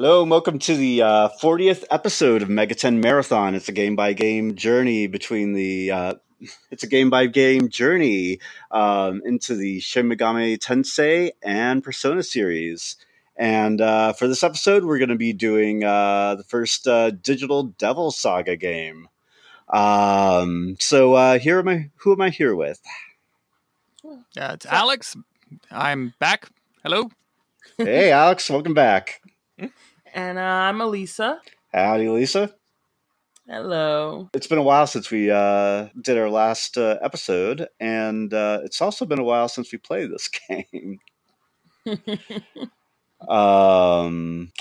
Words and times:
Hello, 0.00 0.22
and 0.22 0.30
welcome 0.30 0.60
to 0.60 0.76
the 0.76 1.02
uh, 1.02 1.28
40th 1.42 1.82
episode 1.90 2.40
of 2.40 2.48
Megaten 2.48 3.02
Marathon. 3.02 3.56
It's 3.56 3.68
a 3.68 3.72
game 3.72 3.96
by 3.96 4.12
game 4.12 4.54
journey 4.54 5.08
between 5.08 5.54
the. 5.54 5.90
Uh, 5.90 6.14
it's 6.70 6.84
a 6.84 6.86
game 6.86 7.10
by 7.10 7.26
game 7.26 7.68
journey 7.68 8.38
um, 8.70 9.22
into 9.24 9.56
the 9.56 9.80
Shin 9.80 10.08
Megami 10.08 10.56
Tensei 10.56 11.32
and 11.42 11.82
Persona 11.82 12.22
series. 12.22 12.94
And 13.34 13.80
uh, 13.80 14.12
for 14.12 14.28
this 14.28 14.44
episode, 14.44 14.84
we're 14.84 14.98
going 14.98 15.08
to 15.08 15.16
be 15.16 15.32
doing 15.32 15.82
uh, 15.82 16.36
the 16.36 16.44
first 16.44 16.86
uh, 16.86 17.10
Digital 17.10 17.64
Devil 17.64 18.12
Saga 18.12 18.54
game. 18.54 19.08
Um, 19.68 20.76
so 20.78 21.14
uh, 21.14 21.40
here 21.40 21.58
am 21.58 21.66
I. 21.66 21.90
Who 21.96 22.12
am 22.12 22.20
I 22.20 22.30
here 22.30 22.54
with? 22.54 22.80
Yeah, 24.36 24.52
it's 24.52 24.66
Alex. 24.66 25.16
I'm 25.72 26.14
back. 26.20 26.50
Hello. 26.84 27.10
Hey, 27.78 28.12
Alex, 28.12 28.48
welcome 28.48 28.74
back. 28.74 29.22
And 30.14 30.38
uh, 30.38 30.42
I'm 30.42 30.80
Elisa. 30.80 31.40
Howdy, 31.72 32.08
Lisa. 32.08 32.54
Hello. 33.46 34.28
It's 34.34 34.46
been 34.46 34.58
a 34.58 34.62
while 34.62 34.86
since 34.86 35.10
we 35.10 35.30
uh, 35.30 35.88
did 36.00 36.18
our 36.18 36.28
last 36.28 36.76
uh, 36.76 36.98
episode, 37.02 37.68
and 37.80 38.32
uh, 38.32 38.60
it's 38.64 38.80
also 38.80 39.06
been 39.06 39.18
a 39.18 39.24
while 39.24 39.48
since 39.48 39.72
we 39.72 39.78
played 39.78 40.10
this 40.10 40.28
game. 40.48 40.98
um, 43.28 44.52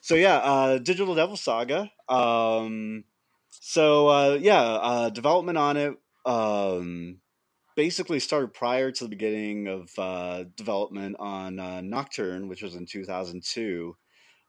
so 0.00 0.14
yeah, 0.14 0.36
uh, 0.36 0.78
Digital 0.78 1.14
Devil 1.14 1.36
Saga. 1.36 1.90
Um, 2.08 3.04
so 3.50 4.08
uh, 4.08 4.38
yeah, 4.40 4.62
uh, 4.62 5.10
development 5.10 5.58
on 5.58 5.76
it 5.76 5.94
um, 6.24 7.18
basically 7.76 8.18
started 8.18 8.54
prior 8.54 8.90
to 8.90 9.04
the 9.04 9.10
beginning 9.10 9.68
of 9.68 9.90
uh, 9.98 10.44
development 10.56 11.16
on 11.18 11.60
uh, 11.60 11.80
Nocturne, 11.82 12.48
which 12.48 12.62
was 12.62 12.74
in 12.74 12.86
2002. 12.86 13.96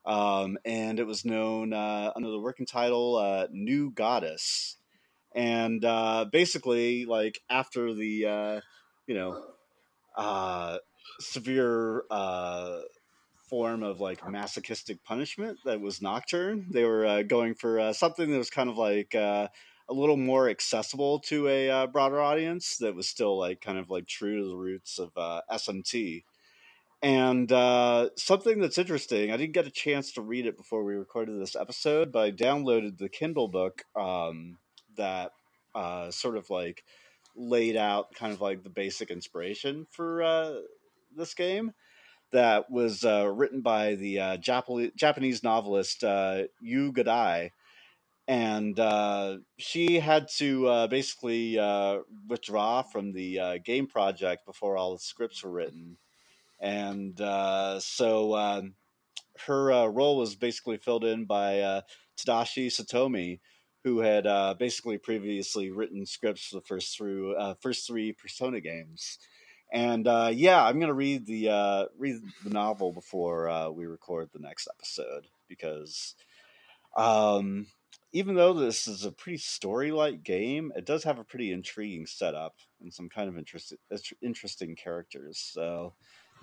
Um, 0.08 0.58
and 0.66 1.00
it 1.00 1.06
was 1.06 1.26
known 1.26 1.74
uh, 1.74 2.12
under 2.16 2.30
the 2.30 2.40
working 2.40 2.66
title 2.66 3.18
uh, 3.18 3.48
New 3.52 3.92
Goddess. 3.92 4.78
And 5.36 5.84
uh, 5.84 6.26
basically, 6.32 7.06
like 7.06 7.42
after 7.50 7.94
the 7.94 8.26
uh, 8.26 8.62
you 9.06 9.16
know 9.16 9.44
uh, 10.16 10.78
severe 11.20 12.04
uh, 12.10 12.80
form 13.50 13.84
of 13.84 14.00
like 14.00 14.28
masochistic 14.28 15.04
punishment 15.04 15.60
that 15.66 15.82
was 15.82 16.02
Nocturne, 16.02 16.68
they 16.72 16.86
were 16.86 17.24
going 17.24 17.54
for 17.54 17.94
something 17.94 18.32
that 18.32 18.38
was 18.38 18.50
kind 18.50 18.70
of 18.70 18.78
like 18.78 19.14
a 19.90 19.94
little 19.94 20.18
more 20.18 20.50
accessible 20.50 21.20
to 21.20 21.48
a 21.48 21.70
uh, 21.70 21.88
broader 21.88 22.20
audience 22.20 22.78
that 22.78 22.96
was 22.96 23.08
still 23.08 23.38
like 23.38 23.62
kind 23.62 23.78
of 23.78 23.90
like 23.90 24.08
true 24.08 24.42
to 24.42 24.48
the 24.48 24.56
roots 24.56 25.00
of 25.00 25.12
uh, 25.16 25.42
SMT. 25.52 26.24
And 27.02 27.52
uh, 27.52 28.10
something 28.16 28.60
that's 28.60 28.80
interesting, 28.80 29.32
I 29.32 29.38
didn't 29.38 29.54
get 29.54 29.68
a 29.68 29.72
chance 29.72 30.14
to 30.14 30.22
read 30.22 30.48
it 30.48 30.58
before 30.58 30.84
we 30.84 30.96
recorded 30.96 31.40
this 31.40 31.56
episode, 31.56 32.12
but 32.12 32.20
I 32.20 32.32
downloaded 32.32 32.98
the 32.98 33.10
Kindle 33.10 33.48
book 33.48 33.84
um, 33.96 34.58
that 34.96 35.32
uh, 35.76 36.10
sort 36.10 36.38
of 36.38 36.50
like 36.50 36.84
laid 37.36 37.76
out 37.78 38.16
kind 38.16 38.34
of 38.34 38.42
like 38.42 38.64
the 38.64 38.72
basic 38.72 39.12
inspiration 39.12 39.86
for 39.92 40.24
uh, 40.24 40.56
this 41.16 41.36
game. 41.36 41.74
That 42.32 42.70
was 42.70 43.06
uh, 43.06 43.32
written 43.34 43.62
by 43.62 43.96
the 43.96 44.20
uh, 44.20 44.38
Jap- 44.38 44.96
Japanese 44.98 45.44
novelist 45.44 46.04
uh, 46.04 46.44
Yu 46.60 46.92
Godai, 46.92 47.52
and 48.28 49.42
she 49.60 50.00
had 50.00 50.28
to 50.38 50.88
basically 50.90 51.58
withdraw 52.28 52.82
from 52.82 53.14
the 53.14 53.62
game 53.64 53.88
project 53.88 54.46
before 54.46 54.76
all 54.78 54.94
the 54.94 55.00
scripts 55.00 55.44
were 55.44 55.52
written 55.52 55.98
and 56.60 57.20
uh, 57.22 57.80
so 57.80 58.36
um, 58.36 58.74
her 59.46 59.72
uh, 59.72 59.86
role 59.88 60.18
was 60.18 60.36
basically 60.36 60.78
filled 60.78 61.04
in 61.04 61.26
by 61.26 61.60
uh, 61.60 61.82
Tadashi 62.18 62.68
Satomi, 62.68 63.40
who 63.84 64.00
had 64.00 64.26
uh, 64.28 64.56
basically 64.58 64.98
previously 64.98 65.70
written 65.70 66.06
scripts 66.06 66.48
for 66.48 66.56
the 66.56 66.66
first 66.66 66.98
through 66.98 67.36
uh, 67.36 67.54
first 67.62 67.88
three 67.88 68.12
Persona 68.14 68.60
games. 68.62 69.20
And 69.72 70.08
uh, 70.08 70.32
yeah, 70.34 70.64
I'm 70.64 70.80
gonna 70.80 70.94
read 70.94 71.26
the 71.26 71.88
read 71.98 72.22
the 72.44 72.50
novel 72.50 72.94
before 72.94 73.72
we 73.74 73.86
record 73.86 74.30
the 74.32 74.40
next 74.40 74.68
episode 74.68 75.28
because 75.50 76.16
um, 76.96 77.68
even 78.14 78.36
though 78.36 78.54
this 78.54 78.88
is 78.88 79.06
a 79.06 79.12
pretty 79.12 79.38
story-like 79.38 80.24
game, 80.24 80.72
it 80.76 80.86
does 80.86 81.04
have 81.04 81.20
a 81.20 81.24
pretty 81.24 81.52
intriguing 81.52 82.06
setup 82.06 82.56
and 82.82 82.94
some 82.94 83.10
kind 83.10 83.30
of 83.30 83.38
interest, 83.38 83.74
interesting 84.22 84.76
characters. 84.76 85.38
So 85.38 85.94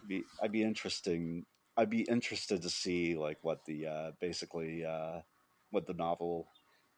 be 0.09 0.25
I'd 0.43 0.53
be 0.53 0.63
interesting. 0.63 1.45
I'd 1.77 1.91
be 1.91 2.03
interested 2.03 2.63
to 2.63 2.71
see 2.71 3.17
like 3.17 3.39
what 3.43 3.65
the 3.67 3.87
uh, 3.87 4.11
basically 4.21 4.85
uh, 4.85 5.21
what 5.71 5.87
the 5.87 5.95
novel 5.95 6.49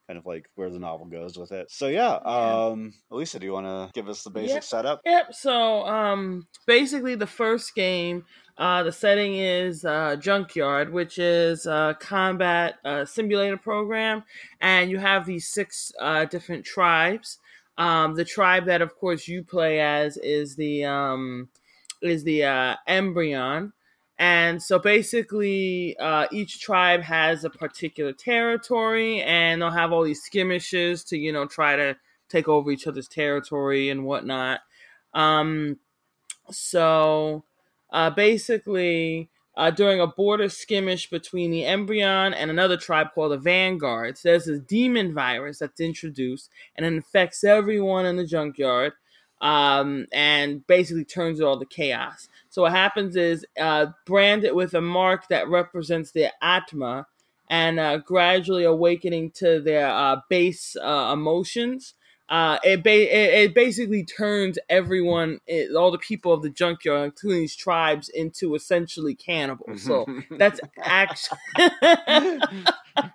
kind 0.07 0.19
of 0.19 0.27
like 0.27 0.47
where 0.55 0.71
the 0.71 0.79
novel 0.79 1.07
goes 1.07 1.37
with 1.37 1.53
it. 1.53 1.71
So 1.71 1.89
yeah, 1.89 2.15
um 2.17 2.95
Elisa, 3.11 3.39
do 3.39 3.47
you 3.47 3.53
want 3.53 3.67
to 3.67 3.91
give 3.93 4.09
us 4.09 4.23
the 4.23 4.31
basic 4.31 4.55
Yep. 4.55 4.65
setup? 4.65 5.01
Yep. 5.05 5.35
So, 5.35 5.85
um, 5.87 6.47
basically, 6.67 7.15
the 7.17 7.27
first 7.27 7.75
game, 7.75 8.25
uh, 8.59 8.83
the 8.85 8.93
setting 8.93 9.37
is 9.37 9.85
uh, 9.85 10.17
Junkyard, 10.17 10.93
which 10.93 11.19
is 11.19 11.67
a 11.67 11.97
combat 12.01 12.77
uh, 12.85 13.05
simulator 13.05 13.57
program, 13.57 14.23
and 14.61 14.91
you 14.91 14.99
have 14.99 15.27
these 15.27 15.49
six 15.49 15.93
uh, 16.01 16.25
different 16.27 16.65
tribes. 16.65 17.39
Um, 17.79 18.15
the 18.15 18.25
tribe 18.25 18.65
that, 18.67 18.81
of 18.83 18.95
course, 18.97 19.29
you 19.29 19.43
play 19.43 19.81
as 19.81 20.17
is 20.17 20.57
the 20.57 20.85
um, 20.85 21.49
is 22.03 22.25
the 22.25 22.45
uh, 22.45 22.77
Embryon. 22.89 23.73
And 24.19 24.63
so 24.63 24.79
basically, 24.79 25.97
uh, 25.99 26.27
each 26.33 26.61
tribe 26.61 27.03
has 27.03 27.45
a 27.45 27.51
particular 27.51 28.13
territory, 28.13 29.21
and 29.23 29.61
they'll 29.61 29.71
have 29.71 29.93
all 29.93 30.05
these 30.05 30.23
skirmishes 30.23 31.05
to, 31.05 31.19
you 31.19 31.33
know, 31.33 31.47
try 31.47 31.77
to 31.77 31.97
take 32.29 32.49
over 32.49 32.71
each 32.71 32.87
other's 32.87 33.09
territory 33.09 33.91
and 33.91 34.05
whatnot. 34.05 34.61
Um, 35.13 35.79
so 36.51 37.45
uh, 37.91 38.11
basically, 38.11 39.29
uh, 39.57 39.71
during 39.71 40.01
a 40.01 40.07
border 40.07 40.49
skirmish 40.49 41.09
between 41.09 41.51
the 41.51 41.63
Embryon 41.63 42.35
and 42.37 42.51
another 42.51 42.77
tribe 42.77 43.09
called 43.15 43.33
the 43.33 43.39
Vanguard, 43.39 44.19
there's 44.23 44.45
this 44.45 44.61
demon 44.61 45.15
virus 45.15 45.59
that's 45.61 45.81
introduced 45.81 46.51
and 46.77 46.85
it 46.85 46.93
infects 46.93 47.43
everyone 47.43 48.05
in 48.05 48.17
the 48.17 48.27
junkyard 48.27 48.93
um, 49.41 50.07
and 50.13 50.67
basically 50.67 51.05
turns 51.05 51.41
it 51.41 51.45
all 51.45 51.59
to 51.59 51.67
chaos. 51.67 52.29
So 52.49 52.63
what 52.63 52.73
happens 52.73 53.17
is 53.17 53.45
uh, 53.61 53.87
brand 54.05 54.45
it 54.45 54.55
with 54.55 54.75
a 54.75 54.81
mark 54.81 55.29
that 55.29 55.49
represents 55.49 56.11
their 56.11 56.33
Atma 56.41 57.07
and 57.49 57.79
uh, 57.79 57.99
gradually 57.99 58.65
awakening 58.65 59.31
to 59.33 59.61
their 59.61 59.89
uh, 59.89 60.21
base 60.29 60.77
uh, 60.77 61.11
emotions. 61.13 61.95
Uh, 62.29 62.59
it, 62.65 62.83
ba- 62.83 62.91
it 62.91 63.45
it 63.45 63.55
basically 63.55 64.05
turns 64.05 64.59
everyone, 64.69 65.39
it, 65.47 65.77
all 65.77 65.93
the 65.93 65.99
people 65.99 66.33
of 66.33 66.43
the 66.43 66.51
junkyard, 66.51 67.05
including 67.05 67.43
these 67.43 67.55
tribes, 67.55 68.09
into 68.09 68.57
essentially 68.57 69.15
cannibals. 69.15 69.83
So 69.83 70.07
that's 70.33 70.59
actually 70.83 71.39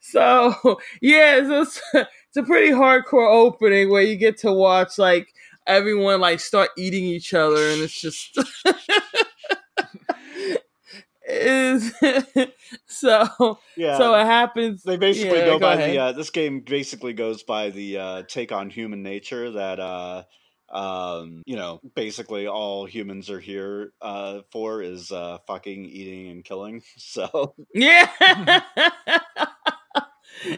so 0.00 0.54
yeah 1.00 1.64
so 1.64 2.04
it's, 2.34 2.36
a 2.38 2.42
pretty 2.42 2.72
hardcore 2.72 3.30
opening 3.30 3.90
where 3.90 4.02
you 4.02 4.16
get 4.16 4.38
to 4.38 4.52
watch 4.52 4.98
like 4.98 5.28
everyone 5.66 6.20
like 6.20 6.40
start 6.40 6.70
eating 6.76 7.04
each 7.04 7.34
other 7.34 7.68
and 7.70 7.82
it's 7.82 8.00
just 8.00 8.38
is 11.28 11.92
so 12.86 13.58
yeah. 13.76 13.96
so 13.96 14.14
it 14.14 14.24
happens 14.24 14.82
they 14.82 14.96
basically 14.96 15.38
yeah, 15.38 15.46
go, 15.46 15.58
by 15.58 15.74
ahead. 15.74 15.90
the 15.90 15.98
uh, 15.98 16.12
this 16.12 16.30
game 16.30 16.60
basically 16.60 17.12
goes 17.12 17.42
by 17.42 17.70
the 17.70 17.98
uh, 17.98 18.22
take 18.28 18.52
on 18.52 18.70
human 18.70 19.02
nature 19.02 19.52
that 19.52 19.78
uh 19.78 20.24
um 20.74 21.42
you 21.44 21.54
know 21.54 21.80
basically 21.94 22.46
all 22.46 22.86
humans 22.86 23.28
are 23.28 23.40
here 23.40 23.92
uh 24.00 24.40
for 24.50 24.82
is 24.82 25.12
uh 25.12 25.36
fucking 25.46 25.84
eating 25.84 26.28
and 26.28 26.44
killing 26.44 26.82
so 26.96 27.54
Yeah. 27.74 28.62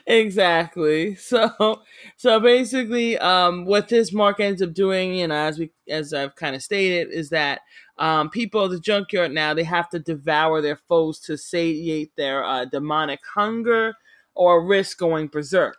Exactly. 0.07 1.15
So 1.17 1.83
so 2.17 2.41
basically 2.41 3.19
um 3.19 3.65
what 3.65 3.89
this 3.89 4.13
mark 4.13 4.41
ends 4.41 4.63
up 4.63 4.73
doing, 4.73 5.15
you 5.15 5.27
know, 5.29 5.35
as 5.35 5.59
we 5.59 5.73
as 5.89 6.13
I've 6.15 6.35
kind 6.37 6.55
of 6.55 6.63
stated, 6.63 7.11
is 7.13 7.31
that 7.31 7.61
um 7.99 8.31
people 8.31 8.63
of 8.63 8.71
the 8.71 8.81
junkyard 8.81 9.33
now 9.33 9.55
they 9.55 9.65
have 9.65 9.89
to 9.91 9.99
devour 9.99 10.61
their 10.61 10.77
foes 10.77 11.19
to 11.21 11.37
satiate 11.37 12.13
their 12.17 12.45
uh, 12.45 12.65
demonic 12.65 13.21
hunger 13.35 13.95
or 14.35 14.65
risk 14.65 14.99
going 14.99 15.29
berserk. 15.29 15.77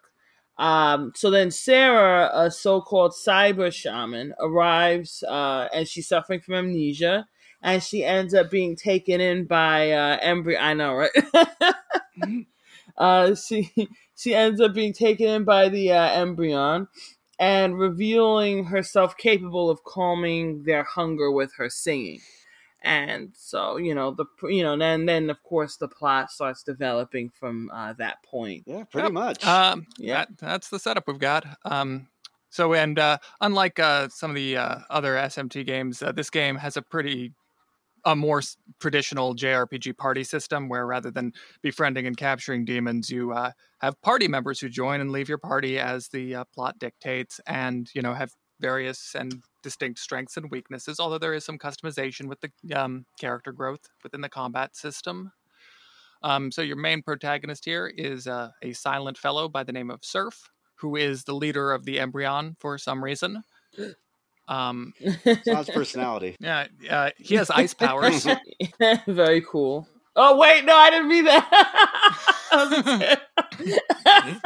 Um, 0.58 1.12
so 1.16 1.30
then 1.30 1.52
Sarah, 1.52 2.32
a 2.34 2.50
so-called 2.50 3.12
cyber 3.12 3.74
shaman, 3.74 4.34
arrives 4.40 5.22
uh, 5.28 5.68
and 5.74 5.86
she's 5.86 6.08
suffering 6.08 6.40
from 6.40 6.54
amnesia, 6.56 7.28
and 7.62 7.84
she 7.84 8.06
ends 8.06 8.34
up 8.34 8.50
being 8.50 8.78
taken 8.78 9.20
in 9.20 9.46
by 9.48 9.92
uh, 9.92 10.18
Embry. 10.22 10.58
I 10.60 10.74
know, 10.74 10.94
right? 10.94 11.12
uh, 12.98 13.36
she 13.48 13.72
she 14.16 14.34
ends 14.36 14.62
up 14.62 14.74
being 14.74 14.94
taken 14.94 15.28
in 15.28 15.44
by 15.44 15.70
the 15.70 15.92
uh, 15.92 16.10
embryon 16.10 16.88
and 17.40 17.78
revealing 17.78 18.66
herself 18.66 19.18
capable 19.18 19.70
of 19.70 19.84
calming 19.84 20.64
their 20.64 20.84
hunger 20.84 21.32
with 21.32 21.52
her 21.58 21.70
singing. 21.70 22.22
and 22.82 23.32
so 23.36 23.78
you 23.78 23.94
know 23.96 24.12
the 24.12 24.26
you 24.50 24.64
know 24.64 24.78
then 24.78 25.06
then 25.06 25.30
of 25.30 25.42
course 25.44 25.78
the 25.78 25.88
plot 25.88 26.30
starts 26.32 26.64
developing 26.64 27.30
from 27.30 27.70
uh, 27.74 27.94
that 27.94 28.18
point. 28.24 28.64
Yeah, 28.66 28.84
pretty 28.86 29.06
Yep. 29.08 29.14
much. 29.14 29.44
Um, 29.46 29.86
Yeah. 29.98 30.26
that, 30.26 30.38
that's 30.38 30.70
the 30.70 30.80
setup 30.80 31.08
we've 31.08 31.20
got. 31.20 31.46
Um, 31.66 32.08
so, 32.50 32.74
and 32.74 32.98
uh, 32.98 33.18
unlike 33.42 33.80
uh, 33.80 34.08
some 34.10 34.32
of 34.32 34.36
the 34.36 34.58
uh, 34.58 34.80
other 34.90 35.16
SMT 35.16 35.66
games, 35.66 36.02
uh, 36.02 36.12
this 36.14 36.30
game 36.30 36.56
has 36.56 36.78
a 36.78 36.82
pretty 36.82 37.34
a 38.06 38.16
more 38.16 38.42
traditional 38.80 39.36
JRPG 39.36 39.98
party 39.98 40.24
system 40.24 40.70
where 40.70 40.86
rather 40.86 41.12
than 41.12 41.34
befriending 41.62 42.06
and 42.06 42.16
capturing 42.16 42.64
demons, 42.64 43.10
you 43.10 43.34
uh, 43.34 43.52
have 43.80 44.00
party 44.02 44.28
members 44.28 44.60
who 44.60 44.70
join 44.70 45.02
and 45.02 45.12
leave 45.12 45.28
your 45.28 45.40
party 45.40 45.80
as 45.80 46.08
the 46.10 46.36
uh, 46.36 46.44
plot 46.54 46.78
dictates, 46.80 47.40
and 47.48 47.90
you 47.94 48.02
know 48.02 48.14
have 48.14 48.32
various 48.60 49.16
and 49.16 49.42
distinct 49.64 50.00
strengths 50.00 50.38
and 50.38 50.50
weaknesses. 50.52 51.00
Although 51.00 51.18
there 51.18 51.34
is 51.34 51.44
some 51.44 51.58
customization 51.58 52.28
with 52.28 52.40
the 52.42 52.52
um, 52.74 53.06
character 53.20 53.52
growth 53.52 53.90
within 54.04 54.22
the 54.22 54.30
combat 54.30 54.76
system. 54.76 55.32
Um, 56.24 56.52
so 56.52 56.62
your 56.62 56.78
main 56.78 57.02
protagonist 57.02 57.66
here 57.66 57.92
is 57.96 58.28
uh, 58.28 58.50
a 58.62 58.74
silent 58.74 59.18
fellow 59.18 59.50
by 59.50 59.64
the 59.64 59.74
name 59.74 59.92
of 59.92 60.04
Serph, 60.04 60.50
who 60.76 60.96
is 60.96 61.24
the 61.24 61.36
leader 61.36 61.72
of 61.72 61.86
the 61.86 61.98
Embryon 61.98 62.56
for 62.60 62.78
some 62.78 63.04
reason. 63.04 63.44
Um, 64.48 64.94
it's 65.00 65.48
his 65.48 65.70
personality. 65.70 66.36
yeah, 66.40 66.68
uh, 66.90 67.10
he 67.18 67.36
has 67.36 67.50
ice 67.50 67.74
powers. 67.74 68.28
Very 69.08 69.42
cool. 69.42 69.88
Oh 70.16 70.38
wait, 70.38 70.64
no, 70.64 70.76
I 70.76 70.90
didn't 70.92 71.10
mean 71.10 71.26
that. 71.26 71.50
I 73.68 74.40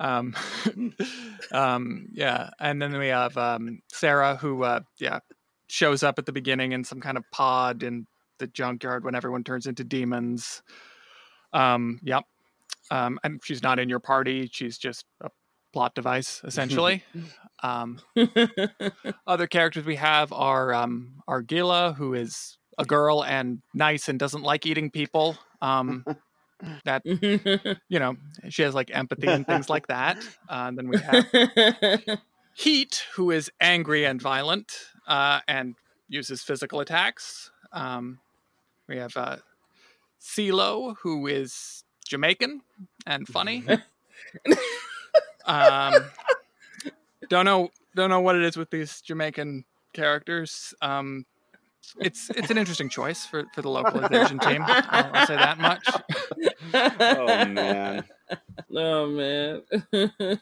um, 0.00 0.34
um, 1.52 2.08
yeah, 2.12 2.50
and 2.60 2.80
then 2.80 2.96
we 2.96 3.08
have 3.08 3.36
um, 3.36 3.80
Sarah, 3.92 4.36
who 4.36 4.62
uh, 4.62 4.80
yeah 4.98 5.18
shows 5.66 6.02
up 6.02 6.18
at 6.18 6.26
the 6.26 6.32
beginning 6.32 6.72
in 6.72 6.84
some 6.84 7.00
kind 7.00 7.18
of 7.18 7.24
pod 7.32 7.82
in 7.82 8.06
the 8.38 8.46
junkyard 8.46 9.04
when 9.04 9.14
everyone 9.14 9.44
turns 9.44 9.66
into 9.66 9.84
demons. 9.84 10.62
Um, 11.52 12.00
yep, 12.02 12.24
um, 12.90 13.18
and 13.24 13.40
she's 13.44 13.62
not 13.62 13.78
in 13.78 13.88
your 13.88 14.00
party; 14.00 14.48
she's 14.52 14.78
just 14.78 15.04
a 15.20 15.30
plot 15.72 15.94
device, 15.94 16.40
essentially. 16.44 17.04
um, 17.62 18.00
other 19.26 19.46
characters 19.46 19.84
we 19.84 19.96
have 19.96 20.32
are 20.32 20.74
um, 20.74 21.22
Argilla, 21.28 21.94
who 21.96 22.14
is 22.14 22.58
a 22.78 22.84
girl 22.84 23.24
and 23.24 23.60
nice 23.74 24.08
and 24.08 24.18
doesn't 24.18 24.42
like 24.42 24.66
eating 24.66 24.90
people. 24.90 25.36
Um, 25.60 26.04
that 26.84 27.02
you 27.88 27.98
know 27.98 28.16
she 28.48 28.62
has 28.62 28.74
like 28.74 28.90
empathy 28.92 29.28
and 29.28 29.46
things 29.46 29.68
like 29.68 29.86
that. 29.88 30.18
Uh, 30.48 30.66
and 30.68 30.78
then 30.78 30.88
we 30.88 30.98
have 30.98 32.20
Heat, 32.54 33.04
who 33.14 33.30
is 33.30 33.50
angry 33.60 34.04
and 34.04 34.20
violent 34.20 34.72
uh, 35.06 35.40
and 35.46 35.76
uses 36.08 36.42
physical 36.42 36.80
attacks. 36.80 37.52
Um, 37.72 38.18
we 38.88 38.96
have 38.96 39.16
uh, 39.16 39.36
Cielo, 40.18 40.96
who 41.02 41.28
is 41.28 41.84
Jamaican 42.04 42.62
and 43.06 43.28
funny. 43.28 43.64
Um, 45.48 45.94
don't 47.28 47.44
know, 47.44 47.70
don't 47.96 48.10
know 48.10 48.20
what 48.20 48.36
it 48.36 48.42
is 48.42 48.56
with 48.56 48.70
these 48.70 49.00
Jamaican 49.00 49.64
characters. 49.92 50.74
Um, 50.82 51.24
it's 52.00 52.30
it's 52.30 52.50
an 52.50 52.58
interesting 52.58 52.88
choice 52.90 53.24
for, 53.24 53.44
for 53.54 53.62
the 53.62 53.70
localization 53.70 54.38
team. 54.38 54.62
I'll, 54.66 55.10
I'll 55.14 55.26
say 55.26 55.36
that 55.36 55.58
much. 55.58 55.88
oh 57.00 57.44
man. 57.46 58.04
oh 58.76 59.06
man. 59.08 59.62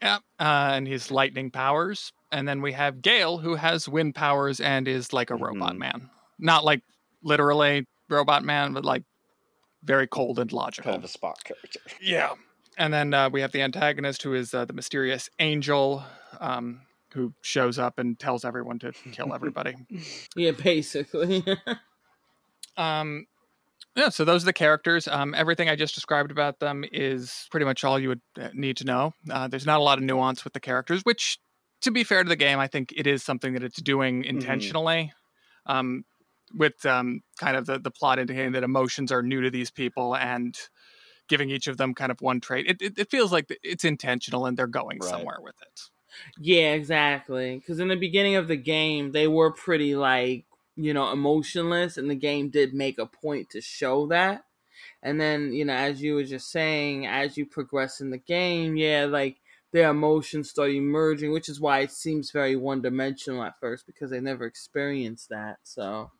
Yep. 0.00 0.20
Uh, 0.38 0.70
and 0.74 0.86
his 0.86 1.10
lightning 1.10 1.50
powers. 1.50 2.12
And 2.30 2.46
then 2.46 2.62
we 2.62 2.70
have 2.72 3.02
Gale, 3.02 3.38
who 3.38 3.56
has 3.56 3.88
wind 3.88 4.14
powers 4.14 4.60
and 4.60 4.86
is 4.86 5.12
like 5.12 5.30
a 5.30 5.34
robot 5.34 5.74
Mhm. 5.74 5.78
man. 5.78 6.10
Not 6.38 6.64
like 6.64 6.82
literally 7.24 7.84
robot 8.08 8.44
man, 8.44 8.74
but 8.74 8.84
like 8.84 9.02
very 9.82 10.06
cold 10.06 10.38
and 10.38 10.52
logical. 10.52 10.92
Kind 10.92 11.02
of 11.02 11.04
a 11.04 11.12
spot 11.12 11.42
character. 11.42 11.80
Yeah. 12.00 12.34
And 12.78 12.94
then 12.94 13.12
uh, 13.12 13.28
we 13.28 13.40
have 13.40 13.50
the 13.50 13.60
antagonist, 13.60 14.22
who 14.22 14.34
is 14.34 14.54
uh, 14.54 14.64
the 14.64 14.72
mysterious 14.72 15.28
angel, 15.40 16.04
um, 16.40 16.82
who 17.12 17.34
shows 17.42 17.78
up 17.78 17.98
and 17.98 18.18
tells 18.18 18.44
everyone 18.44 18.78
to 18.78 18.92
kill 19.12 19.34
everybody. 19.34 19.74
yeah, 20.36 20.52
basically. 20.52 21.44
um, 22.76 23.26
yeah, 23.96 24.10
so 24.10 24.24
those 24.24 24.44
are 24.44 24.46
the 24.46 24.52
characters. 24.52 25.08
Um, 25.08 25.34
everything 25.34 25.68
I 25.68 25.74
just 25.74 25.96
described 25.96 26.30
about 26.30 26.60
them 26.60 26.84
is 26.92 27.48
pretty 27.50 27.66
much 27.66 27.82
all 27.82 27.98
you 27.98 28.10
would 28.10 28.20
uh, 28.40 28.50
need 28.54 28.76
to 28.76 28.84
know. 28.84 29.12
Uh, 29.28 29.48
there's 29.48 29.66
not 29.66 29.80
a 29.80 29.82
lot 29.82 29.98
of 29.98 30.04
nuance 30.04 30.44
with 30.44 30.52
the 30.52 30.60
characters, 30.60 31.00
which, 31.02 31.38
to 31.80 31.90
be 31.90 32.04
fair 32.04 32.22
to 32.22 32.28
the 32.28 32.36
game, 32.36 32.60
I 32.60 32.68
think 32.68 32.92
it 32.96 33.08
is 33.08 33.24
something 33.24 33.54
that 33.54 33.64
it's 33.64 33.82
doing 33.82 34.24
intentionally. 34.24 35.12
Um, 35.66 36.04
with 36.54 36.86
um, 36.86 37.20
kind 37.38 37.56
of 37.56 37.66
the, 37.66 37.78
the 37.78 37.90
plot 37.90 38.18
indicating 38.18 38.52
that 38.52 38.62
emotions 38.62 39.12
are 39.12 39.22
new 39.22 39.42
to 39.42 39.50
these 39.50 39.70
people 39.70 40.16
and 40.16 40.56
giving 41.28 41.50
each 41.50 41.66
of 41.68 41.76
them 41.76 41.94
kind 41.94 42.12
of 42.12 42.20
one 42.20 42.40
trait. 42.40 42.66
It, 42.68 42.82
it, 42.82 42.98
it 42.98 43.10
feels 43.10 43.32
like 43.32 43.46
it's 43.62 43.84
intentional 43.84 44.46
and 44.46 44.56
they're 44.56 44.66
going 44.66 45.00
Right. 45.00 45.02
somewhere 45.02 45.38
with 45.40 45.56
it. 45.62 45.80
Yeah, 46.38 46.72
exactly. 46.72 47.56
Because 47.58 47.80
in 47.80 47.88
the 47.88 47.96
beginning 47.96 48.36
of 48.36 48.48
the 48.48 48.56
game, 48.56 49.12
they 49.12 49.28
were 49.28 49.52
pretty 49.52 49.94
like 49.96 50.46
you 50.76 50.94
know 50.94 51.12
emotionless, 51.12 51.96
and 51.96 52.10
the 52.10 52.14
game 52.14 52.50
did 52.50 52.74
make 52.74 52.98
a 52.98 53.06
point 53.06 53.50
to 53.50 53.60
show 53.60 54.06
that. 54.08 54.44
And 55.02 55.20
then 55.20 55.52
you 55.54 55.64
know, 55.64 55.74
as 55.74 56.02
you 56.02 56.14
were 56.16 56.24
just 56.24 56.50
saying, 56.50 57.06
as 57.06 57.36
you 57.38 57.46
progress 57.46 58.00
in 58.00 58.10
the 58.10 58.18
game, 58.18 58.76
yeah, 58.76 59.06
like 59.06 59.40
their 59.72 59.90
emotions 59.90 60.50
start 60.50 60.72
emerging, 60.72 61.32
which 61.32 61.48
is 61.48 61.60
why 61.60 61.80
it 61.80 61.92
seems 61.92 62.30
very 62.32 62.56
one 62.56 62.82
dimensional 62.82 63.44
at 63.44 63.60
first 63.60 63.86
because 63.86 64.10
they 64.10 64.20
never 64.20 64.46
experienced 64.46 65.28
that. 65.30 65.60
So, 65.64 66.12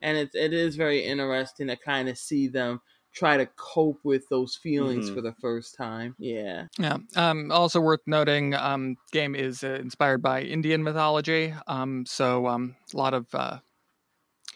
and 0.00 0.16
it 0.18 0.30
it 0.34 0.52
is 0.52 0.76
very 0.76 1.04
interesting 1.04 1.68
to 1.68 1.76
kind 1.76 2.08
of 2.08 2.18
see 2.18 2.48
them 2.48 2.80
try 3.14 3.36
to 3.36 3.46
cope 3.56 4.00
with 4.04 4.28
those 4.28 4.56
feelings 4.56 5.08
Mhm. 5.08 5.14
for 5.14 5.20
the 5.22 5.34
first 5.34 5.74
time. 5.76 6.14
Yeah. 6.18 6.66
Yeah. 6.78 6.98
Um, 7.16 7.50
also 7.52 7.80
worth 7.80 8.00
noting, 8.06 8.54
um, 8.54 8.96
game 9.12 9.34
is 9.34 9.62
uh, 9.62 9.78
inspired 9.80 10.22
by 10.22 10.42
Indian 10.42 10.82
mythology. 10.82 11.54
Um, 11.66 12.06
so 12.06 12.46
um, 12.46 12.76
a 12.92 12.96
lot 12.96 13.14
of 13.14 13.26
uh, 13.34 13.58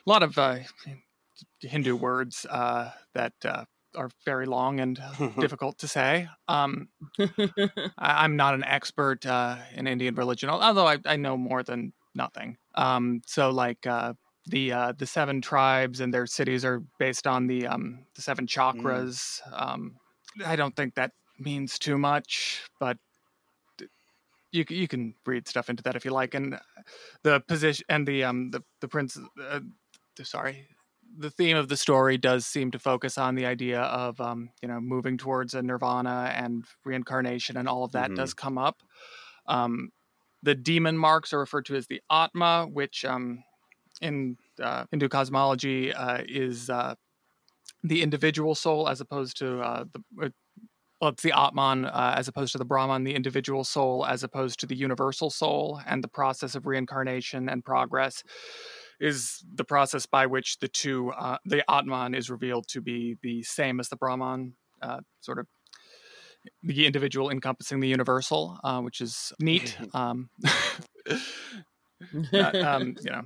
a 0.06 0.10
lot 0.10 0.22
of 0.22 0.38
uh, 0.38 0.58
Hindu 1.60 1.96
words 1.96 2.46
uh, 2.48 2.92
that 3.14 3.34
uh, 3.44 3.64
are 3.94 4.10
very 4.24 4.46
long 4.46 4.80
and 4.80 5.00
difficult 5.38 5.78
to 5.78 5.88
say. 5.88 6.28
Um, 6.48 6.88
I, 7.18 8.24
I'm 8.24 8.36
not 8.36 8.54
an 8.54 8.64
expert 8.64 9.26
uh, 9.26 9.58
in 9.74 9.86
Indian 9.86 10.14
religion, 10.14 10.50
although 10.50 10.86
I, 10.86 10.98
I 11.04 11.16
know 11.16 11.36
more 11.36 11.62
than 11.62 11.92
nothing. 12.14 12.58
Um, 12.74 13.22
so 13.26 13.50
like 13.50 13.86
uh, 13.86 14.14
the 14.46 14.72
uh, 14.72 14.92
the 14.92 15.06
seven 15.06 15.40
tribes 15.40 16.00
and 16.00 16.12
their 16.14 16.26
cities 16.26 16.64
are 16.64 16.80
based 16.98 17.26
on 17.26 17.46
the 17.46 17.66
um, 17.66 18.06
the 18.14 18.22
seven 18.22 18.46
chakras. 18.46 19.40
Um, 19.52 19.96
I 20.44 20.56
don't 20.56 20.76
think 20.76 20.94
that 20.94 21.12
means 21.38 21.78
too 21.78 21.98
much, 21.98 22.62
but 22.80 22.98
you 24.52 24.64
you 24.68 24.88
can 24.88 25.14
read 25.26 25.48
stuff 25.48 25.68
into 25.70 25.82
that 25.84 25.96
if 25.96 26.04
you 26.04 26.10
like. 26.10 26.34
And 26.34 26.58
the 27.22 27.40
position 27.40 27.84
and 27.88 28.06
the 28.06 28.24
um 28.24 28.50
the 28.50 28.62
the 28.80 28.88
prince. 28.88 29.18
Uh, 29.40 29.60
sorry. 30.22 30.68
The 31.18 31.30
theme 31.30 31.56
of 31.56 31.68
the 31.68 31.76
story 31.76 32.18
does 32.18 32.46
seem 32.46 32.70
to 32.72 32.78
focus 32.78 33.16
on 33.16 33.36
the 33.36 33.46
idea 33.46 33.80
of, 33.80 34.20
um, 34.20 34.50
you 34.60 34.68
know, 34.68 34.80
moving 34.80 35.16
towards 35.16 35.54
a 35.54 35.62
nirvana 35.62 36.30
and 36.34 36.66
reincarnation, 36.84 37.56
and 37.56 37.68
all 37.68 37.84
of 37.84 37.92
that 37.92 38.10
Mhm. 38.10 38.16
does 38.16 38.34
come 38.34 38.58
up. 38.58 38.82
Um, 39.46 39.92
the 40.42 40.54
demon 40.54 40.98
marks 40.98 41.32
are 41.32 41.38
referred 41.38 41.64
to 41.66 41.76
as 41.76 41.86
the 41.86 42.02
Atma, 42.10 42.66
which 42.70 43.04
um, 43.04 43.44
in 44.00 44.36
uh, 44.62 44.84
Hindu 44.90 45.08
cosmology 45.08 45.92
uh, 45.92 46.22
is 46.26 46.70
uh, 46.70 46.94
the 47.82 48.02
individual 48.02 48.54
soul 48.54 48.88
as 48.88 49.00
opposed 49.00 49.38
to 49.38 49.60
uh, 49.60 49.84
the 49.92 50.26
uh, 50.26 50.28
well, 51.00 51.10
it's 51.10 51.22
the 51.22 51.38
Atman 51.38 51.84
uh, 51.84 52.14
as 52.16 52.26
opposed 52.26 52.52
to 52.52 52.58
the 52.58 52.64
Brahman, 52.64 53.04
the 53.04 53.14
individual 53.14 53.64
soul 53.64 54.06
as 54.06 54.22
opposed 54.22 54.58
to 54.60 54.66
the 54.66 54.74
universal 54.74 55.28
soul, 55.28 55.80
and 55.86 56.02
the 56.02 56.08
process 56.08 56.54
of 56.54 56.66
reincarnation 56.66 57.50
and 57.50 57.64
progress 57.64 58.22
is 58.98 59.44
the 59.54 59.64
process 59.64 60.06
by 60.06 60.24
which 60.24 60.58
the 60.60 60.68
two, 60.68 61.10
uh, 61.10 61.36
the 61.44 61.70
Atman 61.70 62.14
is 62.14 62.30
revealed 62.30 62.66
to 62.68 62.80
be 62.80 63.18
the 63.22 63.42
same 63.42 63.78
as 63.78 63.90
the 63.90 63.96
Brahman, 63.96 64.54
uh, 64.80 65.00
sort 65.20 65.38
of 65.38 65.46
the 66.62 66.86
individual 66.86 67.28
encompassing 67.28 67.80
the 67.80 67.88
universal, 67.88 68.58
uh, 68.64 68.80
which 68.80 69.02
is 69.02 69.34
neat. 69.38 69.76
um, 69.94 70.30
um, 72.32 72.96
you 73.02 73.10
know, 73.10 73.22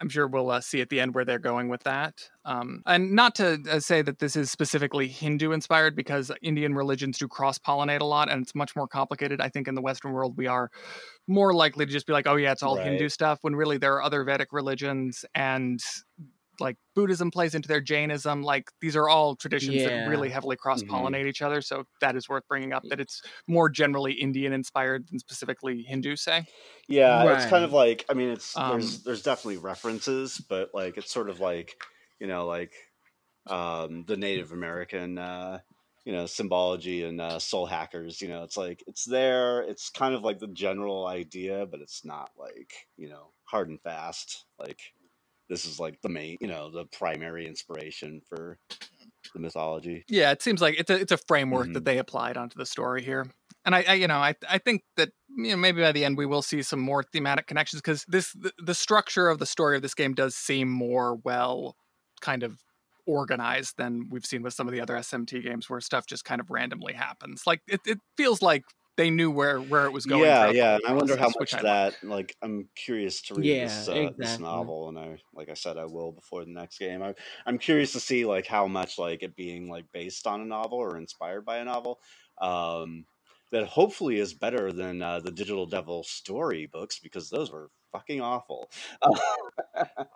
I'm 0.00 0.08
sure 0.08 0.26
we'll 0.26 0.50
uh, 0.50 0.60
see 0.60 0.80
at 0.80 0.88
the 0.88 1.00
end 1.00 1.14
where 1.14 1.24
they're 1.24 1.38
going 1.38 1.68
with 1.68 1.82
that. 1.82 2.14
Um, 2.44 2.82
and 2.86 3.12
not 3.12 3.34
to 3.36 3.58
uh, 3.70 3.80
say 3.80 4.00
that 4.02 4.18
this 4.20 4.36
is 4.36 4.50
specifically 4.50 5.08
Hindu 5.08 5.52
inspired, 5.52 5.94
because 5.94 6.30
Indian 6.40 6.74
religions 6.74 7.18
do 7.18 7.28
cross 7.28 7.58
pollinate 7.58 8.00
a 8.00 8.04
lot, 8.04 8.30
and 8.30 8.42
it's 8.42 8.54
much 8.54 8.74
more 8.76 8.88
complicated. 8.88 9.40
I 9.40 9.48
think 9.48 9.68
in 9.68 9.74
the 9.74 9.82
Western 9.82 10.12
world 10.12 10.36
we 10.36 10.46
are 10.46 10.70
more 11.26 11.52
likely 11.52 11.84
to 11.84 11.92
just 11.92 12.06
be 12.06 12.12
like, 12.12 12.26
oh 12.26 12.36
yeah, 12.36 12.52
it's 12.52 12.62
all 12.62 12.76
Right. 12.76 12.86
Hindu 12.86 13.08
stuff, 13.08 13.38
when 13.42 13.56
really 13.56 13.76
there 13.78 13.94
are 13.94 14.02
other 14.02 14.22
Vedic 14.24 14.48
religions 14.52 15.24
and 15.34 15.80
like 16.60 16.76
Buddhism 16.94 17.30
plays 17.30 17.54
into 17.54 17.68
their 17.68 17.80
Jainism. 17.80 18.42
Like 18.42 18.70
these 18.80 18.96
are 18.96 19.08
all 19.08 19.36
traditions 19.36 19.82
Yeah. 19.82 19.84
that 19.84 19.94
really 19.94 20.30
heavily 20.30 20.56
cross 20.56 20.82
pollinate 20.82 21.26
each 21.26 21.42
other. 21.42 21.60
So 21.62 21.84
that 22.00 22.16
is 22.16 22.28
worth 22.28 22.46
bringing 22.48 22.72
up. 22.72 22.84
That 22.88 23.00
it's 23.00 23.22
more 23.46 23.68
generally 23.68 24.12
Indian 24.14 24.52
inspired 24.52 25.08
than 25.08 25.18
specifically 25.18 25.82
Hindu. 25.82 26.16
Say, 26.16 26.46
Yeah, 26.88 27.24
it's 27.26 27.44
kind 27.44 27.64
of 27.64 27.72
like 27.72 28.04
I 28.08 28.14
mean, 28.14 28.30
it's 28.30 28.54
Um, 28.54 28.66
there's 28.66 29.02
there's 29.02 29.22
definitely 29.22 29.58
references, 29.58 30.38
but 30.38 30.70
like 30.74 30.96
it's 30.96 31.12
sort 31.12 31.28
of 31.30 31.40
like 31.40 31.76
you 32.18 32.26
know 32.26 32.46
like 32.46 32.74
um, 33.46 34.04
the 34.06 34.16
Native 34.16 34.52
American 34.52 35.18
uh, 35.18 35.60
you 36.04 36.12
know 36.12 36.26
symbology 36.26 37.04
and 37.04 37.20
uh, 37.20 37.38
soul 37.38 37.66
hackers. 37.66 38.22
You 38.22 38.28
know, 38.28 38.44
it's 38.44 38.56
like 38.56 38.84
it's 38.86 39.04
there. 39.04 39.62
It's 39.62 39.90
kind 39.90 40.14
of 40.14 40.22
like 40.22 40.38
the 40.38 40.48
general 40.48 41.06
idea, 41.06 41.66
but 41.66 41.80
it's 41.80 42.04
not 42.04 42.30
like 42.38 42.88
you 42.96 43.08
know 43.08 43.32
hard 43.44 43.68
and 43.70 43.80
fast. 43.82 44.46
Like 44.58 44.80
this 45.48 45.64
is 45.64 45.78
like 45.80 46.00
the 46.02 46.08
main 46.08 46.36
you 46.40 46.46
know 46.48 46.70
the 46.70 46.84
primary 46.86 47.46
inspiration 47.46 48.20
for 48.28 48.58
the 49.34 49.40
mythology. 49.40 50.04
yeah, 50.08 50.30
it 50.30 50.42
seems 50.42 50.60
like 50.60 50.78
it's 50.78 50.90
a 50.90 50.94
it's 51.00 51.12
a 51.12 51.16
framework 51.18 51.68
Mhm. 51.68 51.74
that 51.74 51.84
they 51.84 51.98
applied 51.98 52.36
onto 52.36 52.56
the 52.58 52.66
story 52.66 53.02
here. 53.02 53.26
And 53.64 53.74
I, 53.74 53.84
I 53.86 53.94
you 53.94 54.06
know, 54.06 54.18
I 54.18 54.34
I 54.48 54.58
think 54.58 54.82
that 54.96 55.10
you 55.36 55.50
know 55.50 55.56
maybe 55.56 55.82
by 55.82 55.92
the 55.92 56.04
end 56.04 56.16
we 56.16 56.26
will 56.26 56.42
see 56.42 56.62
some 56.62 56.80
more 56.80 57.02
thematic 57.02 57.46
connections 57.46 57.82
because 57.82 58.04
this 58.08 58.32
the, 58.32 58.52
the 58.58 58.74
structure 58.74 59.28
of 59.28 59.38
the 59.38 59.46
story 59.46 59.76
of 59.76 59.82
this 59.82 59.94
game 59.94 60.14
does 60.14 60.34
seem 60.34 60.68
more 60.70 61.16
well 61.24 61.76
kind 62.20 62.42
of 62.42 62.60
organized 63.06 63.74
than 63.78 64.08
we've 64.10 64.26
seen 64.26 64.42
with 64.42 64.52
some 64.54 64.66
of 64.68 64.72
the 64.72 64.80
other 64.80 64.94
SMT 64.94 65.42
games 65.42 65.68
where 65.70 65.80
stuff 65.80 66.06
just 66.06 66.24
kind 66.24 66.40
of 66.40 66.50
randomly 66.50 66.92
happens. 66.92 67.42
Like 67.46 67.62
it, 67.66 67.80
it 67.86 67.98
feels 68.16 68.42
like 68.42 68.64
they 68.98 69.10
knew 69.10 69.30
where 69.32 69.62
where 69.62 69.86
it 69.86 69.92
was 69.92 70.06
going. 70.06 70.36
yeah, 70.36 70.46
yeah. 70.46 70.74
And 70.76 70.82
I 70.86 70.92
wonder 70.92 71.16
how 71.16 71.32
much 71.38 71.54
of 71.54 71.60
I 71.60 71.62
that. 71.62 71.96
Like, 72.02 72.36
I'm 72.40 72.70
curious 72.74 73.20
to 73.22 73.34
read 73.34 73.58
Yeah, 73.58 73.60
this 73.60 73.88
uh, 73.88 74.10
this 74.16 74.38
novel, 74.38 74.88
and 74.88 74.98
I, 74.98 75.18
like 75.34 75.48
I 75.48 75.54
said, 75.54 75.76
I 75.76 75.84
will 75.86 76.12
before 76.12 76.44
the 76.44 76.50
next 76.52 76.78
game. 76.78 77.02
I, 77.02 77.14
I'm 77.46 77.58
curious 77.58 77.92
to 77.92 78.00
see 78.00 78.24
like 78.24 78.46
how 78.46 78.66
much 78.68 78.98
like 78.98 79.22
it 79.22 79.36
being 79.36 79.68
like 79.68 79.86
based 79.92 80.26
on 80.26 80.40
a 80.40 80.46
novel 80.46 80.78
or 80.78 80.96
inspired 80.96 81.44
by 81.44 81.58
a 81.58 81.64
novel. 81.64 82.00
Um, 82.40 83.06
that 83.50 83.66
hopefully 83.66 84.18
is 84.18 84.34
better 84.34 84.72
than 84.72 85.00
uh, 85.00 85.20
the 85.20 85.30
Digital 85.32 85.64
Devil 85.66 86.04
story 86.04 86.66
books 86.66 86.98
because 86.98 87.30
those 87.30 87.50
were 87.50 87.70
fucking 87.92 88.20
awful. 88.20 88.70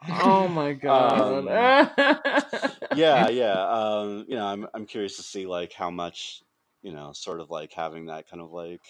Oh 0.09 0.49
my 0.49 0.75
god. 0.75 1.93
yeah, 2.91 3.29
yeah. 3.29 3.63
Um, 3.69 4.27
you 4.29 4.37
know, 4.37 4.47
I'm 4.47 4.67
I'm 4.75 4.87
curious 4.87 5.17
to 5.17 5.23
see 5.23 5.47
like 5.47 5.73
how 5.73 5.91
much, 5.91 6.43
you 6.83 6.93
know, 6.93 7.13
sort 7.13 7.41
of 7.41 7.51
like 7.51 7.73
having 7.73 8.07
that 8.07 8.29
kind 8.29 8.43
of 8.43 8.51
like, 8.53 8.85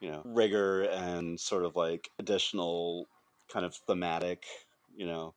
you 0.00 0.10
know, 0.10 0.22
rigor 0.24 0.82
and 0.84 1.38
sort 1.40 1.64
of 1.64 1.76
like 1.76 2.10
additional 2.18 3.08
kind 3.52 3.64
of 3.66 3.74
thematic, 3.76 4.44
you 4.94 5.06
know, 5.06 5.34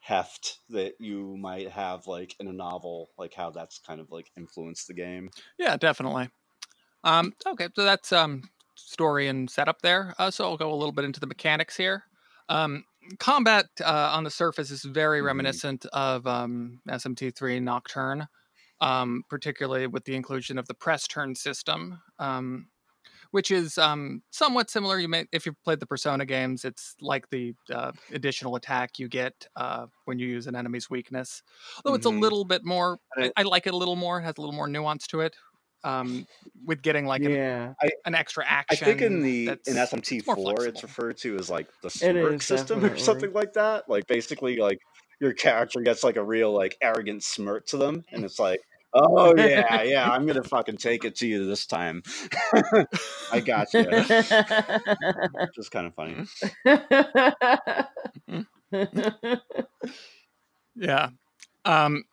heft 0.00 0.60
that 0.70 0.94
you 1.00 1.36
might 1.36 1.70
have 1.70 2.06
like 2.06 2.36
in 2.40 2.48
a 2.48 2.52
novel, 2.52 3.10
like 3.18 3.34
how 3.34 3.50
that's 3.50 3.78
kind 3.78 4.00
of 4.00 4.10
like 4.10 4.30
influenced 4.36 4.88
the 4.88 4.94
game. 4.94 5.30
Yeah, 5.58 5.76
definitely. 5.76 6.30
Um, 7.04 7.34
okay, 7.46 7.68
so 7.76 7.84
that's 7.84 8.12
um, 8.12 8.44
story 8.76 9.28
and 9.28 9.50
setup 9.50 9.82
there. 9.82 10.14
Uh, 10.18 10.30
so 10.30 10.44
I'll 10.44 10.56
go 10.56 10.72
a 10.72 10.76
little 10.76 10.92
bit 10.92 11.06
into 11.06 11.20
the 11.20 11.26
mechanics 11.26 11.76
here. 11.76 12.04
Um, 12.48 12.84
combat 13.18 13.66
uh, 13.82 14.12
on 14.14 14.24
the 14.24 14.30
surface 14.30 14.70
is 14.70 14.84
very 14.84 15.20
Mhm. 15.20 15.22
reminiscent 15.22 15.86
of 15.88 16.26
um, 16.26 16.80
SMT3 16.90 17.60
Nocturne, 17.60 18.28
um, 18.80 19.22
particularly 19.28 19.86
with 19.86 20.04
the 20.04 20.14
inclusion 20.14 20.58
of 20.58 20.66
the 20.66 20.74
press 20.74 21.06
turn 21.06 21.34
system, 21.34 22.00
um, 22.18 22.68
which 23.30 23.50
is 23.50 23.76
um, 23.78 24.22
somewhat 24.30 24.70
similar. 24.70 24.98
You 24.98 25.08
may, 25.08 25.26
if 25.32 25.46
you've 25.46 25.60
played 25.62 25.80
the 25.80 25.86
Persona 25.86 26.24
games, 26.24 26.64
it's 26.64 26.94
like 27.00 27.28
the 27.30 27.54
uh, 27.72 27.92
additional 28.12 28.56
attack 28.56 28.98
you 28.98 29.08
get 29.08 29.46
uh, 29.56 29.86
when 30.04 30.18
you 30.18 30.26
use 30.28 30.46
an 30.46 30.54
enemy's 30.56 30.88
weakness. 30.88 31.42
Though 31.84 31.94
it's 31.94 32.06
a 32.06 32.10
Mhm. 32.10 32.20
little 32.20 32.44
bit 32.44 32.64
more, 32.64 32.98
I, 33.16 33.32
I 33.36 33.42
like 33.42 33.66
it 33.66 33.74
a 33.74 33.76
little 33.76 33.96
more. 33.96 34.20
It 34.20 34.24
has 34.24 34.34
a 34.38 34.40
little 34.40 34.54
more 34.54 34.68
nuance 34.68 35.06
to 35.08 35.20
it. 35.20 35.34
Um, 35.84 36.26
with 36.64 36.82
getting 36.82 37.06
like 37.06 37.22
an, 37.22 37.30
yeah. 37.30 37.74
an 38.06 38.16
extra 38.16 38.44
action. 38.44 38.82
I 38.82 38.84
think 38.84 39.02
in 39.02 39.22
the 39.22 39.48
in 39.66 39.74
SMT 39.76 40.24
four, 40.24 40.64
it's 40.66 40.82
referred 40.82 41.16
to 41.18 41.36
as 41.36 41.48
like 41.48 41.68
the 41.80 41.88
It 41.88 41.92
smirk 41.92 42.42
system 42.42 42.84
or 42.84 42.96
something 42.96 43.32
like 43.32 43.52
that. 43.52 43.88
Like 43.88 44.04
basically, 44.08 44.56
like 44.56 44.80
your 45.20 45.32
character 45.32 45.80
gets 45.80 46.04
like 46.04 46.16
a 46.16 46.24
real 46.24 46.52
like 46.52 46.76
arrogant 46.82 47.22
smirk 47.22 47.66
to 47.66 47.76
them, 47.76 48.04
and 48.12 48.24
it's 48.24 48.38
like, 48.38 48.60
oh 48.94 49.34
yeah, 49.36 49.82
yeah, 49.82 50.10
I'm 50.10 50.26
gonna 50.26 50.42
fucking 50.44 50.76
take 50.76 51.04
it 51.04 51.16
to 51.16 51.26
you 51.26 51.46
this 51.46 51.66
time. 51.66 52.02
I 53.32 53.40
got 53.40 53.72
you. 53.74 53.84
Just 55.54 55.70
kind 55.70 55.86
of 55.86 55.94
funny. 55.94 56.26
Yeah. 60.76 61.08
Um, 61.64 62.04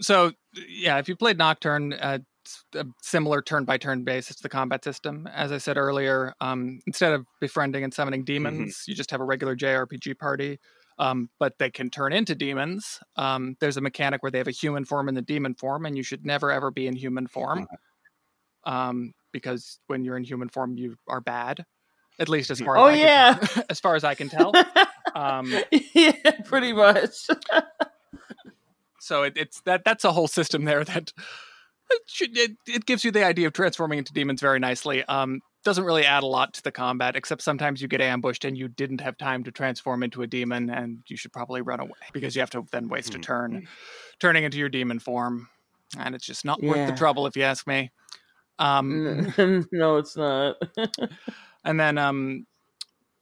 so 0.00 0.32
yeah, 0.68 0.98
if 0.98 1.08
you 1.08 1.16
played 1.16 1.38
Nocturne, 1.38 1.92
uh, 1.94 2.18
it's 2.42 2.64
a 2.74 2.86
similar 3.02 3.42
turn-by-turn 3.42 4.04
basis 4.04 4.36
to 4.36 4.42
the 4.42 4.48
combat 4.48 4.82
system. 4.82 5.28
As 5.32 5.52
I 5.52 5.58
said 5.58 5.76
earlier, 5.76 6.34
um, 6.40 6.80
instead 6.86 7.12
of 7.12 7.26
befriending 7.40 7.84
and 7.84 7.92
summoning 7.92 8.24
demons, 8.24 8.84
you 8.86 8.94
just 8.94 9.10
have 9.10 9.20
a 9.20 9.24
regular 9.24 9.54
JRPG 9.54 10.18
party. 10.18 10.58
Um, 10.98 11.30
but 11.38 11.58
they 11.58 11.70
can 11.70 11.90
turn 11.90 12.12
into 12.12 12.34
demons. 12.34 12.98
Um, 13.16 13.56
there's 13.60 13.76
a 13.76 13.80
mechanic 13.80 14.22
where 14.22 14.32
they 14.32 14.38
have 14.38 14.48
a 14.48 14.52
human 14.52 14.84
form 14.84 15.06
and 15.08 15.16
the 15.16 15.22
demon 15.22 15.54
form, 15.54 15.86
and 15.86 15.96
you 15.96 16.02
should 16.02 16.26
never 16.26 16.50
ever 16.50 16.70
be 16.72 16.86
in 16.88 16.96
human 16.96 17.26
form, 17.28 17.68
um, 18.64 19.12
because 19.32 19.78
when 19.86 20.04
you're 20.04 20.16
in 20.16 20.24
human 20.24 20.48
form, 20.48 20.76
you 20.76 20.96
are 21.06 21.20
bad. 21.20 21.64
At 22.18 22.28
least 22.28 22.50
as 22.50 22.60
far 22.60 22.76
as 22.76 22.80
Oh, 22.82 22.86
I 22.86 22.96
can- 22.96 22.98
yeah. 23.06 23.62
as 23.70 23.78
far 23.78 23.94
as 23.94 24.02
I 24.04 24.14
can 24.14 24.28
tell. 24.28 24.52
Um, 25.14 25.52
yeah, 25.94 26.12
pretty 26.44 26.72
much. 26.72 27.26
so 29.00 29.22
it, 29.24 29.32
it's 29.36 29.60
that 29.62 29.84
that's 29.84 30.04
a 30.04 30.12
whole 30.12 30.28
system 30.28 30.64
there 30.64 30.84
that 30.84 31.12
it, 31.90 32.02
should, 32.06 32.36
it, 32.36 32.52
it 32.66 32.86
gives 32.86 33.04
you 33.04 33.10
the 33.10 33.24
idea 33.24 33.46
of 33.46 33.52
transforming 33.52 33.98
into 33.98 34.12
demons 34.12 34.40
very 34.40 34.58
nicely 34.58 35.02
um 35.04 35.40
doesn't 35.64 35.84
really 35.84 36.04
add 36.04 36.22
a 36.22 36.26
lot 36.26 36.54
to 36.54 36.62
the 36.62 36.72
combat 36.72 37.16
except 37.16 37.42
sometimes 37.42 37.82
you 37.82 37.88
get 37.88 38.00
ambushed 38.00 38.44
and 38.44 38.56
you 38.56 38.68
didn't 38.68 39.00
have 39.00 39.18
time 39.18 39.44
to 39.44 39.50
transform 39.52 40.02
into 40.02 40.22
a 40.22 40.26
demon 40.26 40.70
and 40.70 41.00
you 41.08 41.16
should 41.16 41.32
probably 41.32 41.60
run 41.60 41.80
away 41.80 41.98
because 42.12 42.34
you 42.34 42.40
have 42.40 42.50
to 42.50 42.64
then 42.72 42.88
waste 42.88 43.14
a 43.14 43.18
Mhm. 43.18 43.22
turn 43.22 43.68
turning 44.20 44.44
into 44.44 44.58
your 44.58 44.68
demon 44.68 44.98
form 44.98 45.48
and 45.98 46.14
it's 46.14 46.24
just 46.26 46.44
not 46.44 46.62
worth 46.62 46.86
the 46.86 46.92
trouble 46.92 47.26
if 47.26 47.36
you 47.36 47.42
ask 47.42 47.66
me 47.66 47.90
um 48.58 49.32
no, 49.72 49.96
it's 49.96 50.16
not. 50.16 50.56
and 51.64 51.78
then 51.78 51.98
um 51.98 52.46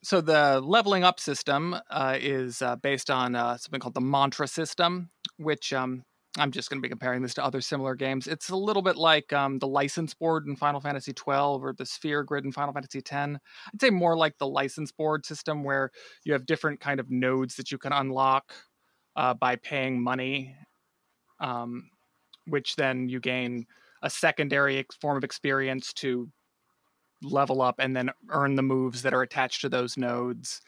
so 0.03 0.21
the 0.21 0.61
leveling 0.61 1.03
up 1.03 1.19
system 1.19 1.75
uh, 1.91 2.17
is 2.21 2.63
uh, 2.63 2.77
based 2.77 3.11
on 3.11 3.35
uh, 3.35 3.57
something 3.57 3.81
called 3.81 3.95
the 3.95 4.01
mantra 4.01 4.47
system 4.47 5.11
which 5.37 5.73
um, 5.73 6.05
i'm 6.39 6.51
just 6.51 6.71
going 6.71 6.79
to 6.79 6.83
be 6.83 6.89
comparing 6.89 7.23
this 7.23 7.35
to 7.35 7.45
other 7.45 7.61
similar 7.61 7.95
games 7.95 8.27
it's 8.27 8.51
a 8.51 8.57
little 8.57 8.83
bit 8.83 8.97
like 8.97 9.33
um, 9.33 9.59
the 9.59 9.67
license 9.67 10.15
board 10.15 10.47
in 10.47 10.57
final 10.57 10.81
fantasy 10.81 11.13
12 11.13 11.65
or 11.65 11.73
the 11.73 11.87
sphere 11.87 12.23
grid 12.23 12.45
in 12.45 12.53
final 12.53 12.73
fantasy 12.73 13.01
10 13.01 13.39
i'd 13.73 13.81
say 13.81 13.91
more 13.91 14.17
like 14.17 14.37
the 14.39 14.47
license 14.47 14.93
board 14.93 15.25
system 15.25 15.65
where 15.65 15.91
you 16.25 16.33
have 16.33 16.47
different 16.47 16.81
kind 16.81 17.01
of 17.01 17.11
nodes 17.11 17.57
that 17.57 17.71
you 17.71 17.79
can 17.79 17.93
unlock 17.93 18.53
uh, 19.17 19.35
by 19.35 19.57
paying 19.57 20.03
money 20.03 20.55
um, 21.41 21.91
which 22.47 22.77
then 22.77 23.09
you 23.09 23.21
gain 23.21 23.67
a 24.03 24.11
secondary 24.11 24.87
form 25.01 25.17
of 25.17 25.25
experience 25.25 25.93
to 25.93 26.31
level 27.23 27.63
up 27.63 27.77
and 27.79 27.97
then 27.97 28.11
earn 28.31 28.55
the 28.55 28.63
moves 28.63 29.03
that 29.03 29.15
are 29.15 29.23
attached 29.23 29.61
to 29.63 29.69
those 29.69 29.97
nodes. 29.97 30.61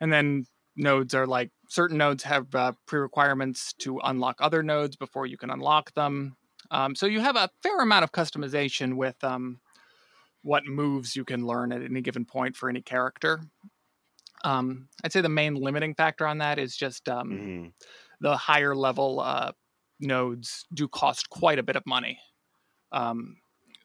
And 0.00 0.12
then 0.12 0.46
nodes 0.76 1.14
are 1.14 1.26
like 1.26 1.50
certain 1.68 1.96
nodes 1.98 2.22
have 2.24 2.54
uh, 2.54 2.72
pre-requirements 2.86 3.72
to 3.78 3.98
unlock 4.04 4.36
other 4.40 4.62
nodes 4.62 4.96
before 4.96 5.26
you 5.26 5.36
can 5.36 5.50
unlock 5.50 5.92
them. 5.94 6.36
Um, 6.70 6.94
so 6.94 7.06
you 7.06 7.20
have 7.20 7.36
a 7.36 7.50
fair 7.62 7.78
amount 7.80 8.04
of 8.04 8.12
customization 8.12 8.94
with 8.94 9.22
um, 9.22 9.60
what 10.42 10.64
moves 10.66 11.14
you 11.16 11.24
can 11.24 11.46
learn 11.46 11.72
at 11.72 11.82
any 11.82 12.00
given 12.00 12.24
point 12.24 12.56
for 12.56 12.68
any 12.68 12.82
character. 12.82 13.40
Um, 14.44 14.88
I'd 15.02 15.12
say 15.12 15.20
the 15.20 15.28
main 15.28 15.54
limiting 15.54 15.94
factor 15.94 16.26
on 16.26 16.38
that 16.38 16.58
is 16.58 16.76
just 16.76 17.08
um, 17.08 17.30
Mhm. 17.30 17.72
the 18.20 18.36
higher 18.36 18.74
level 18.74 19.20
uh, 19.20 19.52
nodes 20.00 20.66
do 20.74 20.86
cost 20.88 21.30
quite 21.30 21.58
a 21.58 21.62
bit 21.62 21.76
of 21.76 21.86
money. 21.86 22.18
Um, 22.92 23.36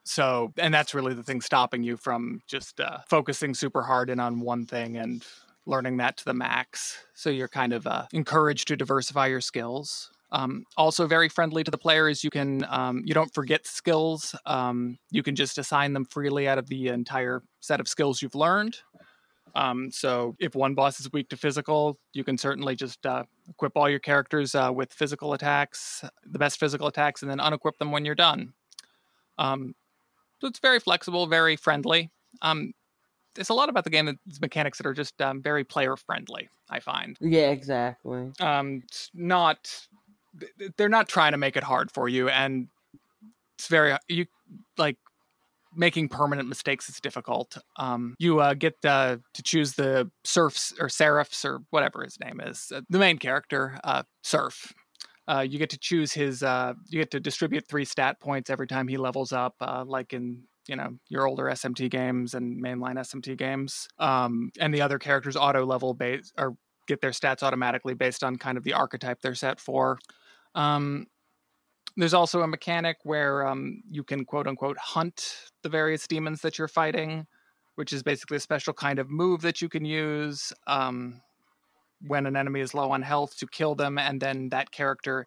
so, 0.04 0.54
and 0.58 0.74
that's 0.74 0.94
really 0.94 1.14
the 1.14 1.24
thing 1.24 1.42
stopping 1.42 1.84
you 1.84 1.96
from 1.96 2.42
just 2.48 2.80
uh, 2.80 3.00
focusing 3.08 3.54
super 3.54 3.84
hard 3.84 4.10
in 4.10 4.20
on 4.20 4.40
one 4.40 4.66
thing 4.66 4.98
and 4.98 5.24
learning 5.66 5.98
that 5.98 6.18
to 6.18 6.26
the 6.26 6.34
max. 6.34 6.98
So 7.14 7.30
you're 7.30 7.48
kind 7.48 7.74
of 7.74 7.86
uh, 7.86 8.06
encouraged 8.12 8.68
to 8.70 8.76
diversify 8.76 9.28
your 9.28 9.42
skills. 9.42 10.12
Um, 10.32 10.66
also, 10.78 11.08
very 11.08 11.28
friendly 11.28 11.64
to 11.64 11.72
the 11.72 11.78
players. 11.78 12.24
You 12.24 12.30
can 12.30 12.66
um, 12.70 13.02
you 13.06 13.14
don't 13.14 13.34
forget 13.34 13.66
skills. 13.66 14.36
Um, 14.46 15.00
you 15.10 15.24
can 15.24 15.36
just 15.36 15.58
assign 15.58 15.94
them 15.94 16.06
freely 16.06 16.48
out 16.48 16.60
of 16.60 16.68
the 16.68 16.90
entire 16.90 17.42
set 17.62 17.80
of 17.80 17.88
skills 17.88 18.22
you've 18.22 18.36
learned. 18.36 18.78
Um, 19.56 19.90
so 19.92 20.36
if 20.40 20.56
one 20.56 20.76
boss 20.76 21.00
is 21.00 21.12
weak 21.12 21.30
to 21.30 21.38
physical, 21.38 21.98
you 22.14 22.24
can 22.24 22.38
certainly 22.38 22.76
just 22.76 23.04
uh, 23.06 23.24
equip 23.50 23.76
all 23.76 23.90
your 23.90 24.00
characters 24.00 24.54
uh, 24.54 24.72
with 24.74 24.94
physical 24.94 25.34
attacks, 25.34 26.04
the 26.24 26.40
best 26.40 26.60
physical 26.60 26.88
attacks, 26.88 27.22
and 27.22 27.32
then 27.32 27.40
unequip 27.40 27.78
them 27.80 27.92
when 27.92 28.06
you're 28.06 28.16
done. 28.16 28.54
Um, 29.40 29.74
so 30.40 30.48
it's 30.48 30.60
very 30.60 30.80
flexible, 30.80 31.28
very 31.28 31.56
friendly. 31.56 32.12
Um, 32.42 32.74
there's 33.40 33.50
a 33.50 33.54
lot 33.54 33.70
about 33.70 33.86
the 33.86 33.90
game 33.90 34.06
that's 34.06 34.42
mechanics 34.42 34.78
that 34.80 34.86
are 34.86 34.94
just 34.94 35.22
um, 35.22 35.42
very 35.42 35.64
player 35.64 35.96
friendly. 35.96 36.50
I 36.70 36.82
find. 36.82 37.16
Yeah, 37.22 37.52
exactly. 37.52 38.34
Um, 38.42 38.82
it's 38.84 39.10
not 39.14 39.88
they're 40.76 40.90
not 40.90 41.08
trying 41.08 41.32
to 41.32 41.38
make 41.38 41.56
it 41.56 41.64
hard 41.64 41.90
for 41.90 42.10
you, 42.10 42.28
and 42.28 42.68
it's 43.58 43.70
very 43.70 43.96
you 44.10 44.26
like 44.78 44.98
making 45.74 46.10
permanent 46.10 46.50
mistakes 46.50 46.90
is 46.90 47.00
difficult. 47.00 47.58
Um, 47.78 48.18
you 48.20 48.42
uh, 48.42 48.56
get 48.56 48.76
uh, 48.84 49.18
to 49.34 49.42
choose 49.42 49.76
the 49.76 50.12
serfs 50.26 50.74
or 50.78 50.90
seraphs 50.90 51.46
or 51.46 51.62
whatever 51.70 52.04
his 52.04 52.20
name 52.20 52.42
is, 52.42 52.74
uh, 52.76 52.82
the 52.90 53.00
main 53.00 53.18
character, 53.18 53.80
uh, 53.86 54.04
Serph. 54.22 54.74
Uh, 55.30 55.46
you 55.48 55.60
get 55.60 55.70
to 55.70 55.78
choose 55.78 56.12
his. 56.12 56.44
Uh, 56.44 56.74
you 56.90 57.00
get 57.00 57.12
to 57.12 57.22
distribute 57.22 57.66
three 57.70 57.86
stat 57.86 58.20
points 58.20 58.50
every 58.50 58.68
time 58.68 58.90
he 58.90 58.98
levels 58.98 59.32
up, 59.32 59.56
like 59.86 60.12
in 60.12 60.44
you 60.70 60.76
know 60.76 60.92
your 61.10 61.28
older 61.28 61.46
SMT 61.46 61.90
games 61.90 62.36
and 62.36 62.64
mainline 62.64 62.96
SMT 62.96 63.38
games. 63.38 63.88
Um, 63.98 64.52
and 64.60 64.74
the 64.74 64.82
other 64.82 65.00
characters 65.00 65.36
auto 65.36 65.66
level 65.66 65.94
base 65.94 66.32
or 66.38 66.56
get 66.88 67.02
their 67.02 67.12
stats 67.12 67.44
automatically 67.44 67.96
based 67.96 68.24
on 68.24 68.38
kind 68.38 68.58
of 68.58 68.64
the 68.64 68.74
archetype 68.74 69.22
they're 69.22 69.36
set 69.36 69.60
for. 69.60 69.98
Um, 70.56 71.08
there's 71.98 72.14
also 72.14 72.42
a 72.42 72.48
mechanic 72.48 72.98
where 73.04 73.48
um, 73.48 73.82
you 73.90 74.04
can 74.04 74.26
quote 74.26 74.48
unquote 74.48 74.78
hunt 74.78 75.50
the 75.64 75.70
various 75.70 76.08
demons 76.08 76.42
that 76.42 76.58
you're 76.58 76.68
fighting, 76.68 77.26
which 77.76 77.92
is 77.92 78.04
basically 78.04 78.38
a 78.38 78.40
special 78.40 78.74
kind 78.74 79.00
of 79.00 79.10
move 79.10 79.42
that 79.42 79.62
you 79.62 79.70
can 79.70 79.86
use 79.86 80.54
um, 80.68 81.22
when 82.08 82.26
an 82.26 82.36
enemy 82.36 82.62
is 82.62 82.74
low 82.74 82.92
on 82.92 83.02
health 83.02 83.36
to 83.38 83.48
kill 83.48 83.76
them, 83.76 83.98
and 83.98 84.22
then 84.22 84.50
that 84.50 84.72
character 84.72 85.26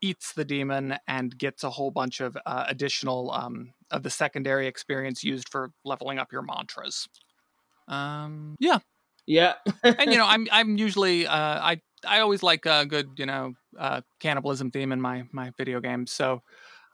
eats 0.00 0.32
the 0.32 0.44
demon 0.44 0.96
and 1.08 1.36
gets 1.36 1.64
a 1.64 1.70
whole 1.70 1.90
bunch 1.90 2.20
of 2.20 2.36
uh, 2.46 2.64
additional 2.68 3.30
um, 3.32 3.72
of 3.90 4.02
the 4.02 4.10
secondary 4.10 4.66
experience 4.66 5.24
used 5.24 5.48
for 5.48 5.70
leveling 5.84 6.18
up 6.18 6.32
your 6.32 6.42
mantras. 6.42 7.08
Um, 7.88 8.56
yeah, 8.58 8.78
yeah, 9.26 9.54
and 9.82 10.10
you 10.12 10.18
know, 10.18 10.26
I'm 10.26 10.46
I'm 10.52 10.76
usually 10.76 11.26
uh, 11.26 11.32
I 11.34 11.80
I 12.06 12.20
always 12.20 12.42
like 12.42 12.66
a 12.66 12.86
good 12.86 13.10
you 13.16 13.26
know 13.26 13.54
uh, 13.78 14.00
cannibalism 14.20 14.70
theme 14.70 14.92
in 14.92 15.00
my 15.00 15.24
my 15.32 15.52
video 15.56 15.80
games, 15.80 16.12
so 16.12 16.42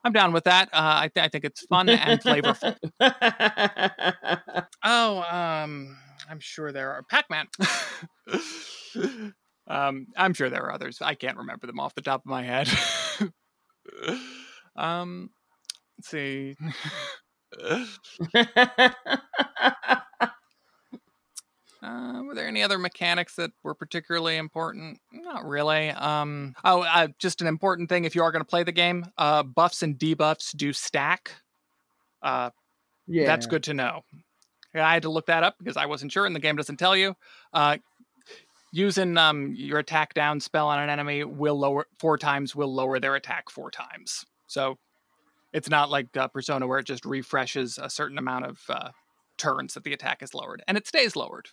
I'm 0.04 0.12
down 0.12 0.32
with 0.32 0.44
that. 0.44 0.68
Uh, 0.72 1.02
I, 1.02 1.08
th- 1.08 1.24
I 1.24 1.28
think 1.28 1.44
it's 1.44 1.64
fun 1.66 1.88
and 1.88 2.20
flavorful. 2.20 2.76
oh, 4.84 5.22
um, 5.22 5.96
I'm 6.28 6.40
sure 6.40 6.72
there 6.72 6.92
are 6.92 7.04
Pac-Man. 7.04 7.46
um, 9.66 10.08
I'm 10.16 10.34
sure 10.34 10.50
there 10.50 10.64
are 10.64 10.72
others. 10.72 11.00
I 11.00 11.14
can't 11.14 11.38
remember 11.38 11.66
them 11.66 11.80
off 11.80 11.94
the 11.94 12.02
top 12.02 12.22
of 12.22 12.26
my 12.26 12.42
head. 12.42 12.68
um, 14.76 15.30
let's 15.98 16.08
see. 16.08 16.56
Uh, 21.82 22.22
were 22.22 22.34
there 22.34 22.46
any 22.46 22.62
other 22.62 22.78
mechanics 22.78 23.34
that 23.34 23.50
were 23.64 23.74
particularly 23.74 24.36
important? 24.36 25.00
Not 25.12 25.44
really. 25.44 25.90
Um, 25.90 26.54
oh, 26.64 26.82
uh, 26.82 27.08
just 27.18 27.40
an 27.40 27.48
important 27.48 27.88
thing 27.88 28.04
if 28.04 28.14
you 28.14 28.22
are 28.22 28.30
going 28.30 28.40
to 28.40 28.48
play 28.48 28.62
the 28.62 28.70
game, 28.70 29.06
uh, 29.18 29.42
buffs 29.42 29.82
and 29.82 29.98
debuffs 29.98 30.56
do 30.56 30.72
stack. 30.72 31.32
Uh, 32.22 32.50
yeah, 33.08 33.26
that's 33.26 33.46
good 33.46 33.64
to 33.64 33.74
know. 33.74 34.02
I 34.74 34.94
had 34.94 35.02
to 35.02 35.10
look 35.10 35.26
that 35.26 35.42
up 35.42 35.56
because 35.58 35.76
I 35.76 35.86
wasn't 35.86 36.12
sure, 36.12 36.24
and 36.24 36.36
the 36.36 36.40
game 36.40 36.54
doesn't 36.54 36.76
tell 36.76 36.96
you. 36.96 37.16
Using 38.74 39.18
um, 39.18 39.52
your 39.54 39.78
attack 39.78 40.14
down 40.14 40.40
spell 40.40 40.68
on 40.68 40.78
an 40.78 40.88
enemy 40.88 41.24
will 41.24 41.58
lower 41.58 41.86
four 41.98 42.16
times 42.16 42.56
will 42.56 42.72
lower 42.72 42.98
their 42.98 43.14
attack 43.14 43.50
four 43.50 43.70
times. 43.70 44.24
So 44.46 44.78
it's 45.52 45.68
not 45.68 45.90
like 45.90 46.16
uh, 46.16 46.28
Persona 46.28 46.66
where 46.66 46.78
it 46.78 46.86
just 46.86 47.04
refreshes 47.04 47.78
a 47.78 47.90
certain 47.90 48.16
amount 48.16 48.46
of 48.46 48.60
uh, 48.70 48.90
turns 49.36 49.74
that 49.74 49.84
the 49.84 49.92
attack 49.92 50.22
is 50.22 50.34
lowered, 50.34 50.62
and 50.66 50.78
it 50.78 50.86
stays 50.86 51.14
lowered 51.16 51.48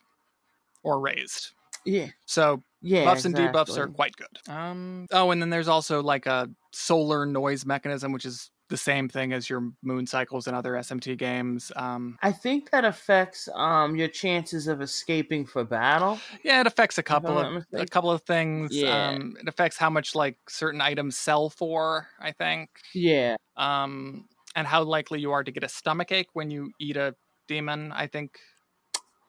or 0.81 0.99
raised. 1.01 1.51
Yeah. 1.85 2.07
So 2.25 2.63
yeah, 2.81 3.05
buffs 3.05 3.25
exactly. 3.25 3.45
and 3.45 3.55
debuffs 3.55 3.77
are 3.77 3.87
quite 3.87 4.15
good. 4.15 4.53
Um, 4.53 5.07
oh, 5.11 5.31
and 5.31 5.41
then 5.41 5.49
there's 5.49 5.67
also 5.67 6.01
like 6.01 6.25
a 6.25 6.49
solar 6.71 7.25
noise 7.25 7.65
mechanism, 7.65 8.11
which 8.11 8.25
is 8.25 8.49
the 8.69 8.77
same 8.77 9.09
thing 9.09 9.33
as 9.33 9.49
your 9.49 9.71
moon 9.81 10.05
cycles 10.07 10.47
and 10.47 10.55
other 10.55 10.73
SMT 10.73 11.17
games. 11.17 11.71
Um, 11.75 12.17
I 12.21 12.31
think 12.31 12.69
that 12.71 12.85
affects 12.85 13.49
um, 13.53 13.95
your 13.95 14.07
chances 14.07 14.67
of 14.67 14.81
escaping 14.81 15.45
for 15.45 15.63
battle. 15.63 16.19
Yeah, 16.43 16.61
it 16.61 16.67
affects 16.67 16.97
a 16.97 17.03
couple 17.03 17.37
of 17.37 17.65
a 17.73 17.85
couple 17.85 18.11
of 18.11 18.21
things. 18.23 18.69
Yeah. 18.71 19.09
Um, 19.09 19.35
it 19.41 19.47
affects 19.47 19.77
how 19.77 19.89
much 19.89 20.15
like 20.15 20.37
certain 20.47 20.81
items 20.81 21.17
sell 21.17 21.49
for. 21.49 22.07
I 22.19 22.31
think. 22.31 22.69
Yeah. 22.93 23.35
Um, 23.57 24.27
and 24.55 24.65
how 24.65 24.83
likely 24.83 25.19
you 25.19 25.31
are 25.31 25.43
to 25.43 25.51
get 25.51 25.63
a 25.63 25.69
stomach 25.69 26.11
ache 26.11 26.29
when 26.33 26.51
you 26.51 26.71
eat 26.79 26.97
a 26.97 27.15
demon. 27.47 27.91
I 27.91 28.07
think 28.07 28.39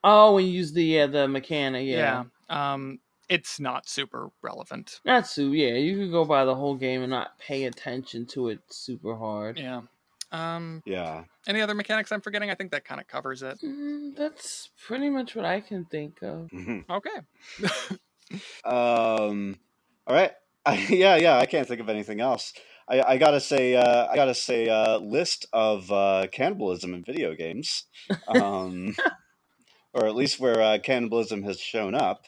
Oh, 0.02 0.34
we 0.34 0.44
use 0.44 0.72
the 0.72 0.84
yeah 0.84 1.06
the 1.06 1.28
mechanic. 1.28 1.86
Yeah. 1.86 2.24
yeah. 2.48 2.72
Um, 2.72 3.00
it's 3.30 3.58
not 3.58 3.88
super 3.88 4.30
relevant. 4.42 5.00
Not 5.04 5.26
so. 5.26 5.42
Yeah, 5.42 5.74
you 5.74 5.96
could 5.96 6.10
go 6.10 6.24
by 6.24 6.44
the 6.44 6.54
whole 6.54 6.74
game 6.74 7.02
and 7.02 7.10
not 7.10 7.38
pay 7.38 7.64
attention 7.64 8.26
to 8.26 8.48
it 8.48 8.58
super 8.68 9.16
hard. 9.16 9.58
Yeah. 9.58 9.82
Um, 10.32 10.82
yeah. 10.84 11.24
Any 11.46 11.60
other 11.60 11.74
mechanics 11.74 12.12
I'm 12.12 12.20
forgetting? 12.20 12.50
I 12.50 12.54
think 12.54 12.72
that 12.72 12.84
kind 12.84 13.00
of 13.00 13.06
covers 13.08 13.42
it. 13.42 13.58
Mm, 13.64 14.16
that's 14.16 14.70
pretty 14.86 15.08
much 15.08 15.34
what 15.34 15.44
I 15.44 15.60
can 15.60 15.86
think 15.86 16.22
of. 16.22 16.50
Okay. 16.90 17.10
um. 18.64 19.58
All 20.06 20.14
right. 20.14 20.32
I, 20.66 20.74
yeah, 20.90 21.16
yeah. 21.16 21.38
I 21.38 21.46
can't 21.46 21.66
think 21.66 21.80
of 21.80 21.88
anything 21.88 22.20
else. 22.20 22.52
I, 22.88 23.02
I 23.02 23.18
gotta 23.18 23.40
say, 23.40 23.76
uh, 23.76 24.08
I 24.08 24.16
gotta 24.16 24.34
say, 24.34 24.68
uh, 24.68 24.98
list 24.98 25.46
of 25.52 25.90
uh, 25.92 26.26
cannibalism 26.32 26.94
in 26.94 27.04
video 27.04 27.34
games. 27.34 27.84
Um, 28.26 28.96
or 29.92 30.06
at 30.06 30.14
least 30.14 30.40
where 30.40 30.60
uh, 30.60 30.78
cannibalism 30.78 31.42
has 31.44 31.60
shown 31.60 31.94
up. 31.94 32.26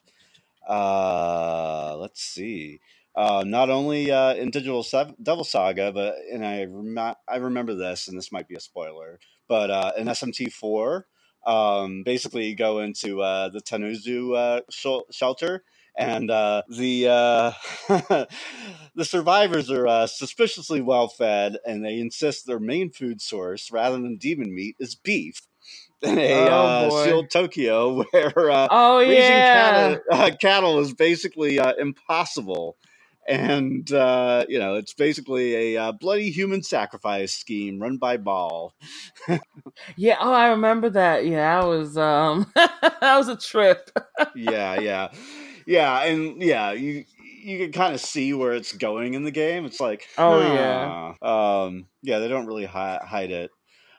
Uh, 0.69 1.97
let's 1.99 2.21
see. 2.23 2.81
Uh, 3.15 3.45
not 3.47 3.69
only 3.69 4.11
uh, 4.11 4.35
in 4.35 4.51
Digital 4.51 4.85
Devil 5.23 5.45
Saga, 5.45 5.93
but 5.93 6.15
and 6.33 6.45
I 6.47 6.65
rem- 6.65 7.15
I 7.29 7.37
remember 7.37 7.75
this, 7.75 8.09
and 8.09 8.17
this 8.17 8.33
might 8.33 8.49
be 8.49 8.55
a 8.55 8.61
spoiler, 8.61 9.21
but 9.49 9.71
uh, 9.71 9.93
in 9.99 10.09
SMT 10.09 10.47
four, 10.49 11.07
um, 11.47 12.03
basically 12.05 12.47
you 12.49 12.57
go 12.57 12.81
into 12.81 13.21
uh, 13.21 13.51
the 13.51 13.61
Tennozu 13.61 14.35
uh, 14.35 14.61
sh- 14.71 15.15
shelter, 15.15 15.63
and 15.99 16.31
uh, 16.31 16.63
the 16.71 17.07
uh, 17.09 17.53
the 18.95 19.05
survivors 19.05 19.71
are 19.71 19.87
uh, 19.87 20.07
suspiciously 20.07 20.81
well 20.81 21.09
fed, 21.09 21.57
and 21.67 21.85
they 21.85 21.99
insist 21.99 22.47
their 22.47 22.61
main 22.61 22.91
food 22.91 23.21
source, 23.21 23.71
rather 23.71 23.97
than 23.99 24.17
demon 24.17 24.55
meat, 24.55 24.77
is 24.79 24.95
beef 24.95 25.43
in 26.03 26.19
a 26.19 26.49
Oh, 26.49 26.89
uh, 26.89 27.05
sealed 27.05 27.31
Tokyo 27.31 28.03
where 28.13 28.51
uh, 28.51 28.69
Oh 28.71 28.99
raising 28.99 29.15
yeah. 29.15 29.53
cattle, 29.53 30.01
uh, 30.11 30.31
cattle 30.41 30.79
is 30.81 30.95
basically 30.95 31.59
uh, 31.59 31.75
impossible. 31.79 32.77
And, 33.29 33.91
uh, 33.93 34.45
you 34.49 34.59
know, 34.59 34.75
it's 34.75 34.95
basically 34.95 35.77
a 35.77 35.81
uh, 35.81 35.93
bloody 35.93 36.31
human 36.31 36.63
sacrifice 36.63 37.33
scheme 37.33 37.81
run 37.81 37.99
by 37.99 38.17
Ball. 38.17 38.75
Yeah. 39.97 40.17
Oh, 40.21 40.33
I 40.33 40.49
remember 40.49 40.91
that. 40.91 41.27
Yeah, 41.27 41.61
that 41.61 41.67
was 41.67 41.97
um 41.97 42.51
that 42.55 43.01
was 43.17 43.29
a 43.29 43.37
trip. 43.37 43.91
yeah, 44.35 44.81
yeah. 44.81 45.09
Yeah, 45.67 46.03
and 46.05 46.43
yeah, 46.43 46.73
you 46.73 47.05
you 47.43 47.59
can 47.59 47.73
kind 47.73 47.95
of 47.95 48.01
see 48.01 48.33
where 48.35 48.53
it's 48.53 48.73
going 48.73 49.15
in 49.15 49.25
the 49.25 49.31
game. 49.31 49.65
It's 49.65 49.81
like, 49.81 50.07
Oh, 50.19 50.41
yeah. 50.41 51.15
yeah. 51.23 51.65
Um, 51.65 51.87
yeah, 52.03 52.19
they 52.21 52.29
don't 52.29 52.47
really 52.47 52.65
hi- 52.67 53.01
hide 53.05 53.31
it. 53.31 53.51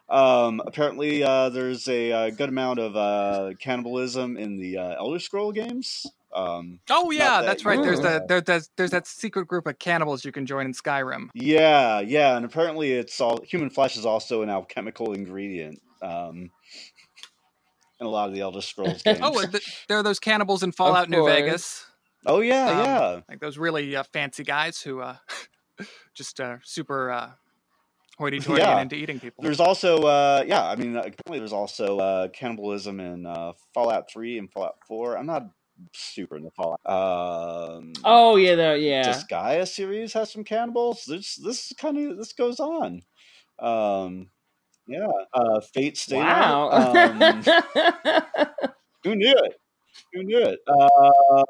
Um, 0.10 0.62
apparently, 0.66 1.24
uh, 1.24 1.50
there's 1.50 1.88
a, 1.88 2.12
uh 2.12 2.30
good 2.30 2.50
amount 2.50 2.80
of 2.80 2.96
uh, 2.96 3.54
cannibalism 3.60 4.38
in 4.38 4.58
the 4.58 4.78
uh, 4.78 4.96
Elder 4.98 5.20
Scroll 5.20 5.52
games. 5.52 6.06
Um, 6.34 6.80
Oh 6.90 7.12
yeah, 7.12 7.42
that 7.42 7.46
that's 7.46 7.66
right. 7.66 7.82
There's 7.82 8.00
good. 8.00 8.24
the 8.24 8.26
there, 8.28 8.42
there's 8.42 8.70
there's 8.76 8.92
that 8.92 9.08
secret 9.08 9.48
group 9.48 9.68
of 9.68 9.80
cannibals 9.80 10.26
you 10.26 10.32
can 10.32 10.46
join 10.46 10.66
in 10.66 10.74
Skyrim. 10.74 11.30
Yeah, 11.34 12.00
yeah, 12.00 12.36
and 12.36 12.46
apparently 12.46 12.92
it's 12.94 13.20
all 13.22 13.40
human 13.44 13.70
flesh 13.70 13.98
is 13.98 14.06
also 14.06 14.42
an 14.42 14.50
alchemical 14.50 15.14
ingredient. 15.14 15.80
Um, 16.02 16.52
in 18.00 18.08
a 18.08 18.10
lot 18.10 18.28
of 18.28 18.36
the 18.36 18.42
Elder 18.42 18.62
Scrolls 18.62 19.02
games. 19.02 19.20
Oh, 19.22 19.40
and 19.40 19.60
there 19.88 19.98
are 19.98 20.04
those 20.04 20.20
cannibals 20.20 20.64
in 20.64 20.72
Fallout 20.72 21.10
New. 21.10 21.26
Vegas, 21.26 21.86
oh 22.26 22.42
yeah, 22.42 22.70
um, 22.70 22.86
yeah. 22.86 23.20
like 23.30 23.40
those 23.40 23.58
really 23.58 23.96
uh, 23.96 24.04
fancy 24.12 24.44
guys 24.44 24.82
who 24.82 25.02
uh, 25.02 25.16
just 26.14 26.40
uh, 26.40 26.58
super 26.64 27.12
uh, 27.12 27.32
hoity-toity 28.18 28.62
Yeah. 28.62 28.72
and 28.74 28.82
into 28.82 28.96
eating 28.96 29.20
people. 29.20 29.44
There's 29.44 29.60
also, 29.60 30.04
uh, 30.04 30.44
yeah, 30.48 30.68
I 30.68 30.76
mean, 30.76 30.96
uh, 30.96 31.00
apparently 31.02 31.40
there's 31.40 31.54
also 31.54 31.98
uh, 32.00 32.28
cannibalism 32.30 33.00
in 33.00 33.26
uh, 33.26 33.54
Fallout 33.74 34.10
3 34.12 34.38
and 34.38 34.52
Fallout 34.52 34.76
4. 34.88 35.18
I'm 35.18 35.26
not 35.26 35.44
super 35.96 36.38
into 36.38 36.52
Fallout. 36.52 36.80
Um, 36.86 37.94
Oh 38.04 38.36
yeah, 38.36 38.56
there. 38.56 38.78
Yeah. 38.78 39.04
The 39.04 39.10
Disgaea 39.10 39.68
series 39.68 40.14
has 40.14 40.32
some 40.32 40.44
cannibals. 40.44 41.06
This 41.06 41.36
this 41.36 41.74
kind 41.80 41.98
of 41.98 42.18
this 42.18 42.34
goes 42.34 42.60
on. 42.60 43.02
Um, 43.60 44.30
yeah, 44.88 45.08
uh, 45.34 45.62
Fate 45.74 45.98
Stay 45.98 46.18
wow. 46.18 46.70
Um, 46.70 47.20
who 49.04 49.16
knew 49.16 49.34
it? 49.46 49.56
Who 50.14 50.24
knew 50.24 50.40
it? 50.40 50.60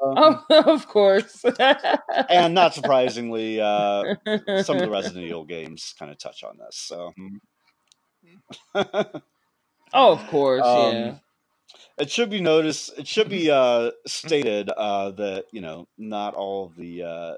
Um, 0.00 0.44
oh, 0.50 0.62
of 0.66 0.88
course. 0.88 1.44
and 2.30 2.54
not 2.54 2.74
surprisingly, 2.74 3.60
uh, 3.60 4.14
some 4.62 4.76
of 4.76 4.82
the 4.82 4.90
Resident 4.90 5.24
Evil 5.24 5.44
games 5.44 5.94
kind 5.98 6.10
of 6.10 6.18
touch 6.18 6.42
on 6.42 6.56
this. 6.58 6.76
So, 6.76 7.12
oh, 8.74 10.12
of 10.12 10.26
course. 10.28 10.62
yeah. 10.64 11.08
Um, 11.08 11.20
it 11.98 12.10
should 12.10 12.30
be 12.30 12.40
noticed. 12.40 12.98
It 12.98 13.06
should 13.06 13.28
be 13.28 13.50
uh, 13.50 13.90
stated 14.06 14.70
uh, 14.70 15.10
that 15.12 15.46
you 15.52 15.60
know 15.60 15.86
not 15.96 16.34
all 16.34 16.72
the 16.76 17.02
uh, 17.02 17.34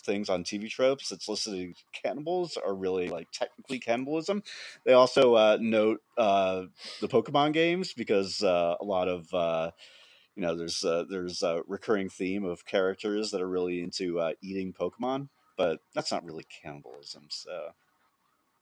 things 0.00 0.28
on 0.28 0.44
TV 0.44 0.68
tropes 0.68 1.08
that's 1.08 1.28
listed 1.28 1.70
as 1.70 1.74
cannibals 1.92 2.56
are 2.56 2.74
really 2.74 3.08
like 3.08 3.28
technically 3.32 3.78
cannibalism. 3.78 4.42
They 4.84 4.92
also 4.92 5.34
uh, 5.34 5.58
note 5.60 6.00
uh, 6.16 6.64
the 7.00 7.08
Pokemon 7.08 7.52
games 7.52 7.92
because 7.92 8.42
uh, 8.42 8.76
a 8.80 8.84
lot 8.84 9.08
of 9.08 9.32
uh, 9.32 9.70
you 10.36 10.42
know 10.42 10.56
there's 10.56 10.84
uh, 10.84 11.04
there's 11.08 11.42
a 11.42 11.62
recurring 11.66 12.08
theme 12.08 12.44
of 12.44 12.64
characters 12.66 13.30
that 13.30 13.40
are 13.40 13.48
really 13.48 13.82
into 13.82 14.18
uh, 14.20 14.32
eating 14.42 14.72
Pokemon, 14.72 15.28
but 15.56 15.78
that's 15.94 16.12
not 16.12 16.24
really 16.24 16.46
cannibalism. 16.62 17.24
So. 17.30 17.70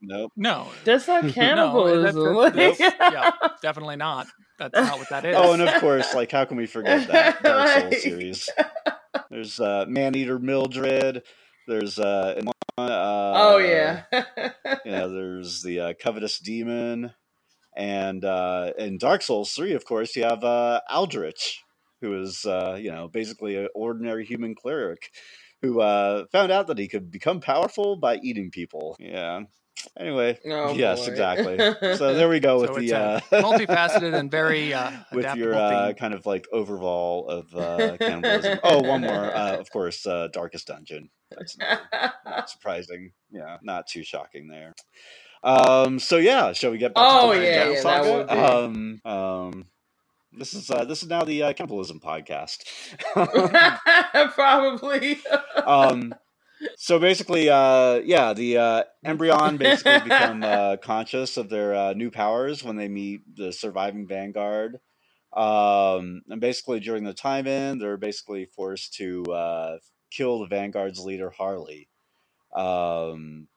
Nope. 0.00 0.30
No, 0.36 0.68
That's 0.84 1.08
not 1.08 1.28
cannibalism. 1.32 2.14
that- 2.14 2.52
that- 2.54 2.78
that's- 2.78 3.12
yeah, 3.12 3.32
definitely 3.62 3.96
not. 3.96 4.28
That's 4.56 4.72
not 4.72 4.96
what 4.96 5.08
that 5.08 5.24
is. 5.24 5.34
Oh, 5.36 5.54
and 5.54 5.62
of 5.62 5.80
course, 5.80 6.14
like 6.14 6.30
how 6.30 6.44
can 6.44 6.56
we 6.56 6.66
forget 6.66 7.08
that 7.08 7.42
Dark 7.42 7.68
Souls 7.68 7.82
Like- 7.92 7.94
series? 8.00 8.48
There's 9.28 9.58
uh, 9.58 9.86
Maneater 9.88 10.38
Mildred. 10.38 11.24
There's 11.66 11.98
uh, 11.98 12.40
uh 12.78 13.32
oh 13.34 13.58
yeah. 13.58 14.04
you 14.84 14.92
know, 14.92 15.10
there's 15.12 15.62
the 15.64 15.80
uh, 15.80 15.92
covetous 16.00 16.38
demon, 16.38 17.12
and 17.78 18.24
uh, 18.24 18.72
in 18.76 18.98
Dark 18.98 19.22
Souls 19.22 19.52
three, 19.52 19.72
of 19.72 19.84
course, 19.86 20.14
you 20.16 20.24
have 20.24 20.44
uh, 20.44 20.80
Aldrich, 20.90 21.62
who 22.02 22.20
is 22.20 22.44
uh, 22.44 22.76
you 22.78 22.90
know 22.90 23.08
basically 23.08 23.56
an 23.56 23.68
ordinary 23.74 24.26
human 24.26 24.54
cleric 24.54 25.10
who 25.62 25.80
uh, 25.80 26.24
found 26.32 26.52
out 26.52 26.66
that 26.66 26.78
he 26.78 26.88
could 26.88 27.10
become 27.10 27.40
powerful 27.40 27.96
by 27.96 28.16
eating 28.16 28.50
people. 28.50 28.96
Yeah. 28.98 29.42
Anyway, 29.98 30.38
Oh, 30.44 30.74
yes, 30.74 31.04
boy. 31.04 31.12
exactly. 31.12 31.56
So 31.96 32.14
there 32.14 32.28
we 32.28 32.40
go 32.40 32.60
with 32.60 32.70
So 32.70 32.76
it's 32.76 32.90
the 32.90 32.96
a 32.96 33.00
uh, 33.16 33.20
multifaceted 33.42 34.14
and 34.14 34.30
very 34.30 34.74
uh, 34.74 34.90
with 35.12 35.34
your 35.36 35.50
adaptable 35.52 35.76
uh, 35.76 35.92
kind 35.94 36.14
of 36.14 36.26
like 36.26 36.46
overall 36.52 37.28
of 37.28 37.54
uh, 37.54 37.96
cannibalism. 38.00 38.58
oh, 38.64 38.82
one 38.82 39.02
more, 39.02 39.24
uh, 39.24 39.56
of 39.56 39.70
course, 39.70 40.04
uh, 40.06 40.28
Darkest 40.32 40.66
Dungeon. 40.66 41.10
That's 41.30 41.56
another 41.56 41.80
not 42.24 42.50
surprising. 42.50 43.12
Yeah, 43.30 43.58
not 43.62 43.86
too 43.86 44.02
shocking 44.02 44.48
there. 44.48 44.74
Um, 45.42 45.98
so 45.98 46.16
yeah, 46.16 46.52
shall 46.52 46.70
we 46.70 46.78
get 46.78 46.94
back 46.94 47.08
Oh, 47.10 47.32
to 47.32 47.38
the 47.38 47.44
yeah, 47.44 47.70
yeah, 47.70 47.80
Saga? 47.80 48.24
be. 48.26 48.34
Um, 48.34 49.00
um, 49.04 49.66
this 50.32 50.54
is 50.54 50.70
uh, 50.70 50.84
this 50.84 51.02
is 51.02 51.08
now 51.08 51.24
the 51.24 51.42
uh, 51.44 51.52
cannibalism 51.52 52.00
podcast. 52.00 52.64
Probably. 54.34 55.18
um, 55.66 56.14
so 56.76 56.98
basically, 56.98 57.48
uh, 57.48 57.96
yeah, 58.04 58.32
the 58.32 58.56
uh, 58.58 58.82
embryon 59.04 59.58
basically 59.58 59.98
become 60.00 60.44
uh, 60.44 60.76
conscious 60.82 61.36
of 61.36 61.48
their 61.48 61.74
uh, 61.74 61.92
new 61.94 62.10
powers 62.10 62.62
when 62.64 62.76
they 62.76 62.88
meet 62.88 63.20
the 63.36 63.52
surviving 63.52 64.06
vanguard. 64.06 64.78
Um, 65.34 66.22
and 66.28 66.40
basically, 66.40 66.80
during 66.80 67.04
the 67.04 67.14
time 67.14 67.46
in, 67.46 67.78
they're 67.78 67.96
basically 67.96 68.46
forced 68.46 68.94
to 68.94 69.24
uh, 69.24 69.78
kill 70.10 70.40
the 70.40 70.46
vanguard's 70.46 71.00
leader, 71.00 71.30
Harley. 71.30 71.88
Um, 72.54 73.48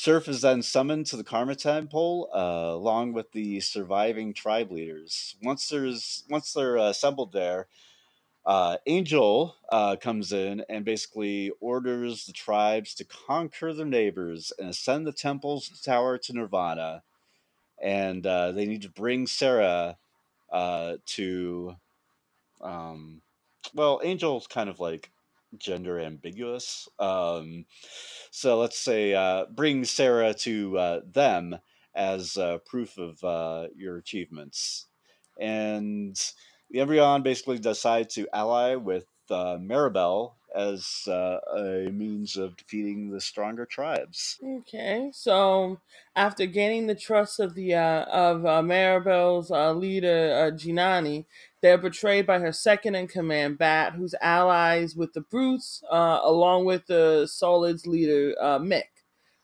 Serph 0.00 0.28
is 0.28 0.42
then 0.42 0.62
summoned 0.62 1.06
to 1.06 1.16
the 1.16 1.24
Karma 1.24 1.56
Temple 1.56 2.30
uh, 2.32 2.72
along 2.72 3.14
with 3.14 3.32
the 3.32 3.58
surviving 3.58 4.32
tribe 4.32 4.70
leaders. 4.70 5.34
Once 5.42 5.68
there's 5.68 6.22
once 6.30 6.52
they're 6.52 6.76
assembled 6.76 7.32
there, 7.32 7.66
uh, 8.46 8.76
Angel 8.86 9.56
uh, 9.72 9.96
comes 9.96 10.32
in 10.32 10.64
and 10.68 10.84
basically 10.84 11.50
orders 11.58 12.26
the 12.26 12.32
tribes 12.32 12.94
to 12.94 13.04
conquer 13.04 13.72
their 13.72 13.84
neighbors 13.84 14.52
and 14.56 14.68
ascend 14.68 15.04
the 15.04 15.10
temple's 15.10 15.68
tower 15.80 16.16
to 16.16 16.32
Nirvana. 16.32 17.02
And 17.82 18.24
uh, 18.24 18.52
they 18.52 18.66
need 18.66 18.82
to 18.82 18.90
bring 18.90 19.26
Sarah 19.26 19.98
uh, 20.52 20.98
to. 21.06 21.74
Um, 22.60 23.22
well, 23.74 24.00
Angel's 24.04 24.46
kind 24.46 24.70
of 24.70 24.78
like 24.78 25.10
gender 25.56 25.98
ambiguous. 26.00 26.88
Um, 26.98 27.64
so 28.30 28.58
let's 28.58 28.78
say 28.78 29.14
uh, 29.14 29.46
bring 29.46 29.84
Sarah 29.84 30.34
to 30.34 30.78
uh, 30.78 31.00
them 31.10 31.58
as 31.94 32.36
uh, 32.36 32.58
proof 32.66 32.98
of 32.98 33.22
uh, 33.24 33.68
your 33.74 33.96
achievements. 33.96 34.86
And 35.40 36.16
the 36.70 36.80
Embryon 36.80 37.22
basically 37.22 37.58
decides 37.58 38.14
to 38.14 38.28
ally 38.32 38.74
with 38.74 39.06
uh, 39.30 39.56
Maribel 39.58 40.34
as 40.54 41.02
uh, 41.06 41.38
a 41.54 41.90
means 41.90 42.36
of 42.36 42.56
defeating 42.56 43.10
the 43.10 43.20
stronger 43.20 43.66
tribes. 43.66 44.38
Okay, 44.42 45.10
so 45.12 45.78
after 46.16 46.46
gaining 46.46 46.86
the 46.86 46.94
trust 46.94 47.38
of 47.38 47.54
the 47.54 47.74
uh, 47.74 48.04
of 48.04 48.42
Maribel's 48.64 49.50
leader 49.50 50.50
Jinana, 50.54 51.26
they're 51.60 51.78
betrayed 51.78 52.26
by 52.26 52.38
her 52.38 52.52
second 52.52 52.94
in 52.94 53.08
command, 53.08 53.58
Bat, 53.58 53.94
who's 53.94 54.14
allies 54.20 54.94
with 54.94 55.12
the 55.12 55.22
Brutes, 55.22 55.82
uh, 55.90 56.20
along 56.22 56.64
with 56.64 56.86
the 56.86 57.26
Solid's 57.30 57.86
leader 57.86 58.34
uh, 58.40 58.58
Mick. 58.58 58.84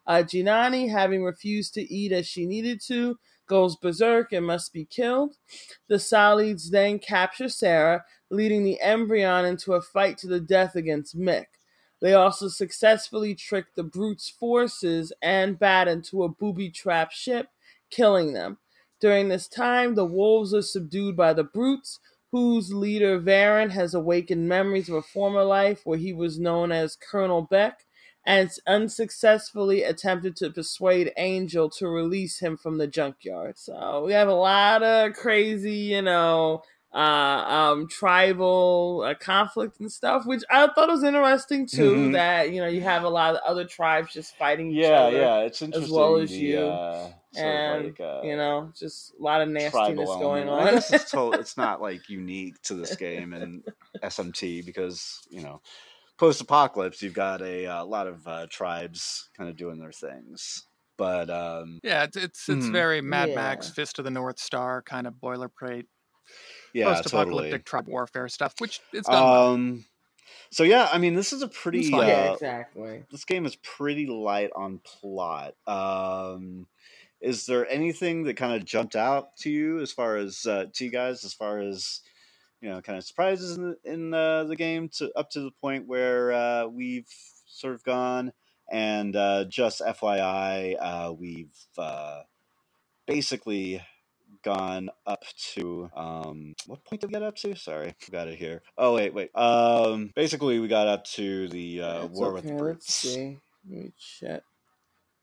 Uh, 0.06 0.22
Jinana, 0.22 0.90
having 0.90 1.24
refused 1.24 1.74
to 1.74 1.82
eat 1.82 2.12
as 2.12 2.26
she 2.26 2.46
needed 2.46 2.80
to, 2.86 3.18
goes 3.46 3.76
berserk 3.76 4.32
and 4.32 4.46
must 4.46 4.72
be 4.72 4.84
killed. 4.84 5.36
The 5.88 5.98
Solids 5.98 6.70
then 6.70 6.98
capture 6.98 7.48
Sarah, 7.48 8.04
leading 8.30 8.64
the 8.64 8.78
Embryon 8.82 9.46
into 9.46 9.74
a 9.74 9.82
fight 9.82 10.18
to 10.18 10.26
the 10.26 10.40
death 10.40 10.76
against 10.76 11.18
Mick. 11.18 11.46
They 12.00 12.14
also 12.14 12.48
successfully 12.48 13.34
trick 13.34 13.74
the 13.74 13.82
Brute's 13.82 14.28
forces 14.28 15.12
and 15.22 15.58
Bat 15.58 15.88
into 15.88 16.22
a 16.22 16.28
booby 16.28 16.70
trap 16.70 17.10
ship, 17.12 17.48
killing 17.90 18.32
them. 18.32 18.58
During 19.04 19.28
this 19.28 19.48
time, 19.48 19.96
the 19.96 20.06
wolves 20.06 20.54
are 20.54 20.62
subdued 20.62 21.14
by 21.14 21.34
the 21.34 21.44
Brutes, 21.44 22.00
whose 22.32 22.72
leader 22.72 23.20
Varen 23.20 23.70
has 23.72 23.92
awakened 23.92 24.48
memories 24.48 24.88
of 24.88 24.94
a 24.94 25.02
former 25.02 25.44
life 25.44 25.82
where 25.84 25.98
he 25.98 26.14
was 26.14 26.38
known 26.40 26.72
as 26.72 26.96
Colonel 26.96 27.42
Beck, 27.42 27.84
and 28.24 28.50
unsuccessfully 28.66 29.82
attempted 29.82 30.36
to 30.36 30.48
persuade 30.48 31.12
Angel 31.18 31.68
to 31.68 31.86
release 31.86 32.38
him 32.38 32.56
from 32.56 32.78
the 32.78 32.86
junkyard. 32.86 33.58
So 33.58 34.04
we 34.06 34.14
have 34.14 34.28
a 34.28 34.32
lot 34.32 34.82
of 34.82 35.12
crazy, 35.12 35.72
you 35.92 36.00
know, 36.00 36.62
uh, 36.94 36.96
um, 37.76 37.88
tribal 37.88 39.02
uh, 39.06 39.12
conflict 39.16 39.80
and 39.80 39.92
stuff, 39.92 40.24
which 40.24 40.44
I 40.50 40.66
thought 40.68 40.88
was 40.88 41.04
interesting 41.04 41.66
too. 41.66 42.08
Mhm. 42.08 42.12
That 42.12 42.52
you 42.52 42.62
know 42.62 42.68
you 42.68 42.80
have 42.80 43.02
a 43.02 43.10
lot 43.10 43.34
of 43.34 43.42
other 43.44 43.66
tribes 43.66 44.14
just 44.14 44.34
fighting 44.38 44.70
each 44.70 44.76
Yeah, 44.76 44.94
other. 44.94 45.18
yeah, 45.18 45.38
it's 45.40 45.60
interesting. 45.60 45.84
As 45.84 45.90
well 45.90 46.16
as 46.16 46.30
the, 46.30 46.36
you. 46.38 46.58
uh, 46.58 47.08
sort 47.34 47.46
And, 47.46 47.84
like, 47.86 48.00
uh, 48.00 48.20
You 48.24 48.36
know, 48.36 48.72
just 48.76 49.12
a 49.18 49.22
lot 49.22 49.40
of 49.42 49.48
nastiness 49.48 50.08
going 50.08 50.48
element. 50.48 50.50
I 50.50 50.68
on. 50.68 50.74
guess 50.74 50.92
it's, 50.92 51.10
to- 51.12 51.32
it's 51.32 51.56
not 51.56 51.82
like 51.82 52.08
unique 52.08 52.60
to 52.62 52.74
this 52.74 52.96
game 52.96 53.32
and 53.32 53.64
SMT 54.02 54.64
because 54.64 55.20
you 55.30 55.42
know, 55.42 55.60
post 56.18 56.40
apocalypse, 56.40 57.02
you've 57.02 57.14
got 57.14 57.42
a, 57.42 57.66
uh 57.66 57.84
lot 57.84 58.06
of 58.06 58.26
uh, 58.26 58.46
tribes 58.50 59.30
kind 59.36 59.50
of 59.50 59.56
doing 59.56 59.78
their 59.78 59.92
things. 59.92 60.66
But 60.96 61.28
um, 61.30 61.80
Yeah, 61.82 62.04
it's 62.04 62.16
it's, 62.16 62.48
it's 62.48 62.66
Mhm. 62.66 62.72
very 62.72 63.00
Mad 63.00 63.34
Max, 63.34 63.68
Fist 63.70 63.98
of 63.98 64.04
the 64.04 64.10
North 64.12 64.38
Star 64.38 64.80
kind 64.82 65.06
of 65.08 65.14
boilerplate 65.14 65.86
yeah, 66.72 66.86
post-apocalyptic 66.86 67.50
totally. 67.50 67.62
tribe 67.64 67.88
warfare 67.88 68.28
stuff, 68.28 68.54
which 68.58 68.80
it's 68.92 69.08
done. 69.08 69.24
well. 69.24 69.46
Um, 69.54 69.84
so 70.50 70.62
yeah, 70.62 70.88
I 70.92 70.98
mean, 70.98 71.14
this 71.14 71.32
is 71.32 71.42
a 71.42 71.48
pretty. 71.48 71.92
Uh, 71.92 72.02
yeah, 72.02 72.32
exactly. 72.32 73.04
this 73.10 73.24
game 73.24 73.44
is 73.46 73.56
pretty 73.56 74.06
light 74.06 74.50
on 74.54 74.78
plot. 74.84 75.54
Um, 75.66 76.66
is 77.24 77.46
there 77.46 77.66
anything 77.68 78.24
that 78.24 78.36
kind 78.36 78.54
of 78.54 78.64
jumped 78.64 78.96
out 78.96 79.36
to 79.38 79.50
you 79.50 79.80
as 79.80 79.90
far 79.92 80.16
as 80.16 80.44
uh, 80.46 80.66
to 80.74 80.84
you 80.84 80.90
guys, 80.90 81.24
as 81.24 81.32
far 81.32 81.58
as 81.58 82.00
you 82.60 82.68
know, 82.68 82.80
kind 82.80 82.98
of 82.98 83.04
surprises 83.04 83.56
in, 83.56 83.62
the, 83.62 83.76
in 83.84 84.14
uh, 84.14 84.44
the 84.44 84.56
game 84.56 84.88
to 84.88 85.10
up 85.16 85.30
to 85.30 85.40
the 85.40 85.50
point 85.60 85.86
where 85.86 86.32
uh, 86.32 86.66
we've 86.66 87.08
sort 87.46 87.74
of 87.74 87.82
gone? 87.84 88.32
And 88.70 89.14
uh, 89.16 89.44
just 89.44 89.80
FYI, 89.80 90.76
uh, 90.80 91.12
we've 91.12 91.54
uh, 91.76 92.22
basically 93.06 93.82
gone 94.42 94.90
up 95.06 95.24
to 95.54 95.90
um 95.96 96.54
what 96.66 96.84
point 96.84 97.00
did 97.00 97.06
we 97.06 97.12
get 97.12 97.22
up 97.22 97.34
to 97.34 97.56
sorry 97.56 97.94
we 98.06 98.12
got 98.12 98.28
it 98.28 98.38
here 98.38 98.60
oh 98.76 98.94
wait 98.94 99.14
wait 99.14 99.34
um 99.34 100.12
basically 100.14 100.58
we 100.58 100.68
got 100.68 100.86
up 100.86 101.02
to 101.04 101.48
the 101.48 101.80
uh 101.80 102.06
war 102.08 102.30
with 102.30 102.44
okay, 102.44 102.48
the 102.48 102.62
Let's 102.62 102.62
brutes 102.62 102.94
see. 102.94 103.38
Let 103.70 103.84
me 103.84 103.92
check. 103.98 104.42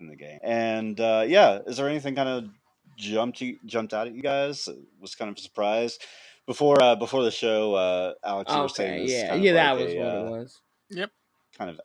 In 0.01 0.07
the 0.07 0.15
game. 0.15 0.39
And 0.43 0.99
uh, 0.99 1.23
yeah, 1.27 1.59
is 1.65 1.77
there 1.77 1.87
anything 1.87 2.15
kind 2.15 2.29
of 2.29 2.49
jumped 2.97 3.41
you, 3.41 3.57
jumped 3.65 3.93
out 3.93 4.07
at 4.07 4.13
you 4.13 4.21
guys? 4.21 4.67
Was 4.99 5.15
kind 5.15 5.31
of 5.31 5.37
a 5.37 5.41
surprise 5.41 5.99
before 6.45 6.81
uh, 6.81 6.95
before 6.95 7.23
the 7.23 7.31
show. 7.31 7.75
Uh, 7.75 8.13
Alex, 8.23 8.53
you 8.53 8.61
were 8.61 8.69
saying 8.69 9.05
this 9.05 9.11
yeah, 9.11 9.29
kind 9.29 9.39
of 9.39 9.45
yeah, 9.45 9.53
that 9.53 9.71
like 9.71 9.85
was 9.85 9.93
a, 9.93 9.97
what 9.97 10.05
uh, 10.05 10.17
it 10.17 10.29
was. 10.29 10.61
Yep, 10.89 11.11
kind 11.57 11.69
of 11.69 11.81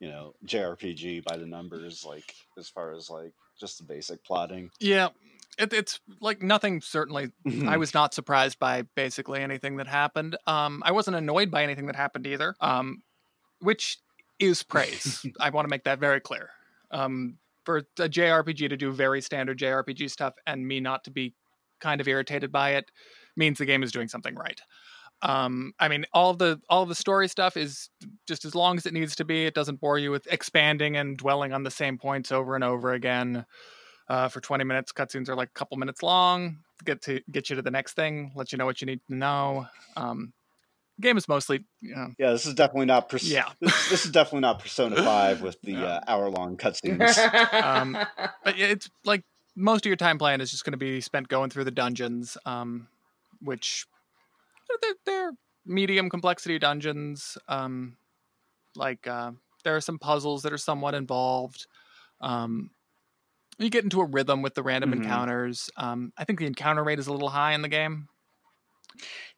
you 0.00 0.08
know 0.08 0.34
JRPG 0.46 1.24
by 1.24 1.36
the 1.36 1.46
numbers, 1.46 2.04
like 2.04 2.34
as 2.58 2.68
far 2.68 2.92
as 2.92 3.08
like 3.10 3.32
just 3.60 3.78
the 3.78 3.84
basic 3.84 4.24
plotting. 4.24 4.70
Yeah, 4.80 5.08
it, 5.58 5.72
it's 5.72 6.00
like 6.20 6.42
nothing. 6.42 6.80
Certainly, 6.80 7.30
I 7.66 7.76
was 7.76 7.94
not 7.94 8.14
surprised 8.14 8.58
by 8.58 8.82
basically 8.96 9.40
anything 9.40 9.76
that 9.76 9.86
happened. 9.86 10.36
Um, 10.46 10.82
I 10.84 10.92
wasn't 10.92 11.16
annoyed 11.16 11.50
by 11.50 11.62
anything 11.62 11.86
that 11.86 11.96
happened 11.96 12.26
either. 12.26 12.54
Um, 12.60 13.02
which 13.60 13.98
is 14.38 14.62
praise. 14.62 15.24
I 15.40 15.50
want 15.50 15.66
to 15.66 15.70
make 15.70 15.84
that 15.84 15.98
very 15.98 16.20
clear. 16.20 16.50
Um, 16.90 17.38
for 17.68 17.82
a 17.98 18.08
JRPG 18.08 18.70
to 18.70 18.78
do 18.78 18.90
very 18.90 19.20
standard 19.20 19.58
JRPG 19.58 20.10
stuff 20.10 20.32
and 20.46 20.66
me 20.66 20.80
not 20.80 21.04
to 21.04 21.10
be 21.10 21.34
kind 21.80 22.00
of 22.00 22.08
irritated 22.08 22.50
by 22.50 22.70
it 22.70 22.90
means 23.36 23.58
the 23.58 23.66
game 23.66 23.82
is 23.82 23.92
doing 23.92 24.08
something 24.08 24.34
right. 24.34 24.58
Um, 25.20 25.74
I 25.78 25.88
mean, 25.88 26.06
all 26.14 26.32
the 26.32 26.62
all 26.70 26.86
the 26.86 26.94
story 26.94 27.28
stuff 27.28 27.58
is 27.58 27.90
just 28.26 28.46
as 28.46 28.54
long 28.54 28.78
as 28.78 28.86
it 28.86 28.94
needs 28.94 29.14
to 29.16 29.24
be. 29.26 29.44
It 29.44 29.52
doesn't 29.52 29.82
bore 29.82 29.98
you 29.98 30.10
with 30.10 30.26
expanding 30.32 30.96
and 30.96 31.18
dwelling 31.18 31.52
on 31.52 31.62
the 31.62 31.70
same 31.70 31.98
points 31.98 32.32
over 32.32 32.54
and 32.54 32.64
over 32.64 32.94
again. 32.94 33.44
Uh, 34.08 34.28
for 34.28 34.40
20 34.40 34.64
minutes, 34.64 34.90
cutscenes 34.90 35.28
are 35.28 35.36
like 35.36 35.50
a 35.50 35.58
couple 35.58 35.76
minutes 35.76 36.02
long. 36.02 36.60
Get 36.86 37.02
to 37.02 37.20
get 37.30 37.50
you 37.50 37.56
to 37.56 37.60
the 37.60 37.70
next 37.70 37.96
thing, 37.96 38.32
let 38.34 38.50
you 38.50 38.56
know 38.56 38.64
what 38.64 38.80
you 38.80 38.86
need 38.86 39.00
to 39.10 39.14
know. 39.14 39.66
Um, 39.94 40.32
game 41.00 41.16
is 41.16 41.28
mostly, 41.28 41.64
you 41.80 41.94
know, 41.94 42.08
Yeah, 42.18 42.32
this 42.32 42.46
is 42.46 42.54
definitely 42.54 42.86
not. 42.86 43.08
Pers- 43.08 43.30
Yeah. 43.30 43.50
this, 43.60 43.88
this 43.90 44.04
is 44.06 44.10
definitely 44.12 44.40
not 44.40 44.58
Persona 44.60 44.96
Five 45.04 45.40
with 45.42 45.60
the 45.62 45.72
No. 45.74 45.84
uh, 45.86 46.00
hour-long 46.08 46.56
cutscenes. 46.56 47.16
Um, 47.64 47.96
but 48.44 48.58
it's 48.58 48.88
like 49.04 49.22
most 49.56 49.84
of 49.84 49.90
your 49.90 49.96
time 49.96 50.18
playing 50.18 50.40
is 50.40 50.50
just 50.50 50.64
going 50.64 50.72
to 50.72 50.76
be 50.78 51.00
spent 51.00 51.28
going 51.28 51.50
through 51.50 51.64
the 51.64 51.70
dungeons, 51.70 52.36
um, 52.46 52.88
which 53.40 53.86
they're, 54.82 54.94
they're 55.06 55.32
medium 55.66 56.08
complexity 56.10 56.58
dungeons. 56.58 57.36
Um, 57.48 57.96
like 58.76 59.06
uh, 59.06 59.32
there 59.64 59.74
are 59.76 59.80
some 59.80 59.98
puzzles 59.98 60.42
that 60.42 60.52
are 60.52 60.58
somewhat 60.58 60.94
involved. 60.94 61.66
Um, 62.20 62.70
you 63.58 63.70
get 63.70 63.82
into 63.84 64.00
a 64.00 64.04
rhythm 64.06 64.40
with 64.42 64.54
the 64.54 64.62
random 64.62 64.90
Mhm. 64.92 64.96
encounters. 64.98 65.68
Um, 65.76 66.12
I 66.16 66.24
think 66.24 66.38
the 66.38 66.46
encounter 66.46 66.84
rate 66.84 66.98
is 67.00 67.08
a 67.08 67.12
little 67.12 67.30
high 67.30 67.54
in 67.54 67.62
the 67.62 67.68
game. 67.68 68.08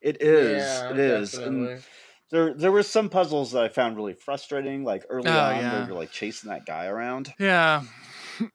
It 0.00 0.22
is. 0.22 0.62
Yeah, 0.62 0.90
it 0.90 0.98
is. 0.98 1.34
And 1.34 1.82
there, 2.30 2.54
there 2.54 2.72
were 2.72 2.82
some 2.82 3.08
puzzles 3.08 3.52
that 3.52 3.62
I 3.62 3.68
found 3.68 3.96
really 3.96 4.14
frustrating, 4.14 4.84
like 4.84 5.04
early 5.08 5.28
Oh, 5.28 5.38
on, 5.38 5.56
yeah. 5.56 5.72
where 5.78 5.86
you're 5.88 5.96
like 5.96 6.12
chasing 6.12 6.50
that 6.50 6.64
guy 6.66 6.86
around. 6.86 7.32
Yeah, 7.38 7.82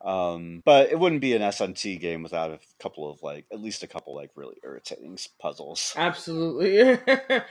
Um, 0.03 0.61
but 0.65 0.89
it 0.91 0.99
wouldn't 0.99 1.21
be 1.21 1.33
an 1.33 1.41
SMT 1.41 1.99
game 1.99 2.23
without 2.23 2.51
a 2.51 2.59
couple 2.81 3.09
of 3.09 3.21
like, 3.23 3.45
at 3.51 3.59
least 3.59 3.83
a 3.83 3.87
couple 3.87 4.15
like 4.15 4.31
really 4.35 4.55
irritating 4.63 5.17
puzzles. 5.39 5.93
Absolutely. 5.95 6.97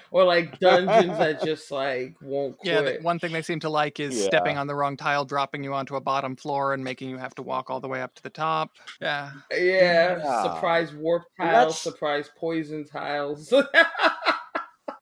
or 0.11 0.25
like 0.25 0.59
dungeons 0.61 1.19
that 1.19 1.43
just 1.45 1.71
like 1.71 2.15
won't 2.21 2.57
yeah. 2.63 2.81
The, 2.83 2.99
one 3.03 3.19
thing 3.19 3.33
they 3.33 3.43
seem 3.43 3.61
to 3.61 3.69
like 3.69 4.01
is 4.01 4.17
Yeah. 4.19 4.27
stepping 4.27 4.59
on 4.59 4.67
the 4.67 4.75
wrong 4.75 4.97
tile, 4.97 5.25
dropping 5.25 5.65
you 5.65 5.75
onto 5.75 5.97
a 5.97 6.01
bottom 6.01 6.37
floor, 6.37 6.75
and 6.75 6.83
making 6.85 7.11
you 7.11 7.19
have 7.19 7.35
to 7.37 7.43
walk 7.43 7.71
all 7.71 7.81
the 7.81 7.89
way 7.89 8.03
up 8.03 8.15
to 8.17 8.23
the 8.23 8.31
top. 8.31 8.71
Yeah. 9.01 9.31
yeah, 9.51 10.19
Yeah. 10.19 10.43
surprise 10.55 10.93
warp 10.95 11.25
And 11.39 11.49
tiles, 11.51 11.55
that's- 11.65 11.81
surprise 11.81 12.31
poison 12.37 12.85
tiles. 12.87 13.53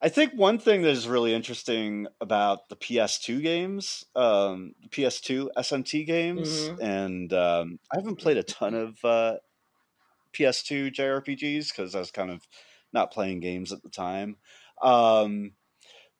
I 0.02 0.08
think 0.08 0.32
one 0.34 0.58
thing 0.58 0.82
that 0.82 0.90
is 0.90 1.06
really 1.06 1.32
interesting 1.32 2.08
about 2.20 2.68
the 2.68 2.76
PS2 2.76 3.40
games, 3.40 4.04
um, 4.16 4.74
the 4.82 4.88
PS2 4.88 5.50
SMT 5.56 6.04
games, 6.04 6.70
Mhm. 6.70 6.80
and 6.80 7.32
um, 7.32 7.78
I 7.92 7.98
haven't 7.98 8.18
played 8.18 8.36
a 8.36 8.42
ton 8.42 8.74
of 8.74 9.04
uh, 9.04 9.36
PS2 10.32 10.90
JRPGs 10.90 11.70
because 11.70 11.94
I 11.94 12.00
was 12.00 12.10
kind 12.10 12.30
of 12.30 12.46
not 12.92 13.12
playing 13.12 13.40
games 13.40 13.72
at 13.72 13.82
the 13.82 13.90
time. 13.90 14.38
Um, 14.82 15.52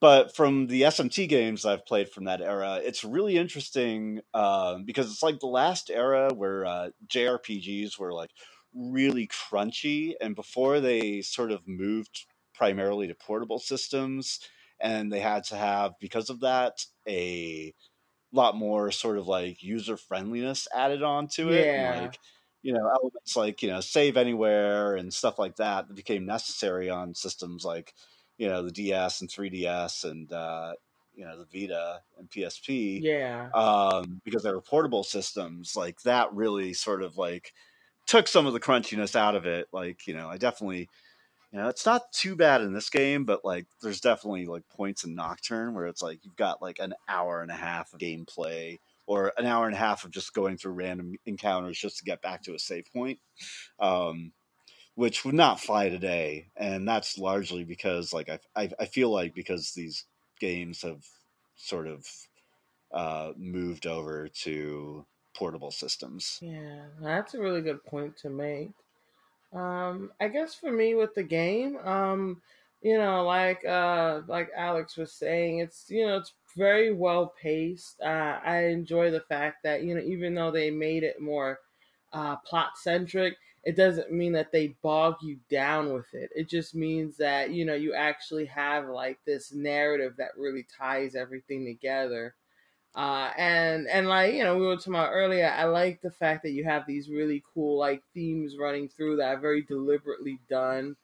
but 0.01 0.35
from 0.35 0.67
the 0.67 0.85
SMT 0.85 1.27
games 1.27 1.65
I've 1.65 1.87
played 1.87 2.11
from 2.11 2.25
that 2.25 2.41
era, 2.41 2.81
it's 2.83 3.05
really 3.05 3.37
interesting 3.37 4.21
um, 4.35 4.85
because 4.85 5.11
it's 5.11 5.23
like 5.23 5.41
the 5.41 5.47
last 5.47 5.91
era 5.91 6.33
where 6.35 6.67
uh, 6.67 6.91
JRPGs 7.07 7.99
were 7.99 8.13
like 8.13 8.31
really 8.75 9.29
crunchy, 9.29 10.15
and 10.21 10.35
before 10.35 10.81
they 10.81 11.23
sort 11.23 11.53
of 11.53 11.69
moved 11.69 12.27
primarily 12.55 13.07
to 13.09 13.15
portable 13.15 13.59
systems, 13.59 14.41
and 14.81 15.13
they 15.13 15.21
had 15.21 15.45
to 15.45 15.57
have 15.57 15.93
because 16.01 16.31
of 16.31 16.41
that 16.41 16.85
a 17.09 17.75
lot 18.33 18.57
more 18.57 18.91
sort 18.91 19.19
of 19.19 19.29
like 19.29 19.63
user 19.63 19.97
friendliness 19.97 20.67
added 20.75 21.03
onto 21.03 21.51
it. 21.51 21.67
and, 21.67 21.97
Yeah. 21.97 22.03
like 22.03 22.19
you 22.63 22.73
know 22.73 22.87
elements 22.89 23.37
like 23.37 23.63
you 23.63 23.69
know 23.69 23.81
save 23.81 24.17
anywhere 24.17 24.95
and 24.95 25.13
stuff 25.13 25.39
like 25.39 25.57
that 25.57 25.89
that 25.89 25.95
became 25.95 26.25
necessary 26.25 26.89
on 26.89 27.15
systems 27.15 27.65
like 27.65 27.93
you 28.39 28.49
know 28.49 28.63
the 28.63 28.71
DS 28.71 29.21
and 29.21 29.31
3DS 29.31 30.05
and 30.09 30.33
uh, 30.33 30.73
you 31.15 31.25
know 31.25 31.39
the 31.45 31.61
Vita 31.61 32.01
and 32.19 32.31
PSP 32.31 33.01
yeah. 33.03 33.51
um, 33.55 34.21
because 34.25 34.43
they 34.43 34.53
were 34.53 34.61
portable 34.63 35.05
systems. 35.05 35.77
Like 35.77 36.01
that 36.03 36.33
really 36.33 36.73
sort 36.73 37.03
of 37.03 37.17
like 37.17 37.53
took 38.07 38.27
some 38.27 38.47
of 38.47 38.53
the 38.53 38.61
crunchiness 38.61 39.15
out 39.15 39.37
of 39.37 39.47
it. 39.47 39.69
Like 39.73 40.07
you 40.07 40.15
know 40.15 40.29
I 40.29 40.39
definitely 40.39 40.89
you 41.53 41.59
know 41.59 41.69
it's 41.69 41.87
not 41.87 42.13
too 42.13 42.35
bad 42.35 42.63
in 42.63 42.73
this 42.73 42.91
game, 42.91 43.25
but 43.25 43.45
like 43.45 43.67
there's 43.83 44.01
definitely 44.01 44.47
like 44.47 44.69
points 44.69 45.05
in 45.05 45.15
Nocturne 45.15 45.75
where 45.75 45.87
it's 45.87 46.03
like 46.03 46.25
you've 46.25 46.37
got 46.37 46.63
like 46.63 46.79
an 46.79 46.95
hour 47.09 47.43
and 47.43 47.51
a 47.51 47.55
half 47.55 47.93
of 47.93 48.01
gameplay 48.01 48.79
or 49.07 49.33
an 49.37 49.47
hour 49.47 49.67
and 49.67 49.75
a 49.75 49.79
half 49.79 50.05
of 50.05 50.11
just 50.11 50.33
going 50.33 50.57
through 50.57 50.73
random 50.73 51.17
encounters 51.27 51.79
just 51.79 51.99
to 51.99 52.05
get 52.05 52.23
back 52.23 52.43
to 52.43 52.55
a 52.55 52.59
save 52.59 52.87
point. 52.93 53.19
Um, 53.79 54.33
which 54.95 55.25
would 55.25 55.35
not 55.35 55.61
fly 55.61 55.89
today, 55.89 56.49
and 56.55 56.87
that's 56.87 57.17
largely 57.17 57.65
because, 57.65 58.13
like, 58.13 58.29
I, 58.29 58.39
I, 58.55 58.71
I 58.79 58.85
feel 58.85 59.11
like 59.11 59.35
because 59.35 59.73
these 59.73 60.05
games 60.39 60.83
have 60.83 61.03
sort 61.57 61.87
of 61.87 62.07
uh, 62.93 63.33
moved 63.39 63.87
over 63.87 64.29
to 64.29 65.07
portable 65.35 65.71
systems. 65.71 66.39
Yeah, 66.43 66.85
that's 67.01 67.33
a 67.35 67.41
really 67.41 67.63
good 67.63 67.83
point 67.85 68.19
to 68.19 68.29
make. 68.29 68.73
Um, 69.53 70.13
I 70.21 70.29
guess 70.29 70.55
for 70.55 70.73
me 70.73 70.95
with 70.95 71.15
the 71.15 71.23
game, 71.23 71.77
um, 71.79 72.41
you 72.81 72.97
know, 72.99 73.25
like 73.25 73.65
uh, 73.65 74.23
like 74.27 74.51
Alex 74.57 74.97
was 74.97 75.13
saying, 75.13 75.59
it's 75.59 75.87
you 75.91 76.07
know 76.07 76.17
it's 76.19 76.33
very 76.57 76.93
well 76.93 77.35
paced. 77.41 78.01
Uh, 78.01 78.41
I 78.45 78.65
enjoy 78.67 79.11
the 79.11 79.21
fact 79.21 79.63
that 79.65 79.83
you 79.85 79.95
know 79.95 80.01
even 80.03 80.35
though 80.35 80.51
they 80.51 80.71
made 80.71 81.03
it 81.03 81.21
more 81.21 81.59
uh, 82.13 82.37
plot 82.39 82.79
centric, 82.79 83.37
it 83.65 83.77
doesn't 83.77 84.11
mean 84.11 84.33
that 84.33 84.53
they 84.53 84.69
bog 84.83 85.17
you 85.23 85.39
down 85.51 85.93
with 85.93 86.13
it. 86.15 86.31
It 86.35 86.49
just 86.49 86.75
means 86.75 87.17
that 87.19 87.51
you 87.51 87.65
know 87.67 87.75
you 87.75 87.93
actually 87.95 88.47
have 88.47 88.89
like 88.89 89.19
this 89.27 89.53
narrative 89.53 90.15
that 90.17 90.37
really 90.37 90.67
ties 90.79 91.15
everything 91.15 91.65
together. 91.67 92.35
Uh, 92.95 93.31
and 93.39 93.89
and 93.89 94.07
like 94.07 94.35
you 94.35 94.45
know 94.45 94.57
we 94.57 94.67
were 94.67 94.77
talking 94.77 94.95
about 94.95 95.13
earlier, 95.13 95.49
I 95.49 95.65
like 95.65 96.03
the 96.03 96.11
fact 96.11 96.43
that 96.43 96.51
you 96.53 96.65
have 96.65 96.87
these 96.87 97.09
really 97.09 97.43
cool 97.55 97.79
like 97.79 98.03
themes 98.13 98.57
running 98.59 98.89
through 98.89 99.17
that 99.17 99.29
are 99.37 99.41
very 99.41 99.63
deliberately 99.63 100.39
done. 100.49 100.97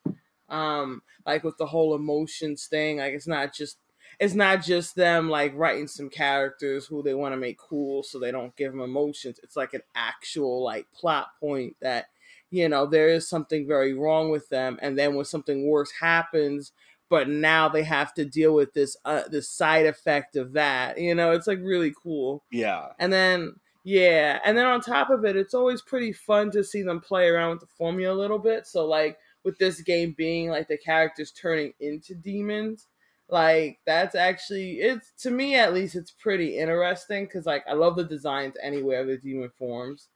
Um, 0.50 1.02
like 1.26 1.44
with 1.44 1.58
the 1.58 1.66
whole 1.66 1.94
emotions 1.94 2.66
thing, 2.66 2.98
like 2.98 3.14
it's 3.14 3.26
not 3.26 3.54
just 3.54 3.78
it's 4.20 4.34
not 4.34 4.62
just 4.62 4.96
them 4.96 5.30
like 5.30 5.52
writing 5.54 5.86
some 5.86 6.10
characters 6.10 6.86
who 6.86 7.02
they 7.02 7.14
want 7.14 7.32
to 7.32 7.36
make 7.38 7.58
cool 7.58 8.02
so 8.02 8.18
they 8.18 8.32
don't 8.32 8.56
give 8.56 8.72
them 8.72 8.80
emotions. 8.80 9.40
It's 9.42 9.56
like 9.56 9.74
an 9.74 9.82
actual 9.94 10.62
like 10.64 10.86
plot 10.92 11.28
point 11.40 11.76
that 11.80 12.08
you 12.50 12.68
know 12.68 12.86
there 12.86 13.08
is 13.08 13.28
something 13.28 13.66
very 13.66 13.94
wrong 13.94 14.30
with 14.30 14.48
them, 14.50 14.78
and 14.82 14.98
then 14.98 15.14
when 15.14 15.24
something 15.24 15.66
worse 15.66 15.92
happens, 16.00 16.72
but 17.08 17.28
now 17.28 17.68
they 17.68 17.82
have 17.82 18.12
to 18.14 18.24
deal 18.24 18.54
with 18.54 18.72
this 18.74 18.96
uh, 19.04 19.22
this 19.30 19.48
side 19.48 19.86
effect 19.86 20.36
of 20.36 20.52
that. 20.52 20.98
You 20.98 21.14
know, 21.14 21.32
it's 21.32 21.46
like 21.46 21.58
really 21.62 21.92
cool. 22.02 22.44
Yeah, 22.50 22.88
And 22.98 23.12
then 23.12 23.54
yeah, 23.84 24.40
and 24.44 24.56
then 24.56 24.66
on 24.66 24.80
top 24.80 25.10
of 25.10 25.24
it, 25.24 25.36
it's 25.36 25.54
always 25.54 25.80
pretty 25.82 26.12
fun 26.12 26.50
to 26.50 26.62
see 26.62 26.82
them 26.82 27.00
play 27.00 27.28
around 27.28 27.52
with 27.52 27.60
the 27.60 27.66
formula 27.66 28.14
a 28.14 28.20
little 28.20 28.38
bit. 28.38 28.66
So 28.66 28.86
like 28.86 29.18
with 29.44 29.58
this 29.58 29.80
game 29.80 30.14
being 30.16 30.50
like 30.50 30.68
the 30.68 30.76
characters 30.76 31.32
turning 31.32 31.72
into 31.80 32.14
demons, 32.14 32.86
like 33.30 33.78
that's 33.86 34.14
actually 34.14 34.80
it's 34.80 35.12
to 35.22 35.30
me 35.30 35.54
at 35.54 35.74
least 35.74 35.94
it's 35.96 36.10
pretty 36.10 36.58
interesting 36.58 37.24
because 37.24 37.46
like 37.46 37.64
I 37.68 37.74
love 37.74 37.96
the 37.96 38.04
designs 38.04 38.54
anyway 38.62 38.96
of 38.96 39.06
the 39.06 39.16
demon 39.16 39.50
forms, 39.58 40.08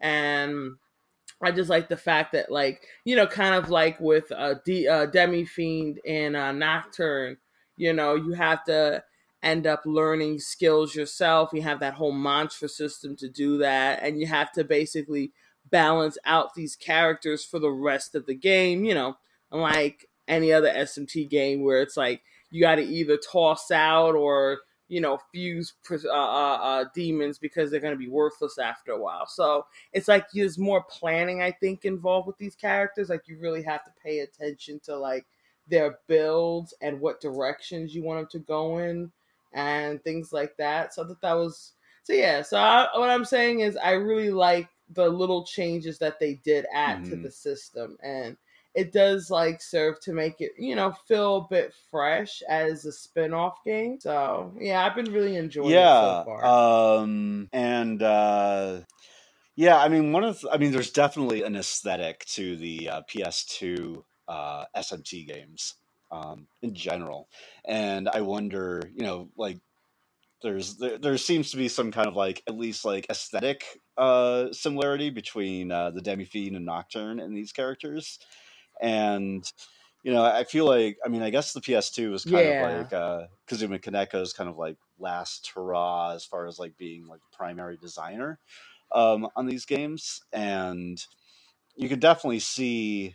and 0.00 0.76
I 1.42 1.52
just 1.52 1.70
like 1.70 1.88
the 1.88 1.96
fact 1.96 2.32
that 2.32 2.50
like 2.50 2.82
you 3.04 3.14
know 3.16 3.26
kind 3.26 3.54
of 3.54 3.70
like 3.70 4.00
with 4.00 4.30
uh, 4.32 4.56
D, 4.64 4.88
uh 4.88 5.06
Demi 5.06 5.44
Fiend 5.44 6.00
and 6.06 6.36
uh, 6.36 6.52
Nocturne, 6.52 7.36
you 7.76 7.92
know 7.92 8.14
you 8.14 8.32
have 8.32 8.64
to 8.64 9.04
end 9.42 9.66
up 9.66 9.82
learning 9.86 10.40
skills 10.40 10.94
yourself. 10.94 11.50
You 11.52 11.62
have 11.62 11.80
that 11.80 11.94
whole 11.94 12.12
mantra 12.12 12.68
system 12.68 13.16
to 13.16 13.28
do 13.28 13.58
that, 13.58 14.02
and 14.02 14.18
you 14.20 14.26
have 14.26 14.52
to 14.52 14.64
basically 14.64 15.32
balance 15.70 16.18
out 16.24 16.54
these 16.54 16.74
characters 16.76 17.44
for 17.44 17.58
the 17.58 17.70
rest 17.70 18.14
of 18.14 18.26
the 18.26 18.34
game. 18.34 18.84
You 18.84 18.94
know, 18.94 19.16
unlike 19.52 20.06
any 20.26 20.52
other 20.52 20.68
SMT 20.68 21.28
game 21.28 21.62
where 21.62 21.80
it's 21.82 21.96
like 21.96 22.22
you 22.50 22.60
got 22.60 22.76
to 22.76 22.82
either 22.82 23.16
toss 23.16 23.70
out 23.70 24.14
or 24.14 24.58
you 24.88 25.00
know 25.00 25.18
fuse 25.32 25.74
uh, 25.90 26.08
uh, 26.08 26.58
uh, 26.62 26.84
demons 26.94 27.38
because 27.38 27.70
they're 27.70 27.80
going 27.80 27.94
to 27.94 27.98
be 27.98 28.08
worthless 28.08 28.58
after 28.58 28.92
a 28.92 29.00
while. 29.00 29.26
So 29.26 29.66
it's 29.92 30.08
like 30.08 30.30
there's 30.32 30.58
more 30.58 30.82
planning 30.84 31.42
I 31.42 31.52
think 31.52 31.84
involved 31.84 32.26
with 32.26 32.38
these 32.38 32.56
characters. 32.56 33.08
Like 33.10 33.28
you 33.28 33.38
really 33.38 33.62
have 33.62 33.84
to 33.84 33.90
pay 34.02 34.20
attention 34.20 34.80
to 34.84 34.96
like 34.96 35.26
their 35.66 35.98
builds 36.06 36.74
and 36.80 37.00
what 37.00 37.20
directions 37.20 37.94
you 37.94 38.02
want 38.02 38.18
them 38.20 38.40
to 38.40 38.46
go 38.46 38.78
in 38.78 39.12
and 39.52 40.02
things 40.02 40.32
like 40.32 40.56
that. 40.56 40.94
So 40.94 41.04
I 41.04 41.06
thought 41.08 41.20
that 41.20 41.32
was 41.34 41.72
so 42.02 42.12
yeah. 42.12 42.42
So 42.42 42.58
I, 42.58 42.88
what 42.98 43.10
I'm 43.10 43.24
saying 43.24 43.60
is 43.60 43.76
I 43.76 43.92
really 43.92 44.30
like 44.30 44.68
the 44.90 45.08
little 45.08 45.44
changes 45.44 45.98
that 45.98 46.18
they 46.18 46.34
did 46.34 46.66
add 46.72 47.04
to 47.06 47.16
Mhm. 47.16 47.22
the 47.22 47.30
system 47.30 47.98
and 48.02 48.36
it 48.74 48.92
does 48.92 49.30
like 49.30 49.60
serve 49.60 49.98
to 50.00 50.12
make 50.12 50.40
it 50.40 50.52
you 50.58 50.76
know 50.76 50.92
feel 51.06 51.36
a 51.36 51.46
bit 51.48 51.72
fresh 51.90 52.42
as 52.48 52.84
a 52.84 52.92
spin-off 52.92 53.58
game 53.64 53.98
so 54.00 54.52
yeah 54.60 54.84
i've 54.84 54.94
been 54.94 55.12
really 55.12 55.36
enjoying 55.36 55.70
yeah. 55.70 56.20
it 56.20 56.24
so 56.24 56.24
far 56.24 56.44
Um, 56.44 57.48
and 57.52 58.02
uh, 58.02 58.80
yeah, 59.58 59.76
I 59.76 59.88
mean, 59.88 60.12
one 60.12 60.22
of 60.22 60.40
the, 60.40 60.50
I 60.52 60.56
mean, 60.56 60.70
there's 60.70 60.92
definitely 60.92 61.42
an 61.42 61.56
aesthetic 61.56 62.24
to 62.26 62.54
the 62.54 62.88
uh, 62.90 63.02
PS2 63.10 64.04
uh, 64.28 64.64
SMT 64.76 65.26
games 65.26 65.74
um, 66.12 66.46
in 66.62 66.76
general. 66.76 67.28
And 67.66 68.08
I 68.08 68.20
wonder, 68.20 68.88
you 68.94 69.02
know, 69.02 69.30
like 69.36 69.58
there's 70.44 70.76
there, 70.76 70.96
there 70.98 71.18
seems 71.18 71.50
to 71.50 71.56
be 71.56 71.66
some 71.66 71.90
kind 71.90 72.06
of 72.06 72.14
like 72.14 72.40
at 72.46 72.56
least 72.56 72.84
like 72.84 73.06
aesthetic 73.10 73.64
uh, 73.96 74.52
similarity 74.52 75.10
between 75.10 75.72
uh, 75.72 75.90
the 75.90 76.02
Demi 76.02 76.24
Fiend 76.24 76.54
and 76.54 76.64
Nocturne 76.64 77.18
and 77.18 77.36
these 77.36 77.50
characters, 77.50 78.20
and 78.80 79.50
you 80.02 80.12
know 80.12 80.24
I 80.24 80.44
feel 80.44 80.66
like 80.66 80.98
I 81.04 81.08
mean 81.08 81.22
I 81.22 81.30
guess 81.30 81.52
the 81.52 81.60
PS2 81.60 82.10
was 82.10 82.24
kind 82.24 82.46
Yeah. 82.46 82.48
of 82.48 82.58
like 82.58 82.92
uh, 82.92 83.26
Kazuma 83.46 83.78
Kaneko's 83.78 84.32
kind 84.32 84.48
of 84.48 84.56
like 84.56 84.76
last 84.98 85.50
hurrah 85.54 86.12
as 86.14 86.24
far 86.24 86.46
as 86.46 86.58
like 86.58 86.76
being 86.76 87.06
like 87.06 87.20
primary 87.32 87.76
designer 87.76 88.38
um, 88.92 89.28
on 89.36 89.46
these 89.46 89.64
games, 89.66 90.20
and 90.32 91.04
you 91.76 91.88
could 91.88 92.00
definitely 92.00 92.40
see 92.40 93.14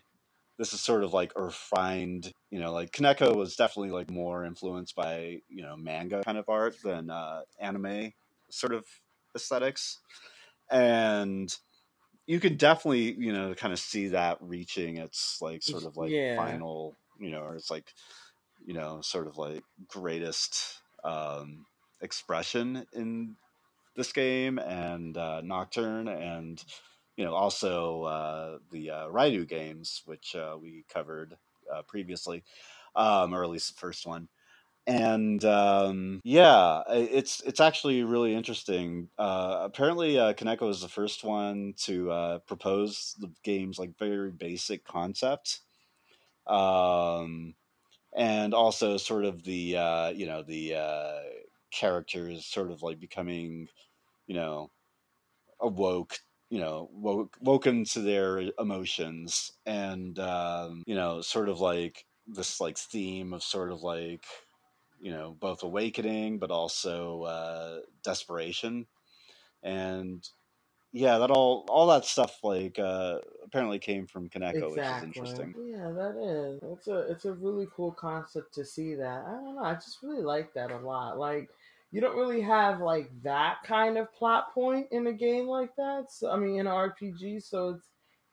this 0.57 0.73
is 0.73 0.81
sort 0.81 1.03
of 1.03 1.13
like 1.13 1.33
refined, 1.37 2.31
you 2.51 2.59
know, 2.59 2.71
like 2.71 2.91
Kaneko 2.91 3.35
was 3.35 3.55
definitely 3.55 3.91
like 3.91 4.09
more 4.11 4.45
influenced 4.45 4.95
by, 4.95 5.41
you 5.49 5.63
know, 5.63 5.75
manga 5.75 6.23
kind 6.23 6.37
of 6.37 6.47
art 6.47 6.75
than 6.83 7.09
uh, 7.09 7.41
anime 7.59 8.11
sort 8.49 8.73
of 8.73 8.85
aesthetics. 9.35 9.99
And 10.69 11.55
you 12.27 12.39
can 12.39 12.57
definitely, 12.57 13.13
you 13.13 13.33
know, 13.33 13.53
kind 13.55 13.73
of 13.73 13.79
see 13.79 14.09
that 14.09 14.37
reaching 14.41 14.97
its 14.97 15.41
like 15.41 15.63
sort 15.63 15.85
of 15.85 15.97
like 15.97 16.15
Yeah. 16.15 16.33
final, 16.35 16.97
you 17.19 17.31
know, 17.31 17.41
or 17.41 17.55
it's 17.55 17.69
like, 17.71 17.93
you 18.65 18.73
know, 18.73 19.01
sort 19.01 19.27
of 19.27 19.37
like 19.37 19.65
greatest 19.87 20.81
um, 21.03 21.65
expression 22.01 22.85
in 22.93 23.37
this 23.95 24.13
game 24.13 24.59
and 24.59 25.17
uh, 25.17 25.41
Nocturne 25.41 26.07
and 26.07 26.63
you 27.17 27.25
know 27.25 27.33
also 27.35 28.03
uh, 28.03 28.59
the 28.71 28.89
uh, 28.89 29.07
Raidou 29.07 29.47
games, 29.47 30.01
which 30.05 30.35
uh, 30.35 30.57
we 30.59 30.85
covered 30.89 31.37
uh, 31.71 31.83
previously, 31.83 32.43
um, 32.95 33.33
or 33.33 33.43
at 33.43 33.49
least 33.49 33.75
the 33.75 33.79
first 33.79 34.05
one. 34.05 34.29
And 34.85 35.43
um, 35.45 36.19
yeah, 36.25 36.83
it's 36.89 37.39
it's 37.41 37.61
actually 37.61 38.03
really 38.03 38.35
interesting. 38.35 39.07
Uh, 39.17 39.59
apparently, 39.61 40.19
uh, 40.19 40.33
Kaneko 40.33 40.69
is 40.69 40.81
the 40.81 40.89
first 40.89 41.23
one 41.23 41.73
to 41.83 42.11
uh, 42.11 42.39
propose 42.39 43.15
the 43.19 43.31
game's 43.43 43.79
like 43.79 43.97
very 43.97 44.31
basic 44.31 44.83
concept, 44.83 45.61
um, 46.47 47.55
and 48.15 48.53
also 48.53 48.97
sort 48.97 49.23
of 49.25 49.43
the 49.43 49.77
uh, 49.77 50.09
you 50.09 50.25
know 50.25 50.43
the 50.43 50.75
uh, 50.75 51.19
characters 51.71 52.45
sort 52.45 52.69
of 52.69 52.83
like 52.83 52.99
becoming, 52.99 53.69
you 54.27 54.35
know, 54.35 54.69
awoke 55.61 56.19
you 56.49 56.59
know 56.59 56.89
woke, 56.93 57.37
woken 57.41 57.85
to 57.85 57.99
their 57.99 58.51
emotions 58.59 59.51
and 59.65 60.19
um, 60.19 60.83
you 60.85 60.95
know 60.95 61.21
sort 61.21 61.49
of 61.49 61.59
like 61.59 62.05
this 62.27 62.61
like 62.61 62.77
theme 62.77 63.33
of 63.33 63.43
sort 63.43 63.71
of 63.71 63.81
like 63.81 64.25
you 65.03 65.11
know 65.11 65.35
both 65.39 65.63
awakening 65.63 66.39
but 66.39 66.49
also 66.49 67.23
uh, 67.23 67.79
desperation 68.03 68.87
and 69.61 70.29
yeah 70.93 71.17
that 71.17 71.29
all 71.29 71.65
all 71.67 71.87
that 71.87 72.05
stuff 72.05 72.39
like 72.41 72.79
uh, 72.79 73.19
apparently 73.43 73.79
came 73.79 74.07
from 74.07 74.29
Kaneko 74.29 74.71
which 74.71 74.81
is 74.81 75.03
interesting 75.03 75.53
Yeah, 75.69 75.91
that 75.91 76.15
is. 76.15 76.63
It's 76.71 76.87
a 76.87 76.99
it's 77.11 77.25
a 77.25 77.33
really 77.33 77.67
cool 77.75 77.91
concept 77.91 78.53
to 78.53 78.63
see 78.63 78.95
that. 78.95 79.25
I 79.27 79.31
don't 79.31 79.55
know. 79.55 79.63
I 79.63 79.73
just 79.73 80.01
really 80.01 80.21
like 80.21 80.53
that 80.53 80.71
a 80.71 80.77
lot. 80.77 81.19
Like 81.19 81.49
you 81.91 81.99
don't 81.99 82.17
really 82.17 82.41
have 82.41 82.79
like 82.79 83.09
that 83.23 83.57
kind 83.65 83.97
of 83.97 84.13
plot 84.13 84.53
point 84.53 84.87
in 84.91 85.07
a 85.07 85.13
game 85.13 85.47
like 85.47 85.75
that. 85.75 86.11
So 86.11 86.31
I 86.31 86.37
mean 86.37 86.59
in 86.59 86.67
an 86.67 86.73
RPG, 86.73 87.43
so 87.43 87.69
it's 87.69 87.89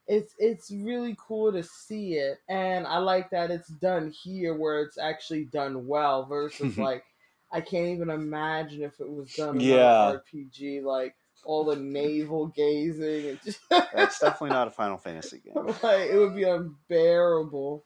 it's 0.07 0.33
it's 0.37 0.71
really 0.71 1.15
cool 1.19 1.51
to 1.51 1.63
see 1.63 2.15
it 2.15 2.39
and 2.49 2.85
I 2.87 2.97
like 2.97 3.29
that 3.31 3.51
it's 3.51 3.69
done 3.69 4.11
here 4.11 4.55
where 4.55 4.81
it's 4.81 4.97
actually 4.97 5.45
done 5.45 5.87
well 5.87 6.25
versus 6.25 6.77
like 6.77 7.03
I 7.51 7.61
can't 7.61 7.87
even 7.89 8.09
imagine 8.09 8.83
if 8.83 8.99
it 8.99 9.09
was 9.09 9.31
done 9.35 9.57
in 9.57 9.61
Yeah. 9.61 10.13
RPG 10.13 10.81
like 10.83 11.15
all 11.43 11.65
the 11.65 11.75
navel 11.75 12.47
gazing 12.47 13.29
and 13.29 13.39
just 13.43 13.59
that's 13.69 14.19
definitely 14.19 14.51
not 14.51 14.67
a 14.67 14.71
Final 14.71 14.97
Fantasy 14.97 15.39
game 15.39 15.55
like 15.83 16.09
it 16.09 16.17
would 16.17 16.35
be 16.35 16.43
unbearable. 16.43 17.83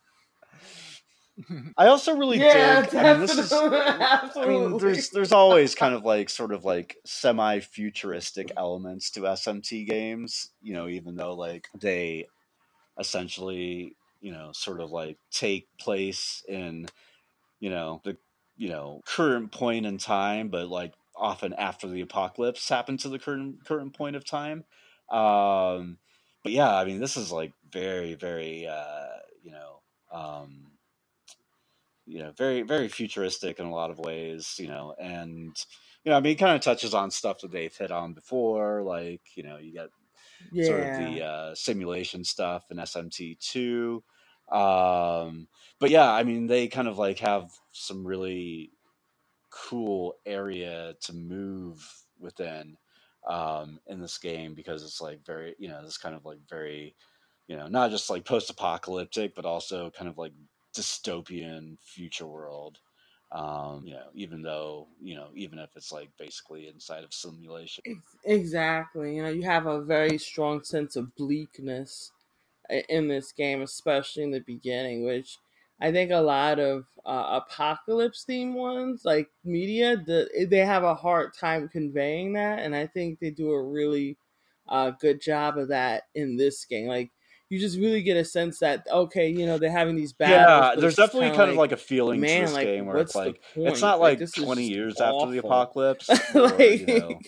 I 1.78 1.88
also 1.88 2.16
really 2.16 2.40
yeah, 2.40 2.82
dig 2.82 2.96
I 2.96 3.12
mean 3.14 3.22
this 3.22 3.38
is 3.38 3.52
I 3.54 4.46
mean, 4.48 4.78
there's 4.78 5.10
there's 5.10 5.32
always 5.32 5.76
kind 5.76 5.94
of 5.94 6.04
like 6.06 6.30
sort 6.30 6.54
of 6.54 6.64
like 6.64 6.98
semi-futuristic 7.06 8.52
elements 8.56 9.10
to 9.12 9.22
SMT 9.22 9.88
games, 9.88 10.50
you 10.62 10.74
know, 10.74 10.88
even 10.88 11.16
though 11.16 11.34
like 11.34 11.68
they 11.80 12.28
essentially, 12.98 13.96
you 14.22 14.32
know, 14.32 14.52
sort 14.54 14.80
of 14.80 14.92
like 14.92 15.18
take 15.30 15.68
place 15.78 16.44
in, 16.48 16.88
you 17.60 17.70
know, 17.70 18.02
the 18.06 18.16
you 18.58 18.70
know 18.70 19.02
current 19.06 19.52
point 19.52 19.86
in 19.86 19.98
time, 19.98 20.48
but 20.48 20.70
like 20.70 20.94
often 21.18 21.54
after 21.54 21.88
the 21.88 22.02
apocalypse 22.02 22.70
happened 22.70 23.00
to 23.02 23.10
the 23.10 23.20
current 23.20 23.66
current 23.66 23.94
point 23.94 24.16
of 24.16 24.24
time. 24.24 24.64
Um, 25.10 25.98
but 26.44 26.54
yeah, 26.54 26.74
I 26.74 26.86
mean, 26.86 27.00
this 27.00 27.18
is 27.18 27.32
like 27.32 27.52
very 27.72 28.14
very 28.14 28.68
uh, 28.68 29.18
you 29.44 29.52
know. 29.52 29.82
Um, 30.14 30.65
you 32.06 32.20
know, 32.20 32.32
very 32.38 32.62
very 32.62 32.88
futuristic 32.88 33.60
in 33.60 33.66
a 33.66 33.74
lot 33.74 33.92
of 33.92 34.00
ways, 34.00 34.56
you 34.60 34.68
know, 34.68 34.94
and 35.00 35.56
you 36.04 36.12
know, 36.12 36.18
I 36.18 36.22
mean, 36.22 36.34
it 36.34 36.40
kind 36.40 36.56
of 36.56 36.62
touches 36.62 36.94
on 36.94 37.10
stuff 37.12 37.40
that 37.42 37.52
they've 37.52 37.76
hit 37.76 37.92
on 37.92 38.14
before, 38.14 38.84
like 38.84 39.22
you 39.36 39.44
know, 39.44 39.58
you 39.58 39.74
get 39.74 39.90
yeah. 40.52 40.66
sort 40.66 40.80
of 40.82 40.98
the 40.98 41.24
uh, 41.24 41.56
simulation 41.56 42.24
stuff 42.24 42.66
in 42.70 42.78
SMT 42.78 43.40
two, 43.40 44.04
um, 44.52 45.48
but 45.80 45.90
yeah, 45.90 46.12
I 46.12 46.24
mean, 46.24 46.48
they 46.48 46.68
kind 46.68 46.88
of 46.88 46.98
like 46.98 47.20
have 47.20 47.52
some 47.72 48.06
really 48.06 48.72
cool 49.50 50.16
area 50.26 50.94
to 51.02 51.14
move 51.14 51.84
within 52.20 52.78
um, 53.28 53.80
in 53.88 54.00
this 54.00 54.18
game 54.18 54.54
because 54.54 54.84
it's 54.84 55.02
like 55.02 55.26
very, 55.26 55.56
you 55.58 55.70
know, 55.70 55.84
this 55.84 55.98
kind 55.98 56.16
of 56.16 56.26
like 56.26 56.40
very, 56.50 56.96
you 57.48 57.56
know, 57.56 57.68
not 57.68 57.92
just 57.92 58.10
like 58.10 58.26
post 58.26 58.50
apocalyptic, 58.50 59.34
but 59.36 59.46
also 59.46 59.90
kind 59.90 60.10
of 60.10 60.18
like 60.18 60.34
dystopian 60.76 61.78
future 61.82 62.28
world. 62.28 62.80
Um, 63.32 63.86
you 63.86 63.94
know, 63.94 64.08
even 64.14 64.42
though, 64.42 64.88
you 65.02 65.16
know, 65.16 65.30
even 65.34 65.60
if 65.60 65.76
it's 65.76 65.92
like 65.92 66.10
basically 66.18 66.68
inside 66.68 67.04
of 67.04 67.14
simulation. 67.14 67.84
Exactly. 68.24 69.16
You 69.16 69.24
know, 69.24 69.30
you 69.30 69.44
have 69.44 69.66
a 69.66 69.82
very 69.82 70.18
strong 70.18 70.64
sense 70.64 70.96
of 70.96 71.16
bleakness 71.16 72.12
in 72.90 73.08
this 73.08 73.32
game, 73.32 73.62
especially 73.62 74.24
in 74.24 74.32
the 74.32 74.40
beginning, 74.40 75.06
which 75.06 75.38
I 75.82 75.92
think 75.92 76.12
a 76.12 76.18
lot 76.18 76.60
of 76.60 76.86
uh, 77.06 77.42
apocalypse 77.42 78.26
themed 78.28 78.54
ones, 78.54 79.04
like 79.04 79.30
media, 79.44 79.98
the, 79.98 80.48
they 80.50 80.60
have 80.60 80.84
a 80.84 80.96
hard 80.96 81.34
time 81.34 81.68
conveying 81.68 82.34
that, 82.34 82.60
and 82.60 82.76
I 82.76 82.88
think 82.88 83.20
they 83.20 83.32
do 83.32 83.52
a 83.52 83.62
really 83.62 84.18
uh, 84.70 84.92
good 84.92 85.20
job 85.22 85.58
of 85.58 85.68
that 85.70 86.04
in 86.16 86.38
this 86.38 86.64
game. 86.66 86.88
Like, 86.88 87.12
you 87.56 87.62
just 87.62 87.78
really 87.78 88.02
get 88.02 88.18
a 88.18 88.26
sense 88.26 88.60
that 88.60 88.86
okay, 88.92 89.30
you 89.30 89.46
know, 89.46 89.58
they're 89.58 89.72
having 89.72 89.96
these 89.96 90.12
battles. 90.12 90.76
yeah, 90.76 90.82
there's 90.82 90.96
definitely 90.96 91.32
kind 91.32 91.50
of 91.50 91.56
like 91.56 91.72
a 91.72 91.78
feeling 91.78 92.20
man, 92.20 92.42
to 92.42 92.48
this 92.48 92.54
like, 92.54 92.66
game 92.66 92.86
where 92.86 92.98
it's 92.98 93.16
like 93.16 93.42
it's 93.56 93.82
not 93.82 94.02
Like, 94.02 94.20
like, 94.20 94.32
20 94.34 94.62
just 94.62 94.76
years 94.76 95.00
after 95.00 95.32
the 95.32 95.40
awful. 95.40 95.50
apocalypse, 95.50 96.10
or, 96.36 96.42
like, 96.50 96.82
you 96.82 96.86
know, 96.88 97.20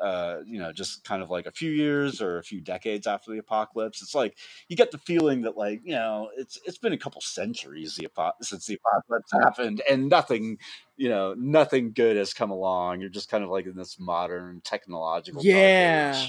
uh, 0.00 0.40
you 0.46 0.58
know, 0.58 0.72
just 0.72 1.04
kind 1.04 1.22
of 1.22 1.30
like 1.30 1.46
a 1.46 1.50
few 1.50 1.70
years 1.70 2.20
or 2.20 2.36
a 2.36 2.42
few 2.42 2.60
decades 2.60 3.06
after 3.06 3.30
the 3.30 3.38
apocalypse. 3.38 4.02
It's 4.02 4.14
like 4.14 4.36
you 4.68 4.76
get 4.76 4.90
the 4.90 4.98
feeling 4.98 5.40
that 5.42 5.56
like 5.56 5.80
you 5.84 5.92
know 5.92 6.28
it's 6.36 6.58
it's 6.66 6.76
been 6.76 6.92
a 6.92 6.98
couple 6.98 7.22
centuries 7.22 7.96
the 7.96 8.06
apo- 8.06 8.36
since 8.42 8.66
the 8.66 8.78
apocalypse 8.84 9.32
happened, 9.32 9.80
and 9.90 10.10
nothing, 10.10 10.58
you 10.98 11.08
know, 11.08 11.34
nothing 11.38 11.92
good 11.92 12.16
has 12.18 12.34
come 12.34 12.50
along. 12.50 13.00
You're 13.00 13.08
just 13.08 13.30
kind 13.30 13.42
of 13.42 13.48
like 13.48 13.64
in 13.64 13.74
this 13.74 13.98
modern 13.98 14.60
technological 14.62 15.42
Yeah. 15.42 16.26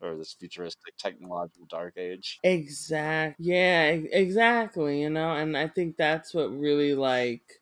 Or 0.00 0.16
this 0.16 0.32
futuristic 0.32 0.96
technological 0.96 1.66
dark 1.66 1.96
age. 1.96 2.42
Exactly. 2.42 3.52
Yeah, 3.52 3.84
exactly. 3.90 5.02
You 5.02 5.10
know, 5.10 5.32
and 5.36 5.56
I 5.56 5.68
think 5.68 5.96
that's 5.96 6.32
what 6.34 6.50
really 6.58 6.94
like. 6.94 7.60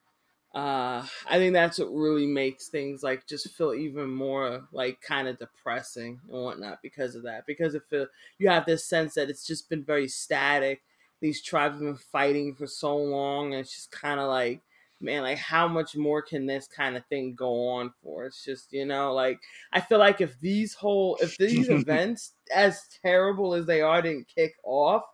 Uh, 0.55 1.07
I 1.29 1.38
think 1.38 1.53
that's 1.53 1.79
what 1.79 1.88
really 1.92 2.27
makes 2.27 2.68
things 2.68 3.03
like 3.03 3.27
just 3.27 3.51
feel 3.55 3.74
even 3.74 4.11
more 4.11 4.68
like 4.72 5.01
kind 5.01 5.29
of 5.29 5.38
depressing 5.38 6.20
and 6.31 6.44
whatnot 6.44 6.81
because 6.83 7.14
of 7.14 7.24
that. 7.24 7.46
Because 7.46 7.74
it 7.74 7.85
feel 7.90 8.07
you 8.38 8.48
have 8.48 8.66
this 8.66 8.85
sense 8.87 9.14
that 9.14 9.31
it's 9.31 9.46
just 9.46 9.68
been 9.68 9.85
very 9.85 10.09
static. 10.09 10.83
These 11.20 11.42
tribes 11.42 11.74
have 11.74 11.83
been 11.83 11.96
fighting 11.96 12.55
for 12.55 12.66
so 12.66 12.96
long, 12.96 13.52
and 13.52 13.60
it's 13.60 13.75
just 13.75 13.90
kind 13.90 14.21
of 14.21 14.29
like, 14.29 14.62
man, 15.01 15.23
like 15.23 15.38
how 15.38 15.69
much 15.69 15.96
more 15.96 16.23
can 16.23 16.46
this 16.46 16.67
kind 16.67 16.96
of 16.96 17.05
thing 17.07 17.35
go 17.35 17.69
on 17.69 17.92
for? 18.03 18.27
It's 18.27 18.44
just 18.44 18.73
you 18.73 18.87
know, 18.87 19.13
like 19.13 19.40
I 19.73 19.81
feel 19.81 19.99
like 19.99 20.21
if 20.21 20.38
these 20.40 20.75
whole 20.75 21.19
if 21.21 21.37
these 21.38 21.69
events 21.69 22.33
as 22.55 22.83
terrible 23.03 23.55
as 23.55 23.67
they 23.67 23.81
are 23.81 24.03
didn't 24.03 24.29
kick 24.35 24.55
off, 24.65 25.05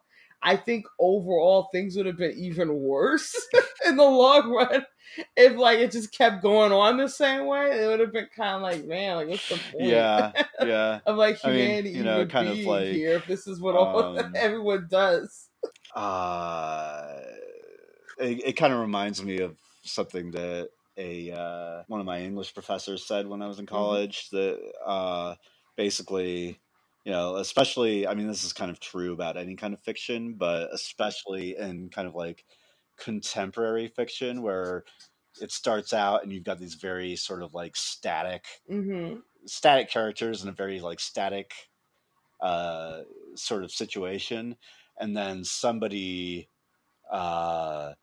I 0.42 0.56
think 0.56 0.84
overall 1.00 1.68
things 1.72 1.96
would 1.96 2.06
have 2.06 2.18
been 2.18 2.36
even 2.36 2.74
worse 2.74 3.34
in 3.86 3.96
the 3.96 4.04
long 4.04 4.50
run. 4.50 4.84
If 5.36 5.56
like 5.56 5.78
it 5.78 5.92
just 5.92 6.12
kept 6.12 6.42
going 6.42 6.72
on 6.72 6.96
the 6.96 7.08
same 7.08 7.46
way, 7.46 7.82
it 7.82 7.86
would 7.86 8.00
have 8.00 8.12
been 8.12 8.28
kind 8.36 8.56
of 8.56 8.62
like, 8.62 8.84
man, 8.84 9.16
like 9.16 9.28
what's 9.28 9.48
the 9.48 9.60
point? 9.72 9.86
Yeah, 9.86 10.32
yeah. 10.62 11.00
of 11.06 11.16
like 11.16 11.38
I 11.44 11.48
mean, 11.48 11.58
humanity 11.58 11.90
you 11.90 12.02
know, 12.04 12.16
even 12.16 12.28
kind 12.28 12.48
of 12.48 12.58
like, 12.58 12.88
here 12.88 13.14
if 13.14 13.26
this 13.26 13.46
is 13.46 13.60
what 13.60 13.74
all 13.74 14.18
um, 14.18 14.32
everyone 14.34 14.86
does. 14.90 15.48
uh, 15.94 17.20
it, 18.18 18.48
it 18.48 18.52
kind 18.54 18.72
of 18.72 18.80
reminds 18.80 19.22
me 19.22 19.38
of 19.38 19.56
something 19.84 20.30
that 20.32 20.70
a 20.96 21.32
uh, 21.32 21.84
one 21.88 22.00
of 22.00 22.06
my 22.06 22.20
English 22.20 22.54
professors 22.54 23.06
said 23.06 23.26
when 23.26 23.42
I 23.42 23.48
was 23.48 23.58
in 23.58 23.66
Mm-hmm. 23.72 23.94
college 23.94 24.30
that 24.30 24.58
uh, 24.84 25.36
basically, 25.76 26.60
you 27.04 27.12
know, 27.12 27.36
especially 27.36 28.06
I 28.06 28.14
mean 28.14 28.28
this 28.28 28.44
is 28.44 28.52
kind 28.52 28.70
of 28.70 28.80
true 28.80 29.12
about 29.12 29.36
any 29.36 29.56
kind 29.56 29.74
of 29.74 29.82
fiction, 29.82 30.34
but 30.34 30.72
especially 30.72 31.56
in 31.56 31.90
kind 31.90 32.08
of 32.08 32.14
like 32.14 32.44
contemporary 32.96 33.88
fiction 33.88 34.42
where 34.42 34.84
it 35.40 35.52
starts 35.52 35.92
out 35.92 36.22
and 36.22 36.32
you've 36.32 36.44
got 36.44 36.58
these 36.60 36.74
very 36.74 37.16
sort 37.16 37.42
of 37.42 37.54
like 37.54 37.76
static 37.76 38.62
hmm 38.68 39.20
static 39.46 39.90
characters 39.90 40.42
in 40.42 40.48
a 40.48 40.52
very 40.52 40.80
like 40.80 41.00
static 41.00 41.54
uh 42.40 43.02
sort 43.36 43.64
of 43.64 43.70
situation 43.72 44.56
and 44.98 45.16
then 45.16 45.44
somebody 45.44 46.50
uh 47.10 47.94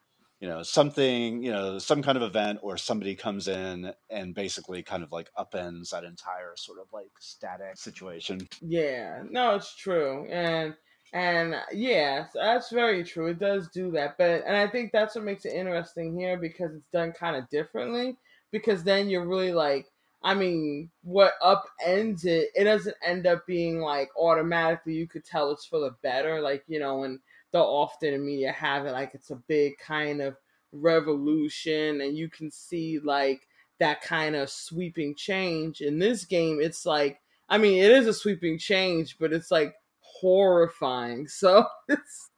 you 0.41 0.49
know 0.49 0.63
something 0.63 1.43
you 1.43 1.51
know 1.51 1.79
some 1.79 2.01
kind 2.01 2.17
of 2.17 2.23
event 2.23 2.59
or 2.61 2.75
somebody 2.75 3.15
comes 3.15 3.47
in 3.47 3.93
and 4.09 4.35
basically 4.35 4.83
kind 4.83 5.03
of 5.03 5.11
like 5.13 5.29
upends 5.37 5.91
that 5.91 6.03
entire 6.03 6.53
sort 6.57 6.79
of 6.79 6.87
like 6.91 7.11
static 7.19 7.77
situation 7.77 8.49
Yeah, 8.61 9.23
no, 9.29 9.55
it's 9.55 9.75
true, 9.75 10.27
and 10.29 10.75
and 11.13 11.55
uh, 11.55 11.61
yeah, 11.73 12.27
that's 12.33 12.71
very 12.71 13.03
true. 13.03 13.27
It 13.27 13.39
does 13.39 13.67
do 13.69 13.91
that, 13.91 14.17
but 14.17 14.43
and 14.45 14.55
I 14.55 14.67
think 14.67 14.91
that's 14.91 15.15
what 15.15 15.23
makes 15.25 15.45
it 15.45 15.53
interesting 15.53 16.17
here 16.17 16.37
because 16.37 16.73
it's 16.73 16.89
done 16.91 17.11
kind 17.11 17.35
of 17.35 17.49
differently. 17.49 18.17
Because 18.51 18.83
then 18.83 19.09
you're 19.09 19.25
really 19.27 19.53
like, 19.53 19.87
I 20.23 20.33
mean, 20.35 20.89
what 21.03 21.33
upends 21.41 22.25
it? 22.25 22.49
It 22.55 22.65
doesn't 22.65 22.95
end 23.05 23.25
up 23.27 23.45
being 23.47 23.79
like 23.79 24.09
automatically. 24.17 24.93
You 24.93 25.07
could 25.07 25.25
tell 25.25 25.51
it's 25.51 25.65
for 25.65 25.79
the 25.79 25.95
better, 26.01 26.41
like 26.41 26.63
you 26.67 26.79
know, 26.79 27.03
and 27.03 27.19
they'll 27.51 27.61
often 27.63 28.13
in 28.13 28.25
media 28.25 28.51
have 28.51 28.85
it 28.85 28.91
like 28.91 29.11
it's 29.13 29.31
a 29.31 29.41
big 29.47 29.77
kind 29.77 30.21
of 30.21 30.37
revolution, 30.71 32.01
and 32.01 32.17
you 32.17 32.29
can 32.29 32.51
see 32.51 32.99
like 32.99 33.47
that 33.79 34.01
kind 34.01 34.35
of 34.35 34.49
sweeping 34.49 35.15
change. 35.15 35.81
In 35.81 35.99
this 35.99 36.25
game, 36.25 36.59
it's 36.61 36.85
like 36.85 37.19
I 37.49 37.57
mean, 37.57 37.83
it 37.83 37.91
is 37.91 38.07
a 38.07 38.13
sweeping 38.13 38.57
change, 38.57 39.17
but 39.19 39.33
it's 39.33 39.51
like 39.51 39.73
horrifying. 39.99 41.27
So 41.27 41.65
it's 41.87 42.29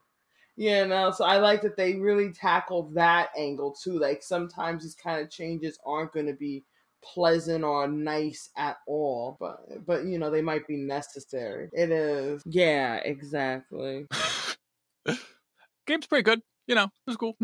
you 0.55 0.85
know, 0.85 1.11
so 1.11 1.25
I 1.25 1.37
like 1.37 1.61
that 1.63 1.77
they 1.77 1.95
really 1.95 2.31
tackled 2.31 2.93
that 2.93 3.29
angle 3.37 3.73
too. 3.73 3.99
Like 3.99 4.21
sometimes 4.21 4.83
these 4.83 4.95
kind 4.95 5.21
of 5.21 5.31
changes 5.31 5.79
aren't 5.85 6.13
going 6.13 6.27
to 6.27 6.33
be 6.33 6.63
pleasant 7.03 7.63
or 7.63 7.87
nice 7.87 8.49
at 8.55 8.77
all, 8.87 9.37
but 9.39 9.85
but 9.85 10.05
you 10.05 10.17
know 10.19 10.29
they 10.29 10.41
might 10.41 10.67
be 10.67 10.77
necessary. 10.77 11.69
It 11.73 11.91
is, 11.91 12.43
yeah, 12.45 12.95
exactly. 12.97 14.05
Game's 15.87 16.07
pretty 16.07 16.23
good. 16.23 16.41
You 16.67 16.75
know, 16.75 16.85
it 16.85 17.07
was 17.07 17.17
cool. 17.17 17.35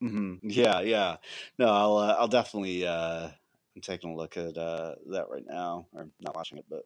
hmm 0.00 0.34
yeah 0.42 0.80
yeah 0.80 1.16
no 1.58 1.66
i'll 1.66 1.96
uh, 1.96 2.16
i'll 2.18 2.28
definitely 2.28 2.86
uh 2.86 3.28
i'm 3.74 3.82
taking 3.82 4.12
a 4.12 4.16
look 4.16 4.36
at 4.36 4.56
uh 4.56 4.94
that 5.10 5.28
right 5.28 5.44
now 5.48 5.86
or 5.92 6.08
not 6.20 6.36
watching 6.36 6.58
it 6.58 6.64
but 6.70 6.84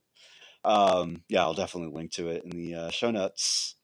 um 0.65 1.23
yeah 1.29 1.43
i'll 1.43 1.55
definitely 1.55 1.95
link 1.95 2.11
to 2.11 2.29
it 2.29 2.43
in 2.45 2.51
the 2.51 2.75
uh, 2.75 2.91
show 2.91 3.11
notes 3.11 3.77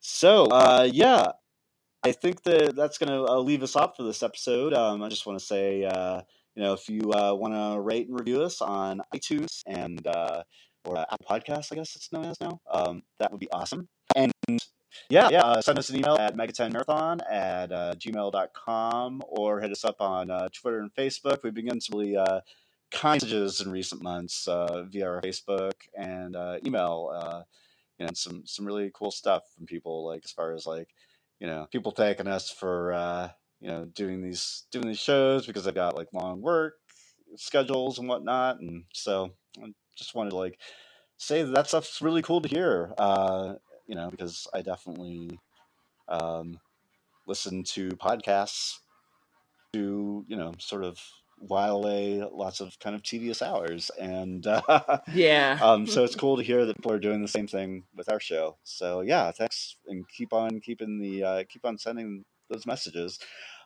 so 0.00 0.46
uh 0.46 0.88
yeah 0.90 1.32
i 2.04 2.12
think 2.12 2.42
that 2.42 2.74
that's 2.74 2.96
gonna 2.96 3.22
uh, 3.22 3.38
leave 3.38 3.62
us 3.62 3.76
off 3.76 3.96
for 3.96 4.02
this 4.02 4.22
episode 4.22 4.72
um 4.72 5.02
i 5.02 5.08
just 5.08 5.26
want 5.26 5.38
to 5.38 5.44
say 5.44 5.84
uh 5.84 6.22
you 6.54 6.62
know 6.62 6.72
if 6.72 6.88
you 6.88 7.12
uh 7.12 7.34
want 7.34 7.52
to 7.52 7.80
rate 7.80 8.08
and 8.08 8.18
review 8.18 8.42
us 8.42 8.62
on 8.62 9.02
itunes 9.14 9.60
and 9.66 10.06
uh 10.06 10.42
or 10.86 10.96
uh, 10.96 11.04
apple 11.10 11.26
podcasts 11.28 11.70
i 11.70 11.74
guess 11.74 11.94
it's 11.96 12.10
known 12.12 12.24
as 12.24 12.40
now 12.40 12.58
um 12.70 13.02
that 13.18 13.30
would 13.30 13.40
be 13.40 13.50
awesome 13.52 13.86
and 14.16 14.32
yeah, 15.08 15.28
yeah. 15.30 15.40
Uh, 15.42 15.60
send 15.60 15.78
us 15.78 15.90
an 15.90 15.96
email 15.96 16.16
at 16.18 16.36
megatenmarathon 16.36 17.20
at 17.30 17.72
uh, 17.72 17.94
gmail.com 17.94 19.22
or 19.26 19.60
hit 19.60 19.70
us 19.70 19.84
up 19.84 20.00
on 20.00 20.30
uh, 20.30 20.48
Twitter 20.52 20.80
and 20.80 20.94
Facebook. 20.94 21.42
We've 21.42 21.54
begun 21.54 21.80
some 21.80 21.98
really 21.98 22.16
uh, 22.16 22.40
kind 22.90 23.22
messages 23.22 23.60
in 23.60 23.70
recent 23.70 24.02
months 24.02 24.46
uh, 24.48 24.84
via 24.84 25.08
our 25.08 25.20
Facebook 25.20 25.72
and 25.96 26.36
uh, 26.36 26.58
email. 26.66 27.10
Uh, 27.14 27.42
and 27.98 28.16
some 28.16 28.42
some 28.46 28.66
really 28.66 28.90
cool 28.94 29.12
stuff 29.12 29.42
from 29.56 29.66
people, 29.66 30.04
like 30.04 30.22
as 30.24 30.32
far 30.32 30.54
as 30.54 30.66
like 30.66 30.88
you 31.38 31.46
know, 31.46 31.66
people 31.70 31.92
thanking 31.92 32.26
us 32.26 32.50
for 32.50 32.92
you 33.60 33.68
know 33.68 33.84
doing 33.94 34.22
these 34.22 34.64
doing 34.72 34.88
these 34.88 34.98
shows 34.98 35.46
because 35.46 35.64
they've 35.64 35.74
got 35.74 35.96
like 35.96 36.08
long 36.12 36.40
work 36.40 36.74
schedules 37.36 37.98
and 37.98 38.08
whatnot, 38.08 38.60
and 38.60 38.84
so 38.92 39.30
I 39.62 39.72
just 39.96 40.14
wanted 40.14 40.30
to 40.30 40.36
like 40.36 40.58
say 41.16 41.42
that, 41.42 41.54
that 41.54 41.68
stuff's 41.68 42.02
really 42.02 42.22
cool 42.22 42.40
to 42.40 42.48
hear. 42.48 42.92
You 43.86 43.94
know, 43.96 44.10
because 44.10 44.46
I 44.54 44.62
definitely 44.62 45.38
um, 46.08 46.60
listen 47.26 47.64
to 47.64 47.88
podcasts 47.90 48.78
to, 49.72 50.24
you 50.28 50.36
know, 50.36 50.52
sort 50.58 50.84
of 50.84 50.98
while 51.38 51.76
away 51.76 52.22
lots 52.32 52.60
of 52.60 52.78
kind 52.78 52.94
of 52.94 53.02
tedious 53.02 53.42
hours. 53.42 53.90
And 53.98 54.46
uh, 54.46 54.62
Yeah. 55.14 55.58
um, 55.62 55.86
so 55.86 56.04
it's 56.04 56.14
cool 56.14 56.36
to 56.36 56.42
hear 56.42 56.64
that 56.66 56.76
people 56.76 56.92
are 56.92 56.98
doing 56.98 57.22
the 57.22 57.28
same 57.28 57.46
thing 57.48 57.84
with 57.96 58.10
our 58.10 58.20
show. 58.20 58.56
So 58.64 59.00
yeah, 59.00 59.30
thanks 59.32 59.76
and 59.86 60.08
keep 60.08 60.32
on 60.32 60.60
keeping 60.60 61.00
the, 61.00 61.24
uh, 61.24 61.44
keep 61.48 61.64
on 61.64 61.78
sending 61.78 62.24
those 62.48 62.66
messages. 62.66 63.18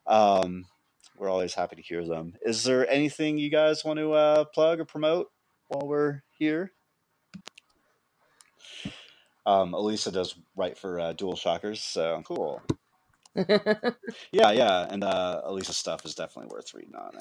Um, 0.07 0.67
we're 1.19 1.31
always 1.31 1.55
happy 1.55 1.77
to 1.77 1.83
hear 1.83 2.05
them. 2.07 2.35
Is 2.43 2.65
there 2.65 2.89
anything 2.89 3.39
you 3.39 3.51
guys 3.51 3.85
want 3.85 3.99
to 3.99 4.13
uh, 4.13 4.45
plug 4.45 4.81
or 4.81 4.85
promote 4.85 5.29
while 5.69 5.89
we're 5.89 6.23
here? 6.39 6.73
Um, 9.47 9.75
Elisa 9.75 10.11
does 10.11 10.35
write 10.57 10.77
for 10.77 10.99
uh, 10.99 11.13
Dual 11.13 11.37
Shockers, 11.37 11.81
so 11.81 12.23
cool. 12.27 12.61
Yeah, 14.33 14.51
yeah, 14.53 14.87
and 14.89 15.05
uh, 15.05 15.43
Elisa's 15.45 15.77
stuff 15.77 16.05
is 16.05 16.15
definitely 16.15 16.55
worth 16.55 16.73
reading 16.75 16.95
on 16.95 17.13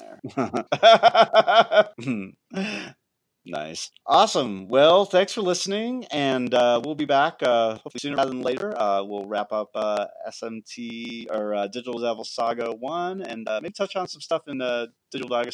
there. 2.08 2.32
nice, 3.44 3.90
awesome. 4.06 4.68
Well, 4.68 5.04
thanks 5.04 5.34
for 5.34 5.42
listening, 5.42 6.06
and 6.10 6.52
uh, 6.54 6.80
we'll 6.82 6.94
be 6.94 7.04
back 7.04 7.42
uh, 7.42 7.74
hopefully 7.74 8.00
sooner 8.00 8.16
rather 8.16 8.30
than 8.30 8.42
later. 8.42 8.78
Uh, 8.80 9.02
we'll 9.04 9.26
wrap 9.26 9.52
up 9.52 9.70
uh, 9.74 10.06
SMT 10.28 11.26
or 11.30 11.54
uh, 11.54 11.66
Digital 11.66 12.00
Devil 12.00 12.24
Saga 12.24 12.72
One, 12.72 13.20
and 13.20 13.46
uh, 13.48 13.60
maybe 13.62 13.72
touch 13.72 13.94
on 13.94 14.08
some 14.08 14.20
stuff 14.20 14.48
in 14.48 14.62
uh, 14.62 14.86
Digital 15.10 15.36
Devil, 15.36 15.52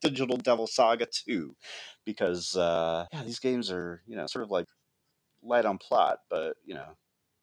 Digital 0.00 0.36
Devil 0.36 0.66
Saga 0.68 1.06
Two, 1.06 1.56
because 2.04 2.56
uh, 2.56 3.06
yeah, 3.12 3.24
these 3.24 3.40
games 3.40 3.70
are 3.70 4.02
you 4.06 4.16
know 4.16 4.26
sort 4.26 4.44
of 4.44 4.50
like 4.50 4.66
light 5.44 5.64
on 5.64 5.78
plot, 5.78 6.18
but 6.30 6.56
you 6.64 6.74
know, 6.74 6.96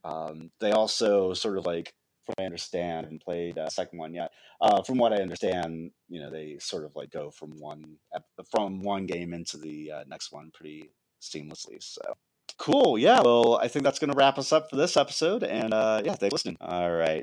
um, 0.04 0.52
they 0.60 0.72
also 0.72 1.34
sort 1.34 1.58
of 1.58 1.66
like, 1.66 1.94
from 2.26 2.34
what 2.38 2.44
I 2.44 2.46
understand, 2.46 3.08
and 3.08 3.20
played 3.20 3.58
uh, 3.58 3.70
second 3.70 4.00
one 4.00 4.14
yet. 4.14 4.32
Uh, 4.60 4.84
from 4.84 4.98
what 4.98 5.14
I 5.14 5.18
understand, 5.18 5.92
you 6.08 6.22
know, 6.22 6.30
they 6.30 6.58
sort 6.60 6.86
of 6.86 6.96
like 6.96 7.12
go 7.12 7.32
from 7.32 7.60
one 7.60 7.98
from 8.52 8.82
one 8.82 9.06
game 9.06 9.34
into 9.34 9.58
the 9.58 9.92
uh, 9.92 10.04
next 10.08 10.32
one 10.32 10.52
pretty 10.54 10.92
seamlessly. 11.22 11.82
So 11.82 12.02
cool, 12.58 12.98
yeah. 12.98 13.22
Well, 13.22 13.58
I 13.58 13.68
think 13.68 13.84
that's 13.84 14.00
to 14.12 14.18
wrap 14.18 14.38
us 14.38 14.52
up 14.52 14.70
for 14.70 14.76
this 14.76 14.98
episode, 14.98 15.44
and 15.44 15.74
uh, 15.74 16.02
yeah, 16.04 16.16
thanks 16.16 16.30
for 16.30 16.36
listening. 16.36 16.58
All 16.62 16.92
right. 16.92 17.20